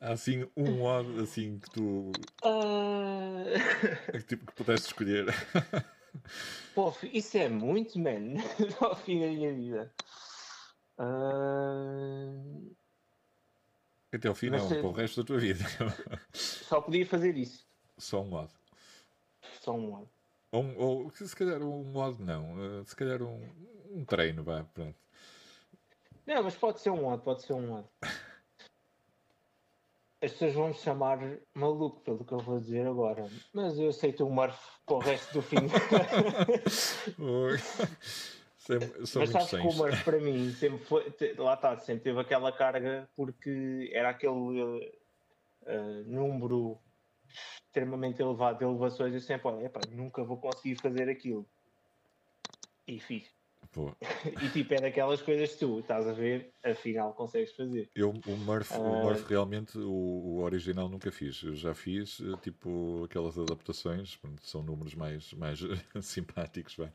Há 0.00 0.12
assim 0.12 0.48
um 0.56 0.78
mod 0.78 1.20
assim 1.20 1.58
que 1.58 1.70
tu. 1.70 2.12
Uh... 2.44 3.44
que, 4.12 4.22
tipo, 4.22 4.46
que 4.46 4.52
pudesses 4.54 4.86
escolher. 4.86 5.26
Pô, 6.74 6.92
isso 7.12 7.36
é 7.38 7.48
muito, 7.48 7.98
man. 7.98 8.36
Ao 8.80 8.96
fim 8.96 9.20
da 9.20 9.26
minha 9.26 9.52
vida. 9.52 9.92
Uh... 10.98 12.74
Até 14.10 14.26
ao 14.26 14.34
fim, 14.34 14.48
não, 14.48 14.66
para 14.66 14.86
o 14.86 14.92
resto 14.92 15.20
da 15.20 15.26
tua 15.26 15.38
vida. 15.38 15.62
Só 16.32 16.80
podia 16.80 17.04
fazer 17.04 17.36
isso. 17.36 17.66
Só 17.98 18.22
um 18.22 18.28
modo. 18.28 18.50
Só 19.60 19.72
um 19.72 19.90
modo. 19.90 20.10
Ou, 20.50 20.76
ou 20.78 21.10
se 21.10 21.36
calhar 21.36 21.62
um 21.62 21.84
modo 21.84 22.24
não. 22.24 22.84
Se 22.86 22.96
calhar 22.96 23.22
um, 23.22 23.46
um 23.90 24.04
treino, 24.06 24.42
vá, 24.42 24.64
pronto. 24.64 24.96
Não, 26.26 26.42
mas 26.42 26.54
pode 26.54 26.80
ser 26.80 26.90
um 26.90 27.02
modo, 27.02 27.22
pode 27.22 27.42
ser 27.42 27.52
um 27.52 27.66
modo. 27.66 27.88
As 30.20 30.32
pessoas 30.32 30.54
vão 30.54 30.68
me 30.68 30.74
chamar 30.74 31.18
maluco 31.54 32.00
pelo 32.00 32.24
que 32.24 32.32
eu 32.32 32.38
vou 32.38 32.58
dizer 32.58 32.86
agora, 32.86 33.28
mas 33.52 33.78
eu 33.78 33.88
aceito 33.88 34.26
o 34.26 34.30
Murph 34.30 34.58
para 34.84 34.96
o 34.96 34.98
resto 34.98 35.32
do 35.32 35.42
fim. 35.42 35.56
Mas 38.68 39.08
sabes 39.30 39.50
que 39.50 39.56
o 39.56 39.72
Murph 39.72 40.04
para 40.04 40.20
mim 40.20 40.50
sempre 40.52 40.84
foi, 40.84 41.14
lá 41.38 41.54
está, 41.54 41.78
sempre 41.78 42.04
teve 42.04 42.20
aquela 42.20 42.52
carga 42.52 43.08
porque 43.16 43.90
era 43.94 44.10
aquele 44.10 44.32
uh, 44.32 46.04
número 46.04 46.78
extremamente 47.78 48.20
elevado 48.20 48.58
de 48.58 48.64
elevações. 48.64 49.14
Eu 49.14 49.20
sempre, 49.20 49.48
olha, 49.48 49.70
nunca 49.90 50.22
vou 50.24 50.36
conseguir 50.36 50.76
fazer 50.76 51.08
aquilo. 51.08 51.46
E 52.86 52.98
fiz. 52.98 53.37
Pô. 53.72 53.92
e 54.42 54.48
tipo, 54.50 54.74
é 54.74 54.80
daquelas 54.80 55.20
coisas 55.22 55.52
que 55.52 55.58
tu 55.58 55.80
estás 55.80 56.06
a 56.06 56.12
ver, 56.12 56.52
afinal 56.64 57.12
consegues 57.12 57.52
fazer. 57.52 57.90
Eu, 57.94 58.10
o 58.10 58.36
Murph, 58.36 58.70
uh... 58.72 58.80
o 58.80 59.02
Murph 59.04 59.28
realmente, 59.28 59.78
o, 59.78 59.90
o, 59.90 60.42
original 60.42 60.88
nunca 60.88 61.10
fiz. 61.10 61.42
Eu 61.42 61.54
já 61.54 61.74
fiz, 61.74 62.20
eh, 62.20 62.36
tipo, 62.42 63.04
aquelas 63.04 63.38
adaptações, 63.38 64.18
são 64.40 64.62
números 64.62 64.94
mais, 64.94 65.32
mais 65.34 65.60
simpáticos, 66.02 66.76
bem. 66.76 66.92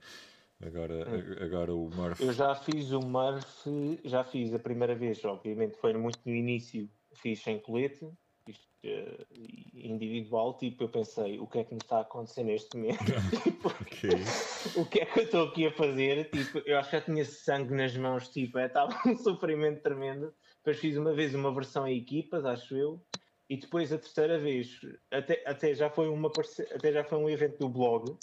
Agora, 0.65 1.05
hum. 1.09 1.43
agora 1.43 1.73
o 1.73 1.89
Murph. 1.89 2.21
Eu 2.21 2.31
já 2.31 2.55
fiz 2.55 2.91
o 2.91 3.01
Murph, 3.01 3.65
já 4.05 4.23
fiz 4.23 4.53
a 4.53 4.59
primeira 4.59 4.95
vez, 4.95 5.23
obviamente 5.25 5.77
foi 5.77 5.93
muito 5.93 6.19
no 6.25 6.33
início, 6.33 6.89
fiz 7.15 7.41
sem 7.41 7.59
colete, 7.59 8.07
individual, 9.73 10.57
tipo, 10.57 10.83
eu 10.83 10.89
pensei, 10.89 11.39
o 11.39 11.47
que 11.47 11.59
é 11.59 11.63
que 11.63 11.73
me 11.73 11.79
está 11.81 11.97
a 11.97 12.01
acontecer 12.01 12.43
neste 12.43 12.75
momento? 12.77 12.99
tipo, 13.43 13.69
o 14.79 14.85
que 14.85 14.99
é 14.99 15.05
que 15.05 15.19
eu 15.19 15.23
estou 15.23 15.47
aqui 15.47 15.67
a 15.67 15.71
fazer? 15.71 16.29
Tipo, 16.29 16.59
eu 16.65 16.77
acho 16.77 16.89
que 16.89 16.97
já 16.97 17.01
tinha 17.01 17.25
sangue 17.25 17.73
nas 17.73 17.95
mãos, 17.95 18.29
tipo, 18.29 18.57
é, 18.57 18.65
estava 18.65 18.93
um 19.05 19.17
sofrimento 19.17 19.81
tremendo. 19.81 20.33
Depois 20.57 20.79
fiz 20.79 20.97
uma 20.97 21.13
vez 21.13 21.33
uma 21.33 21.53
versão 21.53 21.87
em 21.87 21.97
equipas, 21.97 22.45
acho 22.45 22.75
eu, 22.75 23.01
e 23.49 23.57
depois 23.57 23.91
a 23.91 23.97
terceira 23.97 24.39
vez, 24.39 24.79
até, 25.11 25.43
até, 25.45 25.73
já, 25.73 25.89
foi 25.89 26.07
uma 26.07 26.31
até 26.73 26.91
já 26.91 27.03
foi 27.03 27.17
um 27.17 27.29
evento 27.29 27.59
do 27.59 27.69
blog. 27.69 28.17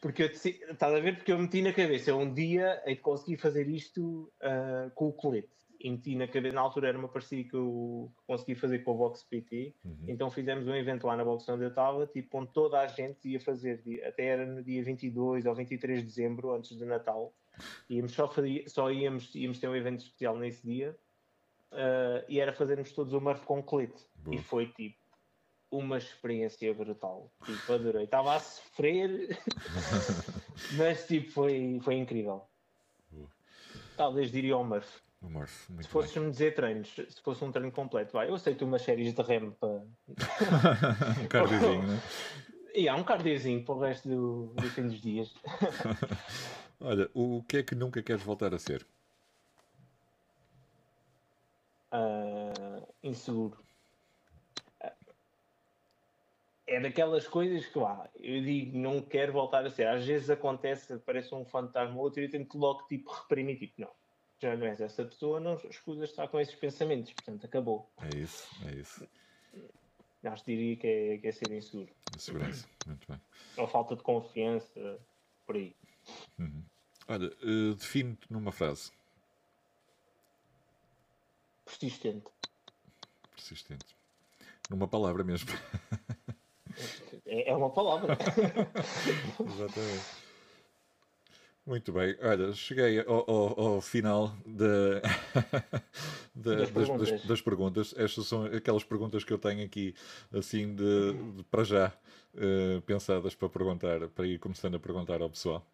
Porque 0.00 0.22
eu 0.22 0.26
estás 0.26 0.94
a 0.94 1.00
ver? 1.00 1.16
Porque 1.16 1.32
eu 1.32 1.38
meti 1.38 1.62
na 1.62 1.72
cabeça, 1.72 2.14
um 2.14 2.32
dia 2.32 2.82
hei 2.86 2.94
de 2.94 3.00
conseguir 3.00 3.38
fazer 3.38 3.68
isto 3.68 4.32
uh, 4.42 4.90
com 4.94 5.08
o 5.08 5.12
colete. 5.12 5.48
E 5.84 6.16
na 6.16 6.26
cabeça, 6.26 6.54
na 6.54 6.62
altura 6.62 6.88
era 6.88 6.98
uma 6.98 7.08
parceria 7.08 7.44
que 7.44 7.54
eu 7.54 8.10
consegui 8.26 8.54
fazer 8.54 8.78
com 8.78 8.92
a 8.92 8.94
Box 8.94 9.22
PT, 9.22 9.74
uhum. 9.84 10.04
então 10.08 10.30
fizemos 10.30 10.66
um 10.66 10.74
evento 10.74 11.06
lá 11.06 11.14
na 11.14 11.22
Box 11.22 11.46
onde 11.50 11.62
eu 11.62 11.68
estava, 11.68 12.06
tipo, 12.06 12.38
onde 12.38 12.50
toda 12.54 12.80
a 12.80 12.86
gente 12.86 13.28
ia 13.28 13.38
fazer, 13.38 13.82
até 14.02 14.24
era 14.24 14.46
no 14.46 14.64
dia 14.64 14.82
22 14.82 15.44
ou 15.44 15.54
23 15.54 16.00
de 16.00 16.06
dezembro, 16.06 16.54
antes 16.54 16.74
de 16.74 16.86
Natal, 16.86 17.34
íamos 17.86 18.12
só, 18.12 18.26
fazer, 18.26 18.66
só 18.66 18.90
íamos, 18.90 19.34
íamos 19.34 19.58
ter 19.58 19.68
um 19.68 19.76
evento 19.76 20.00
especial 20.00 20.38
nesse 20.38 20.66
dia, 20.66 20.96
uh, 21.70 22.24
e 22.30 22.40
era 22.40 22.54
fazermos 22.54 22.90
todos 22.92 23.12
o 23.12 23.20
Murph 23.20 23.44
com 23.44 23.62
colete. 23.62 24.06
E 24.32 24.38
foi 24.38 24.68
tipo, 24.68 24.96
uma 25.70 25.98
experiência 25.98 26.72
brutal. 26.72 27.30
Tipo, 27.44 27.74
adorei. 27.74 28.04
Estava 28.04 28.36
a 28.36 28.40
sofrer, 28.40 29.38
mas 30.78 31.06
tipo, 31.06 31.30
foi, 31.30 31.78
foi 31.82 31.96
incrível. 31.96 32.42
Talvez 33.98 34.32
diria 34.32 34.56
o 34.56 34.64
Murph. 34.64 35.04
Muito 35.28 35.82
se 35.82 35.88
fosse-me 35.88 36.30
dizer 36.30 36.54
treinos, 36.54 36.88
se 36.88 37.20
fosse 37.22 37.44
um 37.44 37.50
treino 37.50 37.72
completo, 37.72 38.12
vai, 38.12 38.28
eu 38.28 38.34
aceito 38.34 38.64
umas 38.64 38.82
séries 38.82 39.12
de 39.12 39.22
rem 39.22 39.50
para. 39.52 39.68
um 41.22 41.28
cardiozinho, 41.28 41.86
né? 41.86 42.00
E 42.76 42.88
há 42.88 42.96
um 42.96 43.04
cardiozinho 43.04 43.64
para 43.64 43.74
o 43.74 43.78
resto 43.78 44.08
do, 44.08 44.46
do 44.54 44.68
fim 44.70 44.82
dos 44.82 45.00
dias. 45.00 45.32
Olha, 46.80 47.08
o 47.14 47.40
que 47.44 47.58
é 47.58 47.62
que 47.62 47.72
nunca 47.72 48.02
queres 48.02 48.20
voltar 48.24 48.52
a 48.52 48.58
ser? 48.58 48.84
Uh, 51.92 52.84
inseguro 53.00 53.64
é 56.66 56.80
daquelas 56.80 57.26
coisas 57.28 57.66
que 57.66 57.78
lá, 57.78 58.08
eu 58.16 58.42
digo, 58.42 58.76
não 58.78 59.00
quero 59.00 59.32
voltar 59.32 59.64
a 59.66 59.70
ser. 59.70 59.86
Às 59.86 60.06
vezes 60.06 60.30
acontece, 60.30 60.98
parece 60.98 61.34
um 61.34 61.44
fantasma 61.44 61.96
ou 61.96 62.02
outro 62.02 62.20
e 62.20 62.24
eu 62.24 62.30
tenho 62.30 62.46
que 62.46 62.56
logo 62.56 62.86
tipo 62.86 63.10
reprimir, 63.12 63.58
tipo, 63.58 63.80
não, 63.80 63.90
já 64.40 64.56
não 64.56 64.66
és 64.66 64.80
essa 64.80 65.04
pessoa, 65.04 65.40
não 65.40 65.54
escusas 65.68 66.10
estar 66.10 66.28
com 66.28 66.38
esses 66.40 66.54
pensamentos, 66.54 67.12
portanto 67.12 67.44
acabou. 67.44 67.90
É 67.98 68.18
isso, 68.18 68.48
é 68.66 68.74
isso. 68.74 69.08
Acho 70.24 70.44
que 70.44 70.56
diria 70.56 70.76
que 70.76 70.86
é, 70.86 71.18
que 71.18 71.26
é 71.26 71.32
ser 71.32 71.52
inseguro. 71.52 71.92
Segurança, 72.18 72.66
muito 72.86 73.06
bem. 73.06 73.20
Ou 73.56 73.66
falta 73.66 73.94
de 73.94 74.02
confiança, 74.02 74.98
por 75.46 75.56
aí. 75.56 75.76
Uhum. 76.38 76.62
Olha, 77.08 77.30
uh, 77.42 77.74
define-te 77.74 78.32
numa 78.32 78.50
frase. 78.50 78.90
Persistente. 81.64 82.30
Persistente. 83.34 83.96
Numa 84.70 84.88
palavra 84.88 85.22
mesmo. 85.22 85.50
É, 87.26 87.50
é 87.50 87.56
uma 87.56 87.70
palavra. 87.70 88.16
Exatamente. 89.46 90.23
Muito 91.66 91.92
bem, 91.92 92.14
olha, 92.20 92.52
cheguei 92.52 93.00
ao, 93.00 93.30
ao, 93.30 93.60
ao 93.60 93.80
final 93.80 94.36
de, 94.44 95.00
de, 96.36 96.56
das, 96.56 96.70
perguntas. 96.70 97.10
Das, 97.10 97.22
das, 97.24 97.40
perguntas. 97.40 97.94
Estas 97.96 98.26
são 98.26 98.44
aquelas 98.44 98.84
perguntas 98.84 99.24
que 99.24 99.32
eu 99.32 99.38
tenho 99.38 99.64
aqui, 99.64 99.94
assim, 100.30 100.74
de, 100.74 101.14
de 101.36 101.42
para 101.44 101.64
já, 101.64 101.92
uh, 102.34 102.82
pensadas 102.82 103.34
para 103.34 103.48
perguntar, 103.48 104.08
para 104.08 104.26
ir 104.26 104.38
começando 104.38 104.74
a 104.74 104.78
perguntar 104.78 105.22
ao 105.22 105.30
pessoal. 105.30 105.66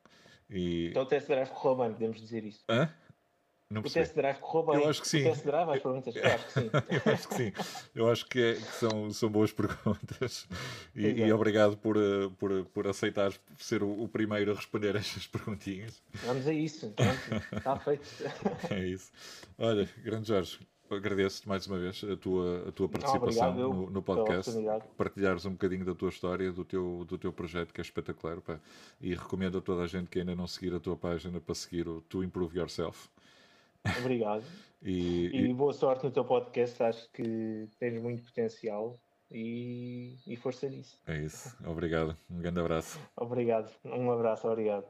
E... 0.49 0.91
Então, 0.91 1.03
até 1.03 1.19
se 1.19 1.29
darás 1.29 1.49
correu 1.49 1.77
bem, 1.77 1.93
podemos 1.93 2.21
dizer 2.21 2.45
isso. 2.45 2.65
Hã? 2.69 2.89
Não 3.71 3.83
o 3.83 3.85
test 3.89 4.15
drive 4.17 4.39
correu 4.41 4.73
bem. 4.73 4.83
Eu 4.83 4.91
acho 4.91 5.01
que 5.01 5.07
sim. 5.09 5.21
O 5.21 5.31
test 5.31 5.45
drive, 5.45 5.71
as 5.71 5.81
perguntas, 5.81 6.17
eu 6.17 6.25
acho 6.25 6.45
que 6.47 6.53
sim. 6.55 6.71
Eu 6.91 7.13
acho 7.13 7.29
que 7.29 7.35
sim. 7.37 7.53
Eu 7.95 8.11
acho 8.11 8.27
que, 8.27 8.41
é- 8.43 8.55
que 8.55 8.73
são, 8.73 9.11
são 9.13 9.29
boas 9.31 9.53
perguntas. 9.55 10.49
E, 10.93 11.07
e 11.07 11.33
obrigado 11.33 11.77
por, 11.77 11.97
eh, 11.97 12.29
por, 12.37 12.65
por 12.67 12.89
aceitar 12.89 13.33
ser 13.59 13.85
o, 13.85 14.03
o 14.03 14.09
primeiro 14.09 14.51
a 14.51 14.55
responder 14.57 14.97
estas 14.97 15.29
perguntinhas. 15.29 16.03
Vamos 16.25 16.49
a 16.49 16.53
isso. 16.53 16.91
Pronto, 16.91 17.47
Está 17.57 17.77
feito. 17.79 18.03
É 18.71 18.87
isso. 18.87 19.13
Olha, 19.57 19.89
grande 20.03 20.27
Jorge, 20.27 20.59
agradeço-te 20.91 21.49
mais 21.49 21.65
uma 21.69 21.79
vez 21.79 22.03
a 22.03 22.17
tua, 22.17 22.69
a 22.69 22.73
tua 22.73 22.89
participação 22.89 23.57
eu 23.61 23.73
no, 23.73 23.89
no 23.91 24.03
podcast, 24.03 24.53
partilhares 24.97 25.47
um 25.47 25.53
bocadinho 25.53 25.85
da 25.85 25.95
tua 25.95 26.09
história, 26.09 26.51
do 26.51 26.65
teu, 26.65 27.05
do 27.07 27.17
teu 27.17 27.33
projeto, 27.33 27.73
que 27.73 27.81
é 27.81 27.83
espetacular. 27.85 28.41
pá. 28.41 28.59
E 29.01 29.15
recomendo 29.15 29.59
a 29.59 29.61
toda 29.61 29.83
a 29.83 29.87
gente 29.87 30.09
que 30.11 30.19
ainda 30.19 30.35
não 30.35 30.49
seguir 30.49 30.75
a 30.75 30.81
tua 30.81 30.97
página 30.97 31.41
para 31.41 31.55
seguir 31.55 31.87
o 31.87 32.01
To 32.03 32.25
Improve 32.25 32.59
Yourself. 32.59 33.09
Obrigado. 33.99 34.45
e, 34.83 35.29
e, 35.29 35.51
e, 35.51 35.55
boa 35.55 35.73
sorte 35.73 36.05
no 36.05 36.11
teu 36.11 36.25
podcast, 36.25 36.83
acho 36.83 37.11
que 37.13 37.69
tens 37.79 38.01
muito 38.01 38.23
potencial 38.23 38.99
e, 39.31 40.17
e 40.27 40.37
força 40.37 40.69
nisso. 40.69 41.01
É 41.07 41.19
isso, 41.19 41.57
obrigado. 41.67 42.17
Um 42.31 42.39
grande 42.39 42.61
abraço. 42.61 42.99
Obrigado, 43.17 43.71
um 43.85 44.11
abraço, 44.11 44.49
obrigado. 44.49 44.87